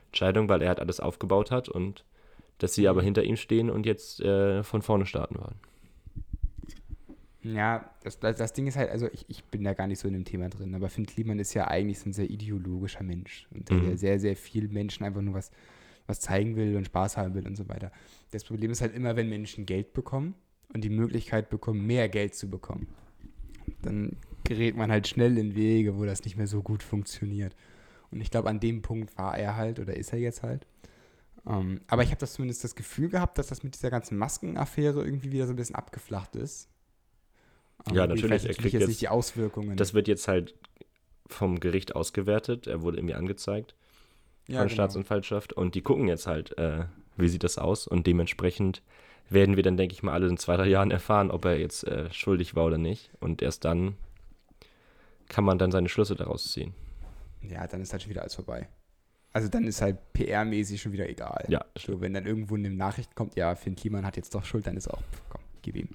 Entscheidung, 0.09 0.49
weil 0.49 0.63
er 0.63 0.69
halt 0.69 0.81
alles 0.81 1.01
aufgebaut 1.01 1.51
hat 1.51 1.69
und 1.69 2.05
dass 2.59 2.75
sie 2.75 2.89
aber 2.89 3.03
Mhm. 3.03 3.05
hinter 3.05 3.25
ihm 3.25 3.37
stehen 3.37 3.71
und 3.71 3.87
jetzt 3.87 4.21
äh, 4.21 4.63
von 4.63 4.83
vorne 4.83 5.07
starten 5.07 5.37
wollen. 5.39 5.57
Ja, 7.43 7.91
das, 8.03 8.19
das, 8.19 8.37
das 8.37 8.53
Ding 8.55 8.67
ist 8.67 8.77
halt, 8.77 8.91
also 8.91 9.09
ich, 9.13 9.25
ich 9.29 9.45
bin 9.45 9.63
da 9.63 9.73
gar 9.75 9.87
nicht 9.87 10.01
so 10.01 10.09
in 10.09 10.15
dem 10.15 10.25
Thema 10.25 10.49
drin, 10.49 10.75
aber 10.75 10.89
Finn 10.89 11.07
Kliman 11.07 11.39
ist 11.39 11.55
ja 11.55 11.69
eigentlich 11.69 12.01
so 12.01 12.09
ein 12.09 12.13
sehr 12.13 12.29
ideologischer 12.29 13.05
Mensch 13.05 13.47
und 13.55 13.69
der 13.69 13.97
Mhm. 13.97 13.99
sehr, 13.99 14.19
sehr 14.19 14.35
viel 14.37 14.69
Menschen 14.69 15.05
einfach 15.05 15.21
nur 15.23 15.35
was, 15.35 15.53
was 16.09 16.19
zeigen 16.21 16.57
will 16.57 16.77
und 16.77 16.87
Spaß 16.87 17.17
haben 17.17 17.35
will 17.35 17.47
und 17.47 17.57
so 17.57 17.69
weiter. 17.69 17.93
Das 18.33 18.43
Problem 18.45 18.73
ist 18.73 18.81
halt 18.81 18.95
immer, 18.97 19.15
wenn 19.15 19.29
Menschen 19.29 19.65
Geld 19.65 19.93
bekommen 19.93 20.35
und 20.75 20.83
die 20.83 20.91
Möglichkeit 20.91 21.49
bekommen, 21.49 21.87
mehr 21.87 22.09
Geld 22.09 22.35
zu 22.35 22.51
bekommen, 22.51 22.89
dann 23.83 24.17
gerät 24.45 24.77
man 24.77 24.91
halt 24.91 25.09
schnell 25.09 25.39
in 25.39 25.55
Wege, 25.55 25.97
wo 25.99 26.05
das 26.05 26.25
nicht 26.25 26.37
mehr 26.37 26.47
so 26.47 26.63
gut 26.63 26.83
funktioniert. 26.83 27.55
Und 28.11 28.21
ich 28.21 28.31
glaube, 28.31 28.49
an 28.49 28.61
dem 28.61 28.83
Punkt 28.83 29.17
war 29.19 29.39
er 29.39 29.57
halt 29.57 29.81
oder 29.81 29.97
ist 29.97 30.13
er 30.13 30.19
jetzt 30.19 30.43
halt. 30.43 30.67
Ähm, 31.49 31.81
aber 31.87 32.03
ich 32.03 32.11
habe 32.11 32.19
das 32.19 32.33
zumindest 32.35 32.65
das 32.65 32.75
Gefühl 32.75 33.09
gehabt, 33.09 33.39
dass 33.39 33.47
das 33.49 33.63
mit 33.63 33.75
dieser 33.75 33.91
ganzen 33.91 34.19
Maskenaffäre 34.19 35.05
irgendwie 35.05 35.31
wieder 35.33 35.47
so 35.47 35.53
ein 35.53 35.57
bisschen 35.57 35.77
abgeflacht 35.77 36.35
ist. 36.37 36.69
Ja, 37.93 38.05
Ähm, 38.05 38.13
ich 38.13 38.23
natürlich, 38.23 38.45
er 38.47 38.55
kriegt 38.55 38.73
jetzt 38.73 38.81
jetzt- 38.81 38.89
nicht 38.89 39.01
die 39.01 39.09
Auswirkungen. 39.09 39.77
Das 39.77 39.95
wird 39.95 40.09
jetzt 40.09 40.27
halt 40.29 40.55
vom 41.29 41.61
Gericht 41.61 41.95
ausgewertet. 41.95 42.67
Er 42.67 42.83
wurde 42.83 42.99
irgendwie 42.99 43.15
angezeigt 43.15 43.75
ja, 44.49 44.59
von 44.59 44.69
genau. 44.69 44.75
Staatsanwaltschaft. 44.75 45.53
Und 45.53 45.75
die 45.75 45.83
gucken 45.83 46.09
jetzt 46.09 46.27
halt, 46.27 46.57
äh, 46.59 46.85
wie 47.17 47.29
sieht 47.29 47.45
das 47.45 47.59
aus. 47.59 47.87
Und 47.87 48.07
dementsprechend 48.07 48.83
werden 49.29 49.57
wir 49.57 49.63
dann, 49.63 49.77
denke 49.77 49.93
ich 49.93 50.03
mal, 50.03 50.13
alle 50.13 50.29
in 50.29 50.37
zwei, 50.39 50.57
drei 50.57 50.69
Jahren 50.69 50.91
erfahren, 50.91 51.31
ob 51.31 51.45
er 51.45 51.59
jetzt 51.59 51.85
äh, 51.85 52.13
schuldig 52.13 52.55
war 52.57 52.65
oder 52.67 52.79
nicht. 52.79 53.11
Und 53.21 53.43
erst 53.43 53.65
dann 53.65 53.97
kann 55.29 55.45
man 55.45 55.59
dann 55.59 55.73
seine 55.73 55.89
Schlüsse 55.89 56.15
daraus 56.15 56.53
ziehen. 56.53 56.75
Ja, 57.43 57.67
dann 57.67 57.81
ist 57.81 57.93
halt 57.93 58.03
schon 58.03 58.11
wieder 58.11 58.23
alles 58.23 58.35
vorbei. 58.37 58.69
Also 59.37 59.49
dann 59.49 59.65
ist 59.65 59.83
halt 59.83 59.99
PR-mäßig 60.15 60.79
schon 60.81 60.93
wieder 60.93 61.09
egal. 61.09 61.45
Ja, 61.49 61.65
So, 61.77 62.01
wenn 62.01 62.15
dann 62.15 62.25
irgendwo 62.27 62.57
in 62.57 62.63
den 62.63 62.77
Nachrichten 62.77 63.15
kommt, 63.15 63.37
ja, 63.37 63.55
Finn 63.55 63.77
Kliman 63.77 64.05
hat 64.07 64.17
jetzt 64.17 64.35
doch 64.35 64.45
Schuld, 64.45 64.67
dann 64.67 64.77
ist 64.77 64.89
auch, 64.89 65.03
komm, 65.29 65.43
gib 65.63 65.77
ihm. 65.77 65.89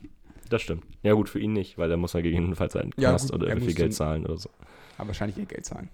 das 0.50 0.62
stimmt. 0.62 0.86
Ja, 1.02 1.14
gut, 1.14 1.28
für 1.30 1.40
ihn 1.40 1.54
nicht, 1.54 1.78
weil 1.78 1.90
da 1.90 1.98
muss 1.98 2.14
er 2.14 2.22
gegebenenfalls 2.22 2.76
einen 2.76 2.92
Ja, 2.98 3.10
Knast 3.10 3.26
gut, 3.32 3.36
oder 3.36 3.48
er 3.48 3.54
irgendwie 3.54 3.70
muss 3.70 3.76
Geld 3.76 3.94
zahlen 3.96 4.26
oder 4.26 4.38
so. 4.38 4.50
Aber 4.98 5.08
wahrscheinlich 5.08 5.38
ihr 5.38 5.46
Geld 5.48 5.66
zahlen. 5.66 5.90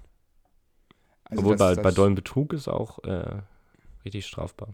Also 1.24 1.42
Obwohl 1.42 1.56
das- 1.58 1.76
bei, 1.76 1.82
bei 1.82 1.90
das- 1.90 1.96
dollen 1.96 2.16
Betrug 2.16 2.52
ist 2.54 2.68
auch 2.68 3.02
äh, 3.06 3.42
richtig 4.04 4.26
strafbar. 4.28 4.70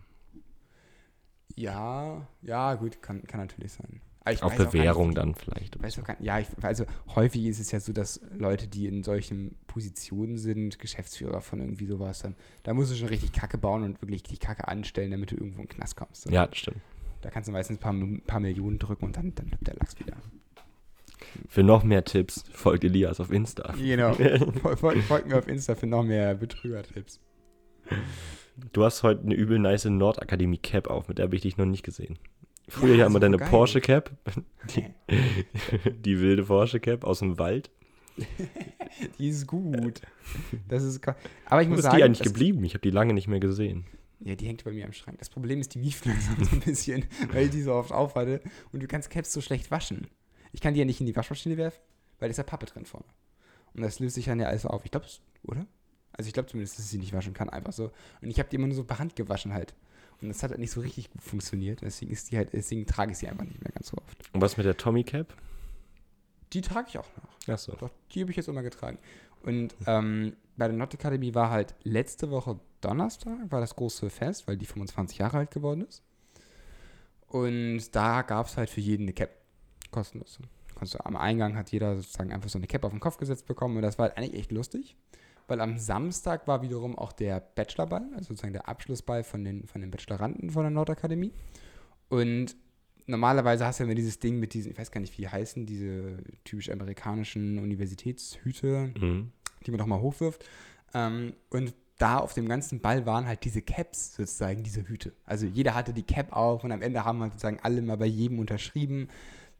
Ja, 1.55 2.27
ja, 2.41 2.73
gut, 2.75 3.01
kann, 3.01 3.23
kann 3.27 3.39
natürlich 3.41 3.73
sein. 3.73 4.01
Ich 4.31 4.41
Auf 4.41 4.55
Bewährung 4.55 5.07
nicht, 5.09 5.17
dann 5.17 5.35
vielleicht. 5.35 5.83
Weiß 5.83 5.99
auch 5.99 6.05
gar, 6.05 6.15
ja, 6.21 6.39
ich, 6.39 6.47
also 6.61 6.85
häufig 7.15 7.43
ist 7.45 7.59
es 7.59 7.71
ja 7.71 7.79
so, 7.81 7.91
dass 7.91 8.21
Leute, 8.37 8.67
die 8.67 8.87
in 8.87 9.03
solchen 9.03 9.55
Positionen 9.67 10.37
sind, 10.37 10.79
Geschäftsführer 10.79 11.41
von 11.41 11.59
irgendwie 11.59 11.85
sowas, 11.87 12.19
dann, 12.19 12.35
da 12.63 12.73
musst 12.73 12.91
du 12.91 12.95
schon 12.95 13.09
richtig 13.09 13.33
Kacke 13.33 13.57
bauen 13.57 13.83
und 13.83 14.01
wirklich 14.01 14.23
die 14.23 14.37
Kacke 14.37 14.67
anstellen, 14.69 15.11
damit 15.11 15.31
du 15.31 15.35
irgendwo 15.35 15.61
in 15.61 15.67
den 15.67 15.75
Knast 15.75 15.97
kommst. 15.97 16.29
Ja, 16.29 16.47
das 16.47 16.57
stimmt. 16.57 16.77
Da 17.21 17.29
kannst 17.31 17.49
du 17.49 17.51
meistens 17.51 17.77
ein 17.77 17.79
paar, 17.81 17.93
paar 18.25 18.39
Millionen 18.39 18.79
drücken 18.79 19.05
und 19.05 19.17
dann, 19.17 19.35
dann 19.35 19.49
läuft 19.49 19.67
der 19.67 19.75
Lachs 19.75 19.99
wieder. 19.99 20.15
Für 21.49 21.63
noch 21.63 21.83
mehr 21.83 22.03
Tipps 22.05 22.43
folgt 22.51 22.83
Elias 22.83 23.19
auf 23.19 23.31
Insta. 23.31 23.73
Genau. 23.77 24.13
Fol- 24.75 25.01
Folgt 25.01 25.27
mir 25.27 25.37
auf 25.37 25.47
Insta 25.47 25.75
für 25.75 25.87
noch 25.87 26.03
mehr 26.03 26.35
Betrüger-Tipps. 26.35 27.19
Du 28.71 28.83
hast 28.83 29.03
heute 29.03 29.23
eine 29.23 29.33
übel 29.33 29.59
nice 29.59 29.85
Nordakademie 29.85 30.57
Cap 30.57 30.87
auf, 30.87 31.07
mit 31.07 31.17
der 31.17 31.25
habe 31.25 31.35
ich 31.35 31.41
dich 31.41 31.57
noch 31.57 31.65
nicht 31.65 31.83
gesehen. 31.83 32.17
Früher 32.67 32.95
ja 32.95 33.05
immer 33.05 33.19
deine 33.19 33.37
geil. 33.37 33.49
Porsche 33.49 33.81
Cap, 33.81 34.11
die 35.85 36.19
wilde 36.19 36.43
Porsche 36.43 36.79
Cap 36.79 37.03
aus 37.03 37.19
dem 37.19 37.37
Wald. 37.37 37.69
Die 39.17 39.29
ist 39.29 39.47
gut. 39.47 40.01
Das 40.67 40.83
ist 40.83 41.01
Aber 41.45 41.61
ich 41.61 41.67
Wo 41.67 41.71
muss 41.71 41.79
ist 41.79 41.85
sagen, 41.85 41.97
die 41.97 42.03
eigentlich 42.03 42.21
geblieben? 42.21 42.63
Ich 42.63 42.73
habe 42.73 42.81
die 42.81 42.91
lange 42.91 43.13
nicht 43.13 43.27
mehr 43.27 43.39
gesehen. 43.39 43.85
Ja, 44.19 44.35
die 44.35 44.45
hängt 44.45 44.63
bei 44.63 44.71
mir 44.71 44.85
am 44.85 44.93
Schrank. 44.93 45.17
Das 45.17 45.29
Problem 45.29 45.59
ist, 45.59 45.73
die 45.73 45.79
mieft 45.79 46.05
langsam 46.05 46.41
so 46.43 46.51
ein 46.51 46.59
bisschen, 46.61 47.05
weil 47.31 47.45
ich 47.45 47.51
die 47.51 47.61
so 47.61 47.73
oft 47.73 47.91
aufhatte. 47.91 48.41
Und 48.71 48.81
du 48.83 48.87
kannst 48.87 49.09
Caps 49.09 49.33
so 49.33 49.41
schlecht 49.41 49.71
waschen. 49.71 50.07
Ich 50.51 50.61
kann 50.61 50.73
die 50.75 50.79
ja 50.79 50.85
nicht 50.85 50.99
in 50.99 51.07
die 51.07 51.15
Waschmaschine 51.15 51.57
werfen, 51.57 51.81
weil 52.19 52.29
da 52.29 52.31
ist 52.31 52.37
ja 52.37 52.43
Pappe 52.43 52.67
drin 52.67 52.85
vorne. 52.85 53.07
Und 53.73 53.81
das 53.81 53.99
löst 53.99 54.15
sich 54.15 54.25
dann 54.25 54.39
ja 54.39 54.47
alles 54.47 54.65
auf. 54.65 54.85
Ich 54.85 54.91
glaube, 54.91 55.07
oder? 55.43 55.65
Also 56.13 56.27
ich 56.27 56.33
glaube 56.33 56.47
zumindest, 56.47 56.77
dass 56.77 56.85
ich 56.85 56.91
sie 56.91 56.99
nicht 56.99 57.13
waschen 57.13 57.33
kann, 57.33 57.49
einfach 57.49 57.73
so. 57.73 57.91
Und 58.21 58.29
ich 58.29 58.37
habe 58.37 58.47
die 58.49 58.55
immer 58.57 58.67
nur 58.67 58.75
so 58.75 58.83
per 58.83 58.99
Hand 58.99 59.15
gewaschen 59.15 59.53
halt. 59.53 59.73
Und 60.21 60.29
das 60.29 60.43
hat 60.43 60.51
halt 60.51 60.59
nicht 60.59 60.71
so 60.71 60.81
richtig 60.81 61.11
gut 61.11 61.21
funktioniert. 61.21 61.81
Deswegen 61.81 62.11
ist 62.11 62.31
die 62.31 62.37
halt, 62.37 62.53
deswegen 62.53 62.85
trage 62.85 63.11
ich 63.11 63.17
sie 63.17 63.27
einfach 63.27 63.45
nicht 63.45 63.61
mehr 63.61 63.71
ganz 63.71 63.87
so 63.87 63.97
oft. 63.97 64.17
Und 64.33 64.41
was 64.41 64.57
mit 64.57 64.65
der 64.65 64.77
Tommy 64.77 65.03
Cap? 65.03 65.35
Die 66.53 66.61
trage 66.61 66.87
ich 66.89 66.97
auch 66.97 67.07
noch. 67.17 67.53
Achso. 67.53 67.75
Doch, 67.75 67.89
die 68.11 68.21
habe 68.21 68.31
ich 68.31 68.37
jetzt 68.37 68.47
immer 68.47 68.63
getragen. 68.63 68.97
Und 69.41 69.75
ähm, 69.87 70.35
bei 70.55 70.67
der 70.67 70.77
Not 70.77 70.93
Academy 70.93 71.33
war 71.35 71.49
halt 71.49 71.75
letzte 71.83 72.31
Woche 72.31 72.59
Donnerstag, 72.81 73.51
war 73.51 73.59
das 73.59 73.75
große 73.75 74.09
Fest, 74.09 74.47
weil 74.47 74.57
die 74.57 74.65
25 74.65 75.17
Jahre 75.17 75.37
alt 75.37 75.51
geworden 75.51 75.81
ist. 75.81 76.03
Und 77.27 77.95
da 77.95 78.21
gab 78.21 78.45
es 78.47 78.57
halt 78.57 78.69
für 78.69 78.81
jeden 78.81 79.03
eine 79.03 79.13
Cap. 79.13 79.31
Kostenlos. 79.91 80.39
Konntest 80.73 80.95
du, 80.95 81.05
am 81.05 81.15
Eingang 81.15 81.55
hat 81.55 81.71
jeder 81.71 81.95
sozusagen 81.95 82.31
einfach 82.31 82.49
so 82.49 82.57
eine 82.57 82.67
Cap 82.67 82.83
auf 82.83 82.91
den 82.91 82.99
Kopf 82.99 83.17
gesetzt 83.17 83.45
bekommen 83.45 83.75
und 83.75 83.83
das 83.83 83.97
war 83.97 84.07
halt 84.07 84.17
eigentlich 84.17 84.39
echt 84.39 84.51
lustig. 84.51 84.95
Weil 85.47 85.59
am 85.61 85.77
Samstag 85.77 86.47
war 86.47 86.61
wiederum 86.61 86.97
auch 86.97 87.11
der 87.11 87.39
Bachelorball, 87.39 88.03
also 88.13 88.29
sozusagen 88.29 88.53
der 88.53 88.67
Abschlussball 88.67 89.23
von 89.23 89.43
den, 89.43 89.67
von 89.67 89.81
den 89.81 89.91
Bacheloranden 89.91 90.49
von 90.49 90.63
der 90.63 90.71
Nordakademie. 90.71 91.33
Und 92.09 92.55
normalerweise 93.05 93.65
hast 93.65 93.79
du 93.79 93.83
ja 93.83 93.87
immer 93.87 93.95
dieses 93.95 94.19
Ding 94.19 94.39
mit 94.39 94.53
diesen, 94.53 94.71
ich 94.71 94.77
weiß 94.77 94.91
gar 94.91 95.01
nicht, 95.01 95.17
wie 95.17 95.23
die 95.23 95.29
heißen, 95.29 95.65
diese 95.65 96.17
typisch 96.45 96.69
amerikanischen 96.69 97.59
Universitätshüte, 97.59 98.93
Mhm. 98.99 99.31
die 99.65 99.71
man 99.71 99.77
doch 99.79 99.85
mal 99.85 99.99
hochwirft. 99.99 100.45
Ähm, 100.93 101.33
und 101.49 101.73
da 101.97 102.17
auf 102.17 102.33
dem 102.33 102.47
ganzen 102.47 102.79
Ball 102.81 103.05
waren 103.05 103.27
halt 103.27 103.43
diese 103.43 103.61
Caps 103.61 104.15
sozusagen, 104.15 104.63
diese 104.63 104.87
Hüte. 104.87 105.13
Also 105.25 105.45
jeder 105.45 105.75
hatte 105.75 105.93
die 105.93 106.03
Cap 106.03 106.33
auf 106.35 106.63
und 106.63 106.71
am 106.71 106.81
Ende 106.81 107.05
haben 107.05 107.21
halt 107.21 107.33
sozusagen 107.33 107.59
alle 107.61 107.81
mal 107.81 107.97
bei 107.97 108.05
jedem 108.05 108.39
unterschrieben. 108.39 109.09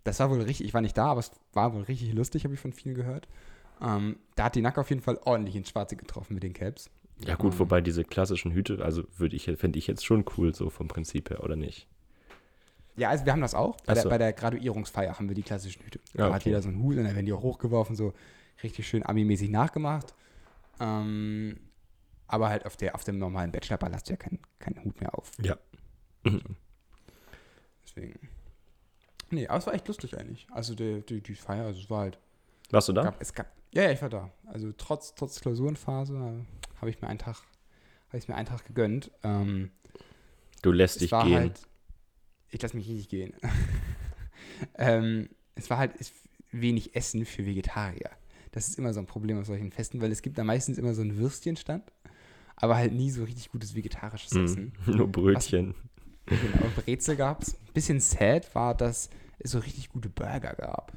Das 0.04 0.20
war 0.20 0.30
wohl 0.30 0.42
richtig, 0.42 0.68
ich 0.68 0.74
war 0.74 0.82
nicht 0.82 0.98
da, 0.98 1.06
aber 1.08 1.20
es 1.20 1.32
war 1.54 1.74
wohl 1.74 1.84
richtig 1.84 2.14
lustig, 2.14 2.44
habe 2.44 2.54
ich 2.54 2.60
von 2.60 2.74
vielen 2.74 2.96
gehört. 2.96 3.28
Ähm, 3.82 4.18
da 4.36 4.46
hat 4.46 4.56
die 4.56 4.62
Nack 4.62 4.78
auf 4.78 4.90
jeden 4.90 5.02
Fall 5.02 5.20
ordentlich 5.26 5.56
ins 5.56 5.70
Schwarze 5.70 5.96
getroffen 5.96 6.34
mit 6.34 6.44
den 6.44 6.54
Caps. 6.54 6.90
Ja 7.26 7.36
gut, 7.36 7.54
Ähm, 7.54 7.60
wobei 7.60 7.82
diese 7.82 8.04
klassischen 8.04 8.52
Hüte, 8.52 8.84
also 8.84 9.04
würde 9.18 9.36
ich, 9.36 9.46
finde 9.46 9.80
ich 9.80 9.88
jetzt 9.88 10.06
schon 10.06 10.26
cool, 10.38 10.54
so 10.54 10.70
vom 10.70 10.88
Prinzip 10.88 11.30
her, 11.30 11.44
oder 11.44 11.56
nicht? 11.56 11.88
Ja, 12.96 13.10
also 13.10 13.26
wir 13.26 13.32
haben 13.32 13.42
das 13.42 13.56
auch. 13.56 13.78
Bei, 13.78 13.84
Ach 13.88 13.94
der, 13.94 14.04
so. 14.04 14.10
bei 14.10 14.18
der 14.18 14.34
Graduierungsfeier 14.34 15.18
haben 15.18 15.28
wir 15.28 15.36
die 15.36 15.44
klassischen 15.44 15.84
Hüte. 15.84 16.00
Da 16.14 16.26
hat 16.26 16.42
okay. 16.42 16.50
jeder 16.50 16.62
so 16.62 16.70
einen 16.70 16.82
Hut 16.82 16.98
und 16.98 17.04
dann 17.06 17.16
werden 17.16 17.26
die 17.26 17.34
auch 17.34 17.42
hochgeworfen, 17.42 17.96
so 17.96 18.14
richtig 18.62 18.88
schön 18.88 19.06
Ami-mäßig 19.06 19.50
nachgemacht. 19.50 20.14
Ähm, 20.80 21.60
aber 22.28 22.50
halt 22.50 22.66
auf, 22.66 22.78
der, 22.78 22.96
auf 22.96 23.04
dem 23.04 23.18
normalen 23.18 23.52
Bachelorball 23.52 23.94
hast 23.94 24.10
du 24.10 24.14
ja 24.14 24.18
keinen, 24.18 24.40
keinen 24.60 24.84
Hut 24.84 25.00
mehr 25.00 25.18
auf. 25.18 25.32
Ja. 25.42 25.58
Deswegen. 27.86 28.30
Nee, 29.32 29.48
aber 29.48 29.58
es 29.58 29.68
war 29.68 29.74
echt 29.74 29.88
lustig 29.88 30.18
eigentlich. 30.18 30.48
Also 30.52 30.76
die, 30.76 31.02
die, 31.02 31.22
die 31.22 31.36
Feier, 31.36 31.66
also 31.66 31.80
es 31.80 31.90
war 31.90 32.02
halt. 32.02 32.20
Warst 32.70 32.90
du 32.90 32.94
da? 32.94 33.04
Gab, 33.04 33.22
es 33.22 33.34
gab, 33.34 33.48
ja, 33.74 33.84
ja, 33.84 33.92
ich 33.92 34.02
war 34.02 34.10
da. 34.10 34.32
Also 34.46 34.72
trotz, 34.78 35.16
trotz 35.16 35.40
Klausurenphase 35.42 36.14
äh, 36.14 36.80
habe 36.80 36.90
ich 36.90 37.02
mir 37.02 37.08
einen 37.08 37.20
Tag, 37.20 37.38
habe 38.08 38.18
ich 38.18 38.28
mir 38.28 38.36
einen 38.36 38.48
Tag 38.48 38.66
gegönnt. 38.66 39.12
Ähm, 39.24 39.72
Du 40.62 40.72
lässt 40.72 41.02
dich 41.02 41.12
gehen. 41.12 41.36
halt. 41.36 41.60
Ich 42.50 42.62
lasse 42.62 42.78
mich 42.78 42.88
richtig 42.88 43.10
gehen. 43.10 43.34
ähm, 44.76 45.30
es 45.56 45.70
war 45.70 45.78
halt 45.78 45.94
es, 46.00 46.14
wenig 46.52 46.96
Essen 46.96 47.26
für 47.26 47.46
Vegetarier. 47.46 48.12
Das 48.52 48.68
ist 48.68 48.78
immer 48.78 48.94
so 48.94 49.00
ein 49.00 49.08
Problem 49.08 49.40
auf 49.40 49.48
solchen 49.48 49.72
Festen, 49.72 50.00
weil 50.02 50.12
es 50.12 50.22
gibt 50.22 50.38
da 50.38 50.44
meistens 50.44 50.78
immer 50.78 50.94
so 50.94 51.02
einen 51.02 51.18
Würstchenstand, 51.18 51.92
aber 52.56 52.76
halt 52.78 52.94
nie 52.94 53.10
so 53.10 53.24
richtig 53.24 53.52
gutes 53.52 53.76
vegetarisches 53.76 54.32
Essen. 54.36 54.74
Mhm. 54.86 54.96
Nur 54.98 55.08
Brötchen. 55.12 55.74
Genau, 56.28 56.70
Brezel 56.78 57.16
gab 57.18 57.42
es. 57.42 57.56
Ein 57.56 57.74
bisschen 57.74 58.00
sad 58.00 58.54
war, 58.56 58.76
dass 58.76 59.10
es 59.40 59.52
so 59.52 59.60
richtig 59.60 59.90
gute 59.90 60.10
Burger 60.10 60.54
gab. 60.54 60.94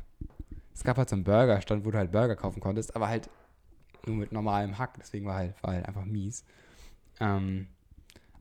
Es 0.77 0.85
gab 0.85 0.99
halt 0.99 1.09
so 1.09 1.17
einen 1.17 1.25
Burgerstand, 1.25 1.87
wo 1.87 1.91
du 1.91 1.97
halt 1.97 2.12
Burger 2.12 2.37
kaufen 2.37 2.61
konntest, 2.61 2.95
aber 2.95 3.09
halt 3.09 3.31
nur 4.05 4.17
mit 4.17 4.31
normalem 4.31 4.77
Hack. 4.77 4.93
Deswegen 4.99 5.25
war 5.25 5.37
halt, 5.37 5.55
war 5.62 5.73
halt 5.73 5.87
einfach 5.87 6.05
mies. 6.05 6.45
Ähm, 7.19 7.69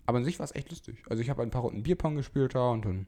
aber 0.05 0.17
an 0.17 0.25
sich 0.25 0.37
war 0.37 0.43
es 0.43 0.53
echt 0.53 0.69
lustig. 0.69 1.01
Also 1.09 1.23
ich 1.23 1.29
habe 1.29 1.43
ein 1.43 1.49
paar 1.49 1.61
Runden 1.61 1.81
Bierpong 1.81 2.15
gespielt 2.15 2.53
da 2.53 2.71
und 2.71 2.83
dann, 2.83 3.07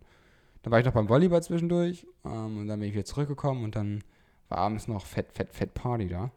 dann 0.64 0.72
war 0.72 0.80
ich 0.80 0.86
noch 0.86 0.94
beim 0.94 1.10
Volleyball 1.10 1.44
zwischendurch. 1.44 2.08
Ähm, 2.24 2.60
und 2.60 2.68
dann 2.68 2.80
bin 2.80 2.88
ich 2.88 2.96
wieder 2.96 3.04
zurückgekommen 3.04 3.66
und 3.66 3.76
dann 3.76 4.02
war 4.48 4.60
abends 4.60 4.88
noch 4.88 5.06
Fett, 5.06 5.34
Fett, 5.34 5.52
Fett 5.52 5.74
Party 5.74 6.08
da. 6.08 6.32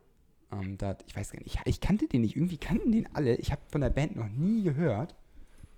Ähm, 0.50 0.76
da 0.76 0.98
ich 1.06 1.14
weiß 1.14 1.30
gar 1.30 1.38
nicht, 1.38 1.54
ich, 1.54 1.60
ich 1.66 1.80
kannte 1.80 2.08
den 2.08 2.22
nicht. 2.22 2.34
Irgendwie 2.34 2.58
kannten 2.58 2.90
den 2.90 3.08
alle. 3.14 3.36
Ich 3.36 3.52
habe 3.52 3.62
von 3.70 3.82
der 3.82 3.90
Band 3.90 4.16
noch 4.16 4.28
nie 4.28 4.64
gehört. 4.64 5.14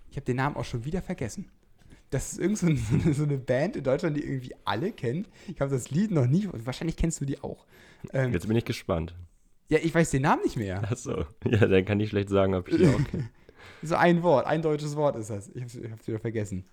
Ich 0.09 0.17
habe 0.17 0.25
den 0.25 0.37
Namen 0.37 0.55
auch 0.55 0.65
schon 0.65 0.83
wieder 0.83 1.03
vergessen. 1.03 1.51
Das 2.13 2.33
ist 2.33 2.39
irgend 2.39 2.57
so, 2.59 2.67
ein, 2.67 2.77
so, 2.89 2.93
eine, 2.95 3.13
so 3.13 3.23
eine 3.23 3.37
Band 3.37 3.75
in 3.75 3.83
Deutschland, 3.83 4.17
die 4.17 4.23
irgendwie 4.23 4.53
alle 4.65 4.91
kennt. 4.91 5.27
Ich 5.47 5.59
habe 5.59 5.71
das 5.71 5.89
Lied 5.89 6.11
noch 6.11 6.27
nie, 6.27 6.47
wahrscheinlich 6.51 6.95
kennst 6.95 7.19
du 7.21 7.25
die 7.25 7.41
auch. 7.41 7.65
Ähm, 8.11 8.31
Jetzt 8.33 8.47
bin 8.47 8.55
ich 8.55 8.65
gespannt. 8.65 9.15
ja, 9.69 9.79
ich 9.81 9.93
weiß 9.93 10.11
den 10.11 10.23
Namen 10.23 10.43
nicht 10.43 10.57
mehr. 10.57 10.83
Achso. 10.91 11.25
Ja, 11.45 11.65
dann 11.67 11.85
kann 11.85 11.99
ich 11.99 12.09
schlecht 12.09 12.29
sagen, 12.29 12.53
ob 12.53 12.67
ich 12.67 12.77
die 12.77 12.87
auch 12.87 13.03
kenne. 13.11 13.29
So 13.81 13.95
ein 13.95 14.21
Wort, 14.23 14.45
ein 14.45 14.61
deutsches 14.61 14.95
Wort 14.95 15.15
ist 15.15 15.29
das. 15.29 15.49
Ich 15.55 15.61
hab's, 15.61 15.75
ich 15.75 15.91
hab's 15.91 16.07
wieder 16.07 16.19
vergessen. 16.19 16.65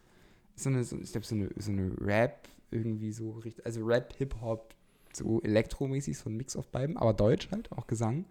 So 0.56 0.68
eine, 0.68 0.84
so, 0.84 0.96
ich 0.98 1.10
glaube, 1.10 1.26
so 1.26 1.34
eine, 1.34 1.48
so 1.56 1.70
eine 1.70 1.92
Rap, 2.00 2.48
irgendwie 2.70 3.12
so 3.12 3.30
richtig, 3.32 3.64
also 3.64 3.84
Rap, 3.84 4.14
Hip-Hop, 4.18 4.74
so 5.12 5.40
elektromäßig, 5.42 6.18
so 6.18 6.28
ein 6.28 6.36
Mix 6.36 6.54
auf 6.54 6.68
beiden, 6.68 6.96
aber 6.96 7.14
Deutsch 7.14 7.48
halt, 7.50 7.72
auch 7.72 7.86
Gesang. 7.86 8.26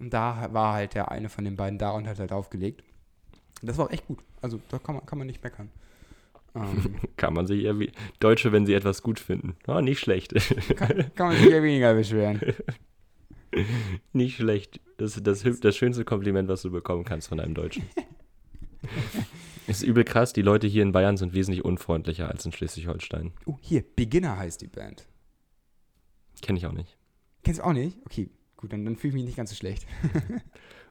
Und 0.00 0.12
da 0.14 0.48
war 0.52 0.74
halt 0.74 0.94
der 0.94 1.10
eine 1.10 1.28
von 1.28 1.44
den 1.44 1.56
beiden 1.56 1.78
da 1.78 1.90
und 1.90 2.08
hat 2.08 2.18
halt 2.18 2.32
aufgelegt. 2.32 2.82
Das 3.60 3.78
war 3.78 3.86
auch 3.86 3.90
echt 3.90 4.06
gut. 4.06 4.18
Also 4.40 4.60
da 4.68 4.78
kann 4.78 4.96
man, 4.96 5.06
kann 5.06 5.18
man 5.18 5.26
nicht 5.26 5.44
meckern. 5.44 5.70
Ähm, 6.54 6.96
Kann 7.16 7.34
man 7.34 7.46
sich 7.46 7.64
eher 7.64 7.78
wie. 7.78 7.92
Deutsche, 8.20 8.52
wenn 8.52 8.66
sie 8.66 8.74
etwas 8.74 9.02
gut 9.02 9.20
finden. 9.20 9.56
Oh, 9.66 9.80
nicht 9.80 10.00
schlecht. 10.00 10.34
kann, 10.76 11.14
kann 11.14 11.28
man 11.28 11.36
sich 11.36 11.50
ja 11.50 11.62
weniger 11.62 11.94
beschweren. 11.94 12.40
nicht 14.12 14.36
schlecht. 14.36 14.80
Das 14.98 15.16
ist 15.16 15.26
das, 15.26 15.42
das 15.60 15.76
schönste 15.76 16.04
Kompliment, 16.04 16.48
was 16.48 16.62
du 16.62 16.70
bekommen 16.70 17.04
kannst 17.04 17.28
von 17.28 17.40
einem 17.40 17.54
Deutschen. 17.54 17.84
ist 19.66 19.82
übel 19.82 20.04
krass. 20.04 20.32
Die 20.32 20.42
Leute 20.42 20.66
hier 20.66 20.82
in 20.82 20.92
Bayern 20.92 21.16
sind 21.16 21.34
wesentlich 21.34 21.64
unfreundlicher 21.64 22.28
als 22.28 22.44
in 22.44 22.52
Schleswig-Holstein. 22.52 23.32
Oh, 23.46 23.56
hier, 23.60 23.84
Beginner 23.96 24.36
heißt 24.36 24.60
die 24.60 24.68
Band. 24.68 25.06
Kenne 26.40 26.58
ich 26.58 26.66
auch 26.66 26.72
nicht. 26.72 26.98
Kennst 27.44 27.60
du 27.60 27.64
auch 27.64 27.72
nicht? 27.72 27.98
Okay, 28.04 28.30
gut, 28.56 28.72
dann, 28.72 28.84
dann 28.84 28.96
fühle 28.96 29.10
ich 29.10 29.14
mich 29.14 29.24
nicht 29.24 29.36
ganz 29.36 29.50
so 29.50 29.56
schlecht. 29.56 29.86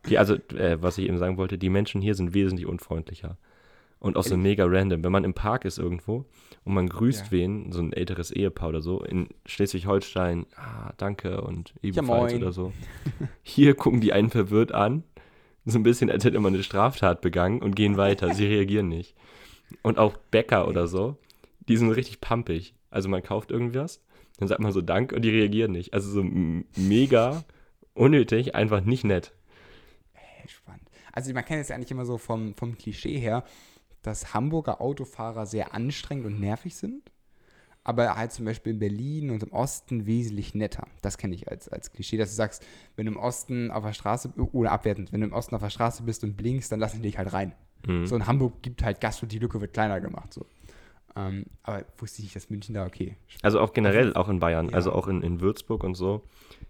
Okay, 0.03 0.17
also, 0.17 0.35
äh, 0.55 0.81
was 0.81 0.97
ich 0.97 1.07
eben 1.07 1.17
sagen 1.17 1.37
wollte, 1.37 1.57
die 1.57 1.69
Menschen 1.69 2.01
hier 2.01 2.15
sind 2.15 2.33
wesentlich 2.33 2.65
unfreundlicher. 2.65 3.37
Und 4.01 4.17
auch 4.17 4.23
so 4.23 4.35
mega 4.35 4.65
random. 4.65 5.03
Wenn 5.03 5.11
man 5.11 5.23
im 5.23 5.33
Park 5.35 5.63
ist 5.63 5.77
irgendwo 5.77 6.25
und 6.65 6.73
man 6.73 6.89
grüßt 6.89 7.25
Ja. 7.25 7.31
wen, 7.31 7.71
so 7.71 7.79
ein 7.81 7.93
älteres 7.93 8.31
Ehepaar 8.31 8.69
oder 8.69 8.81
so, 8.81 9.03
in 9.03 9.29
Schleswig-Holstein, 9.45 10.47
ah, 10.55 10.91
danke 10.97 11.39
und 11.41 11.73
ebenfalls 11.83 12.33
moin. 12.33 12.41
oder 12.41 12.51
so. 12.51 12.73
Hier 13.43 13.75
gucken 13.75 14.01
die 14.01 14.11
einen 14.11 14.31
verwirrt 14.31 14.71
an, 14.73 15.03
so 15.65 15.77
ein 15.77 15.83
bisschen, 15.83 16.09
als 16.09 16.25
hätte 16.25 16.39
man 16.39 16.53
eine 16.53 16.63
Straftat 16.63 17.21
begangen 17.21 17.61
und 17.61 17.75
gehen 17.75 17.95
weiter. 17.95 18.33
Sie 18.33 18.47
reagieren 18.47 18.89
nicht. 18.89 19.15
Und 19.83 19.99
auch 19.99 20.17
Bäcker 20.17 20.67
oder 20.67 20.87
so, 20.87 21.17
die 21.69 21.77
sind 21.77 21.91
richtig 21.91 22.19
pumpig. 22.21 22.73
Also 22.89 23.07
man 23.07 23.21
kauft 23.21 23.51
irgendwas, 23.51 24.01
dann 24.39 24.47
sagt 24.47 24.61
man 24.61 24.71
so 24.71 24.81
Dank 24.81 25.13
und 25.13 25.21
die 25.21 25.29
reagieren 25.29 25.71
nicht. 25.71 25.93
Also 25.93 26.09
so 26.09 26.23
mega 26.75 27.43
unnötig, 27.93 28.55
einfach 28.55 28.81
nicht 28.81 29.03
nett. 29.03 29.31
Hey, 30.13 30.49
spannend. 30.49 30.89
Also 31.13 31.31
man 31.33 31.45
kennt 31.45 31.61
es 31.61 31.69
ja 31.69 31.75
eigentlich 31.75 31.91
immer 31.91 32.05
so 32.05 32.17
vom, 32.17 32.55
vom 32.55 32.75
Klischee 32.77 33.19
her, 33.19 33.43
dass 34.01 34.33
Hamburger 34.33 34.81
Autofahrer 34.81 35.45
sehr 35.45 35.73
anstrengend 35.73 36.25
und 36.25 36.39
nervig 36.39 36.75
sind, 36.75 37.11
aber 37.83 38.15
halt 38.15 38.31
zum 38.31 38.45
Beispiel 38.45 38.73
in 38.73 38.79
Berlin 38.79 39.31
und 39.31 39.43
im 39.43 39.51
Osten 39.51 40.05
wesentlich 40.05 40.53
netter. 40.53 40.87
Das 41.01 41.17
kenne 41.17 41.33
ich 41.35 41.49
als, 41.49 41.67
als 41.67 41.91
Klischee, 41.91 42.17
dass 42.17 42.29
du 42.29 42.35
sagst, 42.35 42.63
wenn 42.95 43.05
du 43.07 43.11
im 43.13 43.17
Osten 43.17 43.71
auf 43.71 43.83
der 43.83 43.93
Straße, 43.93 44.31
oder 44.51 44.71
abwertend, 44.71 45.11
wenn 45.11 45.21
du 45.21 45.27
im 45.27 45.33
Osten 45.33 45.55
auf 45.55 45.61
der 45.61 45.69
Straße 45.69 46.03
bist 46.03 46.23
und 46.23 46.37
blinkst, 46.37 46.71
dann 46.71 46.79
lassen 46.79 46.97
die 46.97 47.09
dich 47.09 47.17
halt 47.17 47.33
rein. 47.33 47.53
Mhm. 47.87 48.05
So 48.05 48.15
in 48.15 48.27
Hamburg 48.27 48.61
gibt 48.61 48.83
halt 48.83 49.01
Gas 49.01 49.21
und 49.23 49.31
die 49.31 49.39
Lücke 49.39 49.59
wird 49.61 49.73
kleiner 49.73 49.99
gemacht. 49.99 50.33
So. 50.33 50.45
Ähm, 51.15 51.45
aber 51.63 51.83
wusste 51.97 52.19
ich 52.19 52.25
nicht, 52.25 52.35
dass 52.35 52.49
München 52.49 52.75
da 52.75 52.85
okay. 52.85 53.15
Also 53.41 53.59
auch 53.59 53.73
generell, 53.73 54.13
auch 54.13 54.29
in 54.29 54.39
Bayern, 54.39 54.69
Ja. 54.69 54.75
also 54.75 54.93
auch 54.93 55.07
in, 55.07 55.21
in 55.23 55.41
Würzburg 55.41 55.83
und 55.83 55.95
so. 55.95 56.23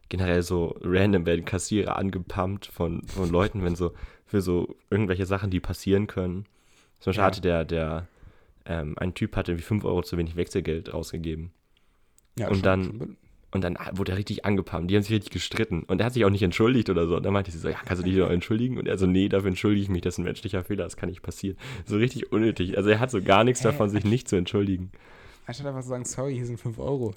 Generell 0.10 0.42
so 0.44 0.78
random 0.82 1.26
werden 1.26 1.46
Kassierer 1.46 1.98
angepumpt 1.98 2.66
von, 2.68 3.04
von 3.08 3.30
Leuten, 3.30 3.64
wenn 3.64 3.76
so 3.76 3.94
für 4.26 4.42
so 4.42 4.76
irgendwelche 4.90 5.26
Sachen, 5.26 5.52
die 5.52 5.60
passieren 5.60 6.08
können. 6.08 6.46
Zum 7.02 7.10
Beispiel 7.12 7.22
Ja. 7.22 7.26
hatte 7.28 7.42
der, 7.42 7.66
der 7.66 8.08
ähm, 8.66 8.96
ein 8.98 9.14
Typ 9.14 9.36
hatte 9.36 9.58
wie 9.58 9.62
5 9.62 9.84
Euro 9.84 10.02
zu 10.04 10.18
wenig 10.18 10.36
Wechselgeld 10.38 10.94
rausgegeben. 10.94 11.52
Ja, 12.40 12.48
Und 12.48 12.56
schon- 12.56 12.64
dann- 12.64 12.84
schon- 12.86 13.18
Und 13.54 13.66
dann 13.66 13.78
wurde 13.92 14.14
er 14.14 14.18
richtig 14.18 14.46
angepammt. 14.46 14.90
Die 14.90 14.96
haben 14.96 15.02
sich 15.04 15.12
richtig 15.12 15.32
gestritten. 15.32 15.84
Und 15.84 16.00
er 16.00 16.06
hat 16.06 16.14
sich 16.14 16.24
auch 16.24 16.30
nicht 16.30 16.42
entschuldigt 16.42 16.90
oder 16.90 17.06
so. 17.06 17.18
Und 17.18 17.24
dann 17.24 17.34
meinte 17.34 17.52
sie 17.52 17.58
so, 17.58 17.68
ja, 17.68 17.76
kannst 17.84 18.02
du 18.02 18.08
dich 18.08 18.16
noch 18.16 18.30
entschuldigen? 18.30 18.78
Und 18.78 18.88
er 18.88 18.98
so, 18.98 19.06
nee, 19.08 19.28
dafür 19.28 19.50
entschuldige 19.50 19.82
ich 19.84 19.90
mich. 19.90 20.00
Das 20.04 20.14
ist 20.14 20.20
ein 20.20 20.24
menschlicher 20.24 20.64
Fehler. 20.64 20.86
Das 20.86 20.96
kann 20.96 21.10
nicht 21.10 21.22
passieren. 21.22 21.58
So 21.86 21.98
richtig 21.98 22.32
unnötig. 22.32 22.78
Also 22.78 22.90
er 22.90 23.02
hat 23.02 23.12
so 23.12 23.22
gar 23.22 23.44
nichts 23.44 23.60
Hä? 23.60 23.66
davon, 23.66 23.90
sich 23.90 24.06
nicht 24.06 24.30
zu 24.30 24.38
entschuldigen. 24.38 24.92
Anstatt 25.48 25.68
einfach 25.68 25.82
zu 25.82 25.90
sagen, 25.90 26.06
sorry, 26.06 26.36
hier 26.36 26.46
sind 26.46 26.62
5 26.62 26.80
Euro. 26.80 27.14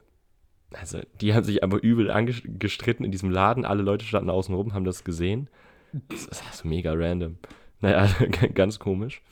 Also 0.73 0.99
die 1.21 1.35
haben 1.35 1.45
sich 1.45 1.63
aber 1.63 1.81
übel 1.85 2.11
anges- 2.11 2.43
gestritten 2.59 3.05
in 3.05 3.13
diesem 3.13 3.31
Laden. 3.31 3.65
Alle 3.65 3.83
Leute 3.85 4.05
standen 4.05 4.29
außen 4.31 4.53
rum, 4.57 4.75
haben 4.75 4.85
das 4.85 5.05
gesehen. 5.05 5.49
Das 6.09 6.25
ist 6.27 6.43
also 6.51 6.67
mega 6.67 6.93
random. 6.95 7.37
Naja, 7.81 8.09
ganz 8.55 8.81
komisch. 8.81 9.23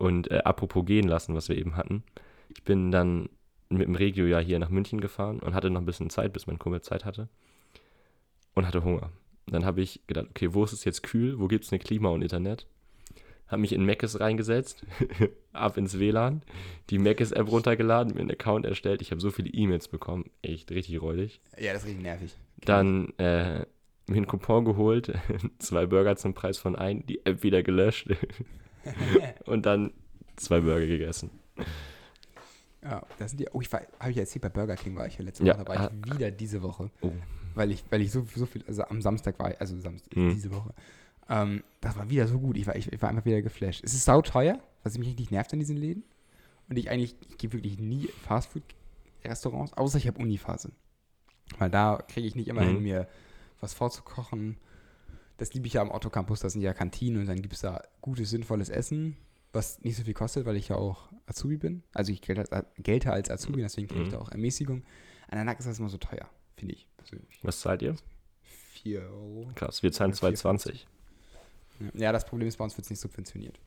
Und 0.00 0.30
äh, 0.30 0.38
apropos 0.38 0.86
gehen 0.86 1.06
lassen, 1.06 1.34
was 1.34 1.50
wir 1.50 1.58
eben 1.58 1.76
hatten. 1.76 2.04
Ich 2.48 2.64
bin 2.64 2.90
dann 2.90 3.28
mit 3.68 3.86
dem 3.86 3.94
Regio 3.94 4.24
ja 4.24 4.38
hier 4.38 4.58
nach 4.58 4.70
München 4.70 4.98
gefahren 4.98 5.40
und 5.40 5.52
hatte 5.52 5.68
noch 5.68 5.82
ein 5.82 5.84
bisschen 5.84 6.08
Zeit, 6.08 6.32
bis 6.32 6.46
mein 6.46 6.58
Kumpel 6.58 6.80
Zeit 6.80 7.04
hatte. 7.04 7.28
Und 8.54 8.66
hatte 8.66 8.82
Hunger. 8.82 9.12
Dann 9.46 9.66
habe 9.66 9.82
ich 9.82 10.00
gedacht, 10.06 10.28
okay, 10.30 10.54
wo 10.54 10.64
ist 10.64 10.72
es 10.72 10.84
jetzt 10.84 11.02
kühl? 11.02 11.38
Wo 11.38 11.48
gibt 11.48 11.66
es 11.66 11.72
eine 11.72 11.80
Klima 11.80 12.08
und 12.08 12.22
Internet? 12.22 12.66
Habe 13.46 13.60
mich 13.60 13.74
in 13.74 13.84
Meckes 13.84 14.20
reingesetzt, 14.20 14.86
ab 15.52 15.76
ins 15.76 15.98
WLAN, 15.98 16.44
die 16.88 16.98
Meckes-App 16.98 17.50
runtergeladen, 17.50 18.14
mir 18.14 18.20
einen 18.20 18.30
Account 18.30 18.64
erstellt. 18.64 19.02
Ich 19.02 19.10
habe 19.10 19.20
so 19.20 19.30
viele 19.30 19.50
E-Mails 19.50 19.88
bekommen, 19.88 20.30
echt 20.40 20.70
richtig 20.70 21.02
räudig. 21.02 21.42
Ja, 21.58 21.74
das 21.74 21.82
ist 21.82 21.88
richtig 21.88 22.04
nervig. 22.04 22.34
Dann 22.64 23.12
äh, 23.18 23.66
mir 24.06 24.16
einen 24.16 24.26
Coupon 24.26 24.64
geholt, 24.64 25.12
zwei 25.58 25.84
Burger 25.84 26.16
zum 26.16 26.32
Preis 26.32 26.56
von 26.56 26.74
ein, 26.74 27.04
die 27.04 27.26
App 27.26 27.42
wieder 27.42 27.62
gelöscht 27.62 28.08
und 29.46 29.66
dann 29.66 29.92
zwei 30.36 30.60
Burger 30.60 30.86
gegessen. 30.86 31.30
Ja, 32.82 33.02
das 33.18 33.30
sind 33.32 33.40
die. 33.40 33.48
Oh, 33.52 33.60
ich 33.60 33.70
war, 33.72 33.82
habe 33.98 34.10
ich 34.10 34.16
erzählt, 34.16 34.42
bei 34.42 34.48
Burger 34.48 34.76
King 34.76 34.96
war 34.96 35.06
ich 35.06 35.18
ja 35.18 35.24
letzte 35.24 35.44
Ja, 35.44 35.54
Woche, 35.54 35.64
da 35.64 35.68
war 35.74 35.80
ah. 35.80 35.90
ich 36.06 36.14
wieder 36.14 36.30
diese 36.30 36.62
Woche. 36.62 36.90
Oh. 37.02 37.12
Weil 37.54 37.72
ich, 37.72 37.84
weil 37.90 38.00
ich 38.00 38.10
so, 38.10 38.24
so 38.34 38.46
viel, 38.46 38.64
also 38.66 38.84
am 38.84 39.02
Samstag 39.02 39.38
war 39.38 39.50
ich, 39.52 39.60
also 39.60 39.78
Samstag, 39.78 40.16
Mhm. 40.16 40.30
diese 40.30 40.50
Woche. 40.52 40.72
Ähm, 41.28 41.62
das 41.80 41.96
war 41.96 42.08
wieder 42.08 42.26
so 42.26 42.38
gut. 42.38 42.56
Ich 42.56 42.66
war, 42.66 42.76
ich, 42.76 42.90
ich 42.90 43.02
war 43.02 43.10
einfach 43.10 43.24
wieder 43.26 43.42
geflasht. 43.42 43.84
Es 43.84 43.92
ist 43.92 44.04
sauteuer, 44.04 44.58
was 44.82 44.96
mich 44.96 45.08
richtig 45.08 45.30
nervt 45.30 45.52
an 45.52 45.58
diesen 45.58 45.76
Läden. 45.76 46.04
Und 46.68 46.78
ich 46.78 46.88
eigentlich, 46.90 47.16
ich 47.28 47.36
gehe 47.36 47.52
wirklich 47.52 47.78
nie 47.78 48.04
in 48.06 48.12
Fastfood-Restaurants, 48.22 49.74
außer 49.74 49.98
ich 49.98 50.06
habe 50.06 50.18
Uniphase. 50.20 50.70
Weil 51.58 51.70
da 51.70 51.98
kriege 52.08 52.26
ich 52.26 52.34
nicht 52.36 52.48
immer 52.48 52.62
Mhm. 52.62 52.66
hin, 52.66 52.82
mir 52.82 53.08
was 53.60 53.74
vorzukochen. 53.74 54.56
Das 55.40 55.54
liebe 55.54 55.66
ich 55.66 55.72
ja 55.72 55.80
am 55.80 55.90
Otto 55.90 56.10
Campus, 56.10 56.40
da 56.40 56.50
sind 56.50 56.60
ja 56.60 56.74
Kantinen 56.74 57.18
und 57.22 57.26
dann 57.26 57.40
gibt 57.40 57.54
es 57.54 57.60
da 57.62 57.82
gutes, 58.02 58.28
sinnvolles 58.28 58.68
Essen, 58.68 59.16
was 59.54 59.80
nicht 59.80 59.96
so 59.96 60.04
viel 60.04 60.12
kostet, 60.12 60.44
weil 60.44 60.54
ich 60.56 60.68
ja 60.68 60.76
auch 60.76 61.08
Azubi 61.24 61.56
bin. 61.56 61.82
Also 61.94 62.12
ich 62.12 62.20
gelte, 62.20 62.66
gelte 62.76 63.10
als 63.10 63.30
Azubi, 63.30 63.62
deswegen 63.62 63.88
kriege 63.88 64.02
ich 64.02 64.08
Mhm. 64.08 64.12
da 64.12 64.18
auch 64.18 64.30
Ermäßigung. 64.30 64.82
An 65.28 65.36
der 65.38 65.44
Nack 65.44 65.58
ist 65.58 65.64
das 65.66 65.78
immer 65.78 65.88
so 65.88 65.96
teuer, 65.96 66.28
finde 66.56 66.74
ich 66.74 66.86
persönlich. 66.98 67.38
Was 67.42 67.60
zahlt 67.60 67.80
ihr? 67.80 67.96
4 68.42 69.00
Euro. 69.00 69.50
Krass, 69.54 69.82
wir 69.82 69.90
zahlen 69.92 70.10
Ja, 70.10 70.16
vier, 70.16 70.28
2,20. 70.34 70.86
Ja, 71.94 72.12
das 72.12 72.26
Problem 72.26 72.46
ist, 72.46 72.58
bei 72.58 72.64
uns 72.64 72.76
wird 72.76 72.84
es 72.84 72.90
nicht 72.90 73.00
subventioniert. 73.00 73.58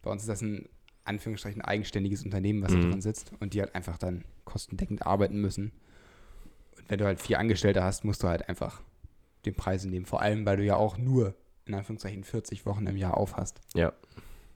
Bei 0.00 0.10
uns 0.10 0.22
ist 0.22 0.28
das 0.28 0.40
ein 0.40 0.66
Anführungsstrichen 1.04 1.60
eigenständiges 1.60 2.24
Unternehmen, 2.24 2.62
was 2.62 2.72
da 2.72 2.78
Mhm. 2.78 2.90
dran 2.90 3.02
sitzt 3.02 3.32
und 3.40 3.52
die 3.52 3.60
halt 3.60 3.74
einfach 3.74 3.98
dann 3.98 4.24
kostendeckend 4.46 5.06
arbeiten 5.06 5.38
müssen. 5.42 5.72
Und 6.78 6.88
wenn 6.88 6.98
du 6.98 7.04
halt 7.04 7.20
vier 7.20 7.38
Angestellte 7.38 7.82
hast, 7.84 8.04
musst 8.04 8.22
du 8.22 8.28
halt 8.28 8.48
einfach 8.48 8.80
den 9.44 9.54
Preis 9.54 9.84
nehmen. 9.84 10.06
Vor 10.06 10.20
allem, 10.20 10.44
weil 10.46 10.56
du 10.56 10.64
ja 10.64 10.76
auch 10.76 10.98
nur 10.98 11.34
in 11.66 11.74
Anführungszeichen 11.74 12.24
40 12.24 12.66
Wochen 12.66 12.86
im 12.86 12.96
Jahr 12.96 13.16
auf 13.16 13.36
hast. 13.36 13.60
Ja. 13.74 13.92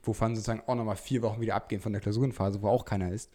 Wovon 0.03 0.35
sozusagen 0.35 0.61
auch 0.67 0.75
nochmal 0.75 0.97
vier 0.97 1.21
Wochen 1.21 1.41
wieder 1.41 1.55
abgehen 1.55 1.81
von 1.81 1.93
der 1.93 2.01
Klausurenphase, 2.01 2.61
wo 2.61 2.67
auch 2.67 2.85
keiner 2.85 3.11
ist. 3.11 3.31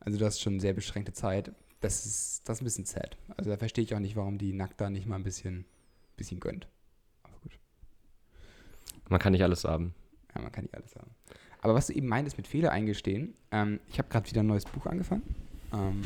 Also 0.00 0.18
das 0.18 0.34
ist 0.34 0.40
schon 0.40 0.60
sehr 0.60 0.72
beschränkte 0.72 1.12
Zeit. 1.12 1.52
Das 1.80 2.06
ist, 2.06 2.48
das 2.48 2.58
ist 2.58 2.62
ein 2.62 2.64
bisschen 2.64 2.84
sad. 2.84 3.16
Also 3.36 3.50
da 3.50 3.56
verstehe 3.56 3.84
ich 3.84 3.94
auch 3.94 4.00
nicht, 4.00 4.14
warum 4.14 4.38
die 4.38 4.52
Nackt 4.52 4.80
da 4.80 4.90
nicht 4.90 5.06
mal 5.06 5.16
ein 5.16 5.24
bisschen, 5.24 5.64
bisschen 6.16 6.38
gönnt. 6.38 6.68
Aber 7.24 7.34
gut. 7.42 7.58
Man 9.08 9.18
kann 9.18 9.32
nicht 9.32 9.42
alles 9.42 9.64
haben. 9.64 9.94
Ja, 10.34 10.42
man 10.42 10.52
kann 10.52 10.64
nicht 10.64 10.74
alles 10.74 10.94
haben. 10.94 11.10
Aber 11.60 11.74
was 11.74 11.88
du 11.88 11.92
eben 11.92 12.08
meintest 12.08 12.36
mit 12.36 12.46
Fehler 12.46 12.70
eingestehen, 12.70 13.34
ähm, 13.50 13.80
ich 13.88 13.98
habe 13.98 14.08
gerade 14.08 14.28
wieder 14.28 14.42
ein 14.42 14.46
neues 14.46 14.64
Buch 14.64 14.86
angefangen. 14.86 15.22
Ähm, 15.72 16.02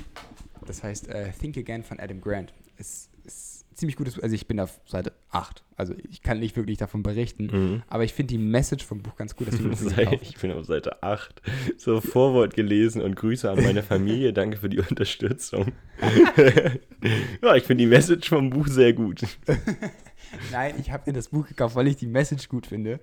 das 0.66 0.82
heißt 0.82 1.08
äh, 1.08 1.30
Think 1.32 1.56
Again 1.56 1.82
von 1.82 1.98
Adam 2.00 2.20
Grant. 2.20 2.54
Es 2.76 3.10
ist 3.24 3.65
ziemlich 3.76 3.96
gutes. 3.96 4.18
Also 4.18 4.34
ich 4.34 4.46
bin 4.46 4.58
auf 4.58 4.80
Seite 4.86 5.12
8. 5.30 5.62
Also 5.76 5.94
ich 6.10 6.22
kann 6.22 6.40
nicht 6.40 6.56
wirklich 6.56 6.78
davon 6.78 7.02
berichten. 7.02 7.46
Mhm. 7.52 7.82
Aber 7.88 8.04
ich 8.04 8.14
finde 8.14 8.32
die 8.32 8.38
Message 8.38 8.84
vom 8.84 9.02
Buch 9.02 9.16
ganz 9.16 9.36
gut. 9.36 9.48
Ich 10.22 10.38
bin 10.38 10.52
auf 10.52 10.64
Seite 10.64 11.02
8. 11.02 11.42
So 11.76 12.00
Vorwort 12.00 12.54
gelesen 12.54 13.02
und 13.02 13.16
Grüße 13.16 13.50
an 13.50 13.62
meine 13.62 13.82
Familie. 13.82 14.32
Danke 14.32 14.56
für 14.56 14.68
die 14.68 14.80
Unterstützung. 14.80 15.72
ja, 17.42 17.56
ich 17.56 17.64
finde 17.64 17.84
die 17.84 17.90
Message 17.90 18.28
vom 18.28 18.50
Buch 18.50 18.66
sehr 18.66 18.92
gut. 18.92 19.22
Nein, 20.52 20.74
ich 20.78 20.90
habe 20.90 21.04
mir 21.06 21.12
das 21.12 21.28
Buch 21.28 21.46
gekauft, 21.46 21.74
weil 21.76 21.86
ich 21.88 21.96
die 21.96 22.06
Message 22.06 22.48
gut 22.48 22.66
finde, 22.66 23.00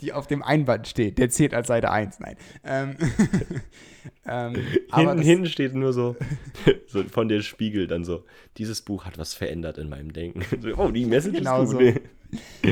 die 0.00 0.12
auf 0.12 0.26
dem 0.26 0.42
Einband 0.42 0.88
steht. 0.88 1.18
Der 1.18 1.28
zählt 1.30 1.54
als 1.54 1.68
Seite 1.68 1.90
1. 1.90 2.18
Nein. 2.20 2.36
Ähm, 2.64 2.96
ähm, 4.26 4.56
aber 4.90 5.02
Hinten, 5.02 5.16
das- 5.16 5.26
hinten 5.26 5.46
steht 5.46 5.74
nur 5.74 5.92
so, 5.92 6.16
so 6.86 7.04
von 7.04 7.28
der 7.28 7.42
Spiegel 7.42 7.86
dann 7.86 8.04
so, 8.04 8.24
dieses 8.58 8.82
Buch 8.82 9.04
hat 9.04 9.18
was 9.18 9.34
verändert 9.34 9.78
in 9.78 9.88
meinem 9.88 10.12
Denken. 10.12 10.42
So, 10.62 10.76
oh, 10.76 10.90
die 10.90 11.06
Message 11.06 11.36
Genau 11.38 11.62
ist 11.62 11.70
so. 11.70 11.78
gut. 11.78 12.00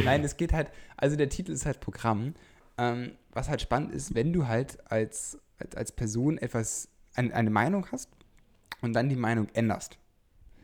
Nein, 0.04 0.24
es 0.24 0.36
geht 0.36 0.52
halt, 0.52 0.70
also 0.96 1.16
der 1.16 1.28
Titel 1.28 1.52
ist 1.52 1.66
halt 1.66 1.80
Programm. 1.80 2.34
Ähm, 2.78 3.12
was 3.32 3.48
halt 3.48 3.60
spannend 3.60 3.92
ist, 3.92 4.14
wenn 4.14 4.32
du 4.32 4.46
halt 4.48 4.78
als, 4.90 5.38
als, 5.58 5.76
als 5.76 5.92
Person 5.92 6.38
etwas, 6.38 6.88
ein, 7.14 7.32
eine 7.32 7.50
Meinung 7.50 7.86
hast 7.92 8.08
und 8.80 8.92
dann 8.94 9.08
die 9.08 9.16
Meinung 9.16 9.48
änderst, 9.52 9.98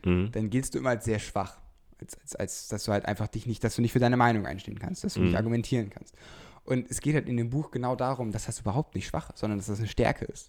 Mhm. 0.04 0.30
dann 0.32 0.50
giltst 0.50 0.74
du 0.74 0.78
immer 0.78 0.90
als 0.90 1.04
sehr 1.04 1.18
schwach. 1.18 1.58
Als, 2.00 2.18
als, 2.20 2.36
als 2.36 2.68
dass 2.68 2.84
du 2.84 2.92
halt 2.92 3.06
einfach 3.06 3.26
dich 3.28 3.46
nicht, 3.46 3.64
dass 3.64 3.76
du 3.76 3.82
nicht 3.82 3.92
für 3.92 3.98
deine 3.98 4.16
Meinung 4.16 4.46
einstehen 4.46 4.78
kannst, 4.78 5.04
dass 5.04 5.14
du 5.14 5.20
nicht 5.20 5.30
Mhm. 5.32 5.36
argumentieren 5.36 5.90
kannst. 5.90 6.14
Und 6.64 6.90
es 6.90 7.00
geht 7.00 7.14
halt 7.14 7.28
in 7.28 7.36
dem 7.36 7.48
Buch 7.50 7.70
genau 7.70 7.96
darum, 7.96 8.32
dass 8.32 8.46
das 8.46 8.60
überhaupt 8.60 8.94
nicht 8.94 9.06
schwach 9.06 9.30
ist, 9.30 9.38
sondern 9.38 9.58
dass 9.58 9.66
das 9.68 9.78
eine 9.78 9.88
Stärke 9.88 10.24
ist. 10.26 10.48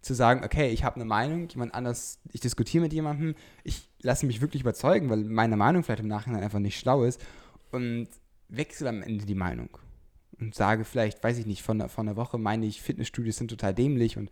Zu 0.00 0.14
sagen, 0.14 0.44
okay, 0.44 0.70
ich 0.70 0.84
habe 0.84 0.96
eine 0.96 1.04
Meinung, 1.04 1.48
jemand 1.48 1.74
anders, 1.74 2.20
ich 2.32 2.40
diskutiere 2.40 2.82
mit 2.84 2.92
jemandem, 2.92 3.34
ich 3.64 3.88
lasse 4.00 4.26
mich 4.26 4.40
wirklich 4.40 4.62
überzeugen, 4.62 5.10
weil 5.10 5.24
meine 5.24 5.56
Meinung 5.56 5.82
vielleicht 5.82 6.00
im 6.02 6.08
Nachhinein 6.08 6.42
einfach 6.42 6.60
nicht 6.60 6.78
schlau 6.78 7.04
ist 7.04 7.20
und 7.70 8.08
wechsle 8.48 8.88
am 8.88 9.02
Ende 9.02 9.24
die 9.26 9.34
Meinung. 9.34 9.76
Und 10.40 10.54
sage 10.54 10.84
vielleicht, 10.84 11.22
weiß 11.22 11.36
ich 11.38 11.46
nicht, 11.46 11.62
von, 11.62 11.78
der- 11.78 11.88
von 11.88 12.08
einer 12.08 12.16
Woche 12.16 12.38
meine 12.38 12.64
ich, 12.64 12.80
Fitnessstudios 12.80 13.36
sind 13.36 13.48
total 13.48 13.74
dämlich 13.74 14.16
und 14.16 14.30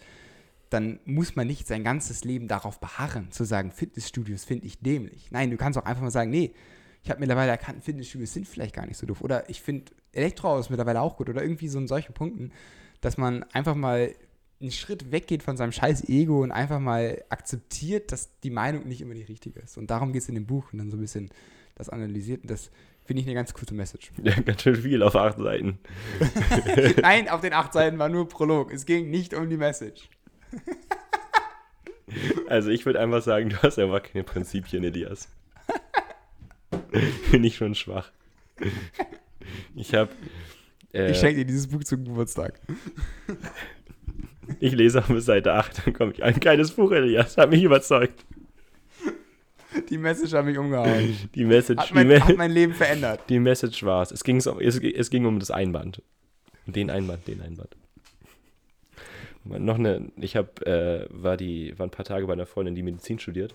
dann 0.71 0.99
muss 1.05 1.37
man 1.37 1.47
nicht 1.47 1.67
sein 1.67 1.85
ganzes 1.85 2.25
Leben 2.25 2.49
darauf 2.49 2.81
beharren, 2.81 3.31
zu 3.31 3.45
sagen, 3.45 3.71
Fitnessstudios 3.71 4.45
finde 4.45 4.67
ich 4.67 4.81
dämlich. 4.81 5.31
Nein, 5.31 5.51
du 5.51 5.57
kannst 5.57 5.79
auch 5.79 5.85
einfach 5.85 6.03
mal 6.03 6.11
sagen, 6.11 6.31
nee, 6.31 6.55
ich 7.03 7.11
habe 7.11 7.21
mittlerweile 7.21 7.53
erkannt, 7.53 7.85
Fitnessstudios 7.85 8.33
sind 8.33 8.49
vielleicht 8.49 8.75
gar 8.75 8.85
nicht 8.85 8.97
so 8.97 9.07
doof. 9.07 9.21
Oder 9.21 9.49
ich 9.49 9.63
finde 9.63 9.93
Elektroautos 10.13 10.71
mittlerweile 10.71 11.01
auch 11.01 11.17
gut. 11.17 11.29
Oder 11.29 11.43
irgendwie 11.43 11.69
so 11.69 11.79
in 11.79 11.87
solchen 11.87 12.15
Punkten, 12.15 12.51
dass 13.01 13.17
man 13.17 13.45
einfach 13.53 13.77
mal 13.77 14.13
einen 14.61 14.73
Schritt 14.73 15.13
weggeht 15.13 15.43
von 15.43 15.57
seinem 15.57 15.71
scheiß 15.73 16.09
Ego 16.09 16.43
und 16.43 16.51
einfach 16.51 16.81
mal 16.81 17.23
akzeptiert, 17.29 18.11
dass 18.11 18.41
die 18.41 18.51
Meinung 18.51 18.89
nicht 18.89 19.03
immer 19.03 19.15
die 19.15 19.23
richtige 19.23 19.61
ist. 19.61 19.79
Und 19.79 19.91
darum 19.91 20.13
geht 20.13 20.23
es 20.23 20.29
in 20.29 20.35
dem 20.35 20.47
Buch 20.47 20.73
und 20.73 20.79
dann 20.79 20.91
so 20.91 20.97
ein 20.97 21.01
bisschen 21.01 21.31
das 21.77 21.91
analysiert. 21.91 22.43
Und 22.43 22.51
das 22.51 22.71
finde 23.05 23.21
ich 23.21 23.29
eine 23.29 23.35
ganz 23.35 23.55
gute 23.55 23.75
Message. 23.75 24.11
Ja, 24.23 24.35
ganz 24.41 24.63
schön 24.63 24.77
viel 24.77 25.03
auf 25.03 25.15
acht 25.15 25.39
Seiten. 25.39 25.79
Nein, 27.03 27.29
auf 27.29 27.41
den 27.41 27.53
acht 27.53 27.73
Seiten 27.73 27.99
war 27.99 28.09
nur 28.09 28.29
Prolog. 28.29 28.73
Es 28.73 28.87
ging 28.87 29.11
nicht 29.11 29.35
um 29.35 29.49
die 29.49 29.57
Message. 29.59 30.09
Also 32.49 32.71
ich 32.71 32.87
würde 32.87 33.01
einfach 33.01 33.21
sagen, 33.21 33.51
du 33.51 33.57
hast 33.63 33.79
einfach 33.79 34.03
keine 34.03 34.23
Prinzipien, 34.23 34.85
Elias. 34.85 35.29
Bin 37.33 37.43
ich 37.43 37.57
schon 37.57 37.75
schwach. 37.75 38.11
Ich 39.75 39.93
habe. 39.93 40.11
Äh, 40.93 41.11
Ich 41.11 41.19
schenke 41.19 41.39
dir 41.39 41.45
dieses 41.45 41.67
Buch 41.67 41.83
zum 41.83 42.05
Geburtstag. 42.05 42.61
ich 44.61 44.73
lese 44.73 45.03
auch 45.03 45.09
bis 45.09 45.25
Seite 45.25 45.55
8, 45.55 45.87
dann 45.87 45.95
komme 45.95 46.13
ich. 46.13 46.23
Ein 46.23 46.39
kleines 46.39 46.71
Buch, 46.71 46.93
Elias, 46.93 47.37
hat 47.37 47.51
mich 47.51 47.63
überzeugt. 47.65 48.25
Die 49.91 49.99
Message 49.99 50.33
hat 50.33 50.45
mich 50.45 50.57
umgehauen. 50.57 51.17
Die 51.35 51.45
Message, 51.45 51.83
Hat 51.83 51.95
mein, 51.95 52.07
Me 52.07 52.21
hat 52.25 52.37
mein 52.37 52.53
Leben 52.53 52.73
verändert. 52.73 53.21
die 53.29 53.41
Message 53.41 53.83
war 53.83 54.03
es. 54.03 54.23
Um, 54.23 54.61
es. 54.61 54.79
es 54.79 55.11
ging 55.11 55.27
um 55.27 55.39
das 55.39 55.51
Einband. 55.51 56.03
Den 56.67 56.89
Einband, 56.91 57.27
den 57.27 57.43
Einband. 57.43 57.77
Noch 59.49 59.79
eine, 59.79 60.11
ich 60.17 60.37
habe, 60.37 60.67
äh, 60.67 61.07
war 61.11 61.37
die, 61.37 61.79
war 61.79 61.87
ein 61.87 61.91
paar 61.91 62.05
Tage 62.05 62.27
bei 62.27 62.33
einer 62.33 62.47
Freundin, 62.47 62.75
die 62.75 62.83
Medizin 62.83 63.19
studiert. 63.19 63.55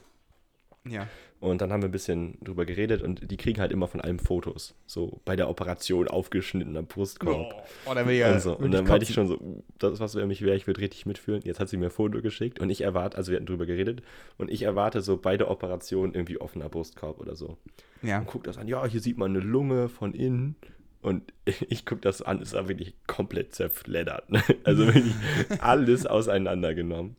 Ja. 0.88 1.08
Und 1.40 1.62
dann 1.62 1.72
haben 1.72 1.82
wir 1.82 1.90
ein 1.90 1.92
bisschen 1.92 2.38
drüber 2.44 2.66
geredet 2.66 3.02
und 3.02 3.32
die 3.32 3.38
kriegen 3.38 3.60
halt 3.60 3.72
immer 3.72 3.88
von 3.88 4.00
allem 4.00 4.20
Fotos. 4.20 4.76
So 4.86 5.22
bei 5.26 5.36
der 5.36 5.50
Operation 5.50 6.08
aufgeschnittener 6.08 6.84
Brustkorb. 6.84 7.68
Oh, 7.86 7.94
da 7.94 8.06
will 8.06 8.14
ich 8.14 8.20
ja 8.20 8.34
und, 8.34 8.40
so. 8.42 8.56
und 8.56 8.72
dann 8.72 8.86
meinte 8.86 9.06
ich 9.06 9.14
schon 9.14 9.28
so, 9.28 9.40
uh, 9.40 9.64
das 9.80 9.94
ist 9.94 10.00
was 10.00 10.14
für 10.14 10.26
mich 10.28 10.44
wäre, 10.44 10.56
ich 10.56 10.68
würde 10.68 10.82
richtig 10.82 11.08
mitfühlen. 11.08 11.42
Jetzt 11.44 11.60
hat 11.60 11.70
sie 11.70 11.78
mir 11.78 11.86
ein 11.86 11.92
Foto 11.92 12.22
geschickt 12.22 12.60
und 12.60 12.70
ich 12.70 12.82
erwarte, 12.82 13.18
also 13.18 13.32
wir 13.32 13.38
hatten 13.38 13.48
drüber 13.48 13.66
geredet, 13.66 14.04
und 14.38 14.52
ich 14.52 14.64
erwarte 14.64 15.02
so 15.02 15.18
bei 15.18 15.36
der 15.36 15.50
Operation 15.50 16.14
irgendwie 16.14 16.40
offener 16.40 16.70
Brustkorb 16.70 17.20
oder 17.20 17.36
so. 17.36 17.58
Ja. 18.04 18.20
Und 18.20 18.28
guckt 18.28 18.46
das 18.46 18.60
an, 18.60 18.68
ja, 18.68 18.86
hier 18.86 19.02
sieht 19.02 19.18
man 19.18 19.32
eine 19.32 19.40
Lunge 19.40 19.90
von 19.90 20.14
innen 20.14 20.56
Und 21.02 21.34
ich 21.70 21.86
gucke 21.86 22.02
das 22.02 22.22
an, 22.22 22.42
ist 22.42 22.56
aber 22.56 22.70
wirklich 22.70 22.94
komplett 23.08 23.54
zerfleddert. 23.56 24.30
Ne? 24.30 24.42
Also 24.64 24.86
wirklich 24.88 25.14
alles 25.60 26.06
auseinandergenommen. 26.06 27.16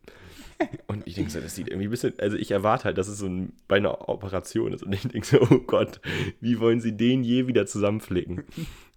Und 0.87 1.05
ich 1.07 1.15
denke 1.15 1.29
so, 1.31 1.41
das 1.41 1.55
sieht 1.55 1.67
irgendwie 1.67 1.87
ein 1.87 1.91
bisschen, 1.91 2.13
also 2.19 2.37
ich 2.37 2.51
erwarte 2.51 2.85
halt, 2.85 2.97
dass 2.97 3.07
es 3.09 3.17
so 3.17 3.25
ein, 3.27 3.51
bei 3.67 3.77
einer 3.77 4.07
Operation 4.07 4.71
ist. 4.71 4.83
Und 4.83 4.93
ich 4.93 5.01
denke 5.07 5.27
so, 5.27 5.41
oh 5.41 5.59
Gott, 5.59 5.99
wie 6.39 6.59
wollen 6.59 6.79
sie 6.79 6.95
den 6.95 7.23
je 7.23 7.47
wieder 7.47 7.65
zusammenflicken? 7.65 8.43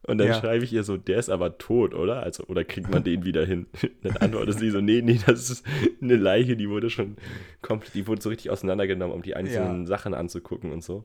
Und 0.06 0.18
dann 0.18 0.28
Ja. 0.28 0.34
schreibe 0.34 0.62
ich 0.62 0.72
ihr 0.72 0.84
so, 0.84 0.96
der 0.96 1.18
ist 1.18 1.30
aber 1.30 1.58
tot, 1.58 1.92
oder? 1.92 2.22
Also, 2.22 2.44
oder 2.44 2.62
kriegt 2.62 2.88
man 2.88 3.02
den 3.02 3.24
wieder 3.24 3.44
hin? 3.44 3.66
Dann 4.02 4.16
antwortet 4.18 4.60
sie 4.60 4.70
so, 4.70 4.80
nee, 4.80 5.02
nee, 5.02 5.18
das 5.26 5.50
ist 5.50 5.66
eine 6.00 6.14
Leiche, 6.14 6.56
die 6.56 6.68
wurde 6.70 6.90
schon 6.90 7.16
komplett, 7.60 7.94
die 7.94 8.06
wurde 8.06 8.22
so 8.22 8.28
richtig 8.28 8.50
auseinandergenommen, 8.50 9.12
um 9.16 9.22
die 9.22 9.34
einzelnen 9.34 9.80
Ja. 9.80 9.86
Sachen 9.88 10.14
anzugucken 10.14 10.70
und 10.70 10.84
so. 10.84 11.04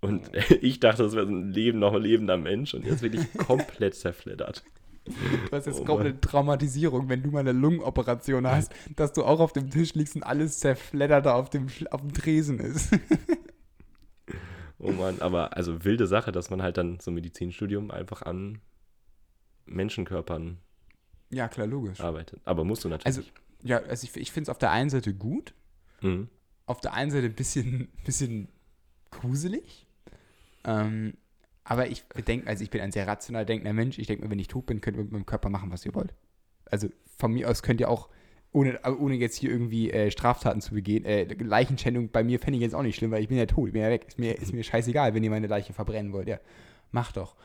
Und 0.00 0.30
ich 0.60 0.80
dachte, 0.80 1.02
das 1.02 1.14
wäre 1.14 1.26
so 1.26 1.32
ein 1.32 1.50
Leben, 1.50 1.78
noch 1.78 1.94
ein 1.94 2.02
lebender 2.02 2.36
Mensch 2.36 2.74
und 2.74 2.84
jetzt 2.84 3.02
wirklich 3.02 3.32
komplett 3.38 3.94
zerfleddert. 3.94 4.64
Du 5.04 5.12
hast 5.52 5.66
jetzt 5.66 5.80
Oh 5.80 5.84
komplett 5.84 6.20
Traumatisierung, 6.20 7.08
wenn 7.08 7.22
du 7.22 7.30
mal 7.30 7.40
eine 7.40 7.52
Lungenoperation 7.52 8.44
hast, 8.46 8.72
dass 8.96 9.12
du 9.12 9.22
auch 9.24 9.38
auf 9.38 9.52
dem 9.52 9.70
Tisch 9.70 9.94
liegst 9.94 10.16
und 10.16 10.24
alles 10.24 10.58
zerfleddert 10.58 11.28
auf 11.28 11.48
dem, 11.48 11.68
auf 11.90 12.00
dem 12.00 12.12
Tresen 12.12 12.58
ist. 12.58 12.92
Oh 14.78 14.90
Mann, 14.90 15.20
aber 15.20 15.56
also 15.56 15.84
wilde 15.84 16.06
Sache, 16.06 16.32
dass 16.32 16.50
man 16.50 16.62
halt 16.62 16.76
dann 16.76 16.98
so 17.00 17.10
ein 17.10 17.14
Medizinstudium 17.14 17.90
einfach 17.90 18.22
an 18.22 18.60
Menschenkörpern 19.64 20.58
ja, 21.30 21.48
klar, 21.48 21.66
logisch. 21.66 22.00
arbeitet. 22.00 22.40
Aber 22.44 22.64
musst 22.64 22.84
du 22.84 22.88
Also, 22.88 23.20
natürlich. 23.20 23.32
ja, 23.62 23.78
also 23.78 24.04
ich, 24.04 24.16
ich 24.16 24.32
finde 24.32 24.44
es 24.44 24.48
auf 24.50 24.58
der 24.58 24.70
einen 24.70 24.90
Seite 24.90 25.14
gut, 25.14 25.54
mhm. 26.02 26.28
auf 26.66 26.80
der 26.80 26.94
einen 26.94 27.10
Seite 27.10 27.26
ein 27.26 27.34
bisschen, 27.34 27.88
bisschen 28.04 28.48
gruselig. 29.10 29.85
Ähm, 30.66 31.14
aber 31.64 31.88
ich 31.88 32.04
bedenke, 32.04 32.46
also 32.46 32.62
ich 32.62 32.70
bin 32.70 32.80
ein 32.80 32.92
sehr 32.92 33.06
rational 33.06 33.46
denkender 33.46 33.72
Mensch. 33.72 33.98
Ich 33.98 34.06
denke 34.06 34.24
mir, 34.24 34.30
wenn 34.30 34.38
ich 34.38 34.48
tot 34.48 34.66
bin, 34.66 34.80
könnt 34.80 34.96
ihr 34.96 35.02
mit 35.02 35.12
meinem 35.12 35.26
Körper 35.26 35.48
machen, 35.48 35.72
was 35.72 35.86
ihr 35.86 35.94
wollt. 35.94 36.14
Also 36.66 36.88
von 37.16 37.32
mir 37.32 37.48
aus 37.48 37.62
könnt 37.62 37.80
ihr 37.80 37.88
auch, 37.88 38.08
ohne, 38.52 38.78
ohne 38.98 39.16
jetzt 39.16 39.36
hier 39.36 39.50
irgendwie 39.50 39.90
äh, 39.90 40.10
Straftaten 40.10 40.60
zu 40.60 40.74
begehen, 40.74 41.04
äh, 41.04 41.24
Leichenschändung 41.24 42.10
bei 42.10 42.22
mir 42.22 42.38
fände 42.38 42.56
ich 42.56 42.62
jetzt 42.62 42.74
auch 42.74 42.82
nicht 42.82 42.96
schlimm, 42.96 43.10
weil 43.10 43.22
ich 43.22 43.28
bin 43.28 43.38
ja 43.38 43.46
tot, 43.46 43.68
ich 43.68 43.72
bin 43.72 43.82
ja 43.82 43.90
weg. 43.90 44.04
Ist 44.06 44.18
mir, 44.18 44.38
ist 44.38 44.52
mir 44.52 44.62
scheißegal, 44.62 45.14
wenn 45.14 45.24
ihr 45.24 45.30
meine 45.30 45.46
Leiche 45.46 45.72
verbrennen 45.72 46.12
wollt. 46.12 46.28
Ja, 46.28 46.38
macht 46.90 47.16
doch. 47.16 47.36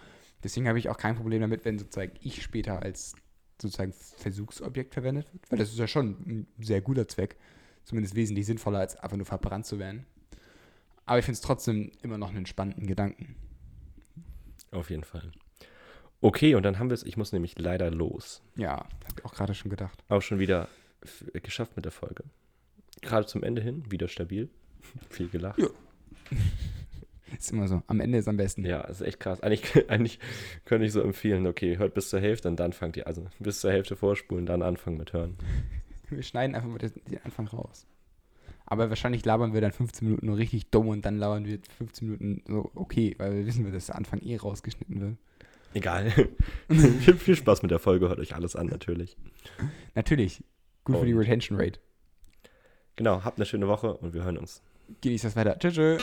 Deswegen 0.44 0.68
habe 0.68 0.80
ich 0.80 0.90
auch 0.90 0.98
kein 0.98 1.16
Problem 1.16 1.42
damit, 1.42 1.66
wenn 1.66 1.78
sozusagen 1.78 2.14
ich 2.22 2.42
später 2.42 2.82
als 2.82 3.16
sozusagen 3.62 3.94
Versuchsobjekt 3.94 4.94
verwendet 4.94 5.32
wird, 5.32 5.52
weil 5.52 5.60
das 5.60 5.70
ist 5.70 5.78
ja 5.78 5.88
schon 5.88 6.10
ein 6.26 6.48
sehr 6.60 6.82
guter 6.82 7.08
Zweck. 7.08 7.38
Zumindest 7.84 8.16
wesentlich 8.16 8.46
sinnvoller, 8.46 8.80
als 8.80 8.96
einfach 8.98 9.18
nur 9.18 9.26
verbrannt 9.26 9.66
zu 9.66 9.80
werden. 9.80 10.06
Aber 11.12 11.20
ich 11.20 11.26
finde 11.26 11.34
es 11.36 11.42
trotzdem 11.42 11.92
immer 12.04 12.18
noch 12.18 12.30
einen 12.30 12.46
spannenden 12.46 12.88
Gedanken. 12.88 13.36
Auf 14.72 14.90
jeden 14.90 15.04
Fall. 15.04 15.30
Okay, 16.22 16.56
und 16.56 16.64
dann 16.64 16.80
haben 16.80 16.90
wir 16.90 16.94
es, 16.94 17.04
ich 17.04 17.18
muss 17.18 17.34
nämlich 17.34 17.60
leider 17.60 17.92
los. 17.92 18.42
Ja, 18.56 18.78
habe 18.78 18.88
ich 19.18 19.26
auch 19.26 19.34
gerade 19.34 19.54
schon 19.54 19.70
gedacht. 19.70 20.06
Auch 20.08 20.22
schon 20.22 20.40
wieder 20.40 20.70
f- 21.02 21.26
geschafft 21.44 21.76
mit 21.76 21.84
der 21.84 21.92
Folge. 21.92 22.24
Gerade 23.02 23.26
zum 23.28 23.44
Ende 23.44 23.62
hin, 23.62 23.84
wieder 23.92 24.08
stabil. 24.08 24.50
Viel 25.10 25.28
gelacht. 25.28 25.60
Ja. 25.60 25.68
Ist 27.38 27.52
immer 27.52 27.68
so. 27.68 27.84
Am 27.88 28.00
Ende 28.00 28.18
ist 28.18 28.28
am 28.30 28.38
besten. 28.38 28.64
Ja, 28.66 28.80
ist 28.82 29.02
echt 29.02 29.20
krass. 29.20 29.42
Eigentlich, 29.42 29.64
eigentlich 29.90 30.20
könnte 30.64 30.86
ich 30.86 30.94
so 30.94 31.02
empfehlen, 31.02 31.46
okay, 31.46 31.78
hört 31.78 31.94
bis 31.94 32.10
zur 32.10 32.22
Hälfte 32.22 32.48
und 32.48 32.58
dann 32.58 32.72
fangt 32.72 32.96
ihr, 32.96 33.08
also 33.08 33.26
bis 33.40 33.60
zur 33.60 33.72
Hälfte 33.72 33.98
vorspulen, 33.98 34.46
dann 34.46 34.62
anfangen 34.62 34.98
mit 34.98 35.12
hören. 35.12 35.38
Wir 36.10 36.24
schneiden 36.24 36.56
einfach 36.56 36.70
mal 36.70 36.78
den 36.78 36.94
Anfang 37.26 37.48
raus. 37.48 37.86
Aber 38.72 38.88
wahrscheinlich 38.88 39.26
labern 39.26 39.54
wir 39.54 39.60
dann 39.60 39.74
15 39.74 40.08
Minuten 40.08 40.28
nur 40.28 40.38
richtig 40.38 40.70
dumm 40.72 40.88
und 40.88 41.04
dann 41.04 41.18
labern 41.18 41.44
wir 41.44 41.60
15 41.78 42.08
Minuten 42.08 42.42
so 42.48 42.72
okay, 42.74 43.14
weil 43.18 43.34
wir 43.34 43.46
wissen, 43.46 43.70
dass 43.70 43.88
der 43.88 43.96
Anfang 43.96 44.22
eh 44.22 44.38
rausgeschnitten 44.38 45.02
wird. 45.02 45.18
Egal. 45.74 46.10
viel, 46.70 47.18
viel 47.18 47.36
Spaß 47.36 47.64
mit 47.64 47.72
der 47.72 47.80
Folge, 47.80 48.08
hört 48.08 48.20
euch 48.20 48.34
alles 48.34 48.56
an, 48.56 48.68
natürlich. 48.68 49.18
Natürlich. 49.94 50.42
Gut 50.86 51.00
für 51.00 51.06
die 51.06 51.12
Retention 51.12 51.60
Rate. 51.60 51.82
Genau, 52.96 53.26
habt 53.26 53.40
eine 53.40 53.46
schöne 53.46 53.68
Woche 53.68 53.98
und 53.98 54.14
wir 54.14 54.24
hören 54.24 54.38
uns. 54.38 54.64
Genießt 55.02 55.26
das 55.26 55.36
weiter. 55.36 55.60
Tschüss. 55.60 55.74
tschüss. 55.74 56.02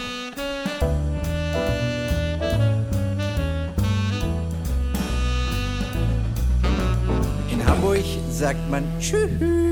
In 7.50 7.66
Hamburg 7.66 8.04
sagt 8.28 8.68
man 8.68 8.84
Tschüss. 9.00 9.67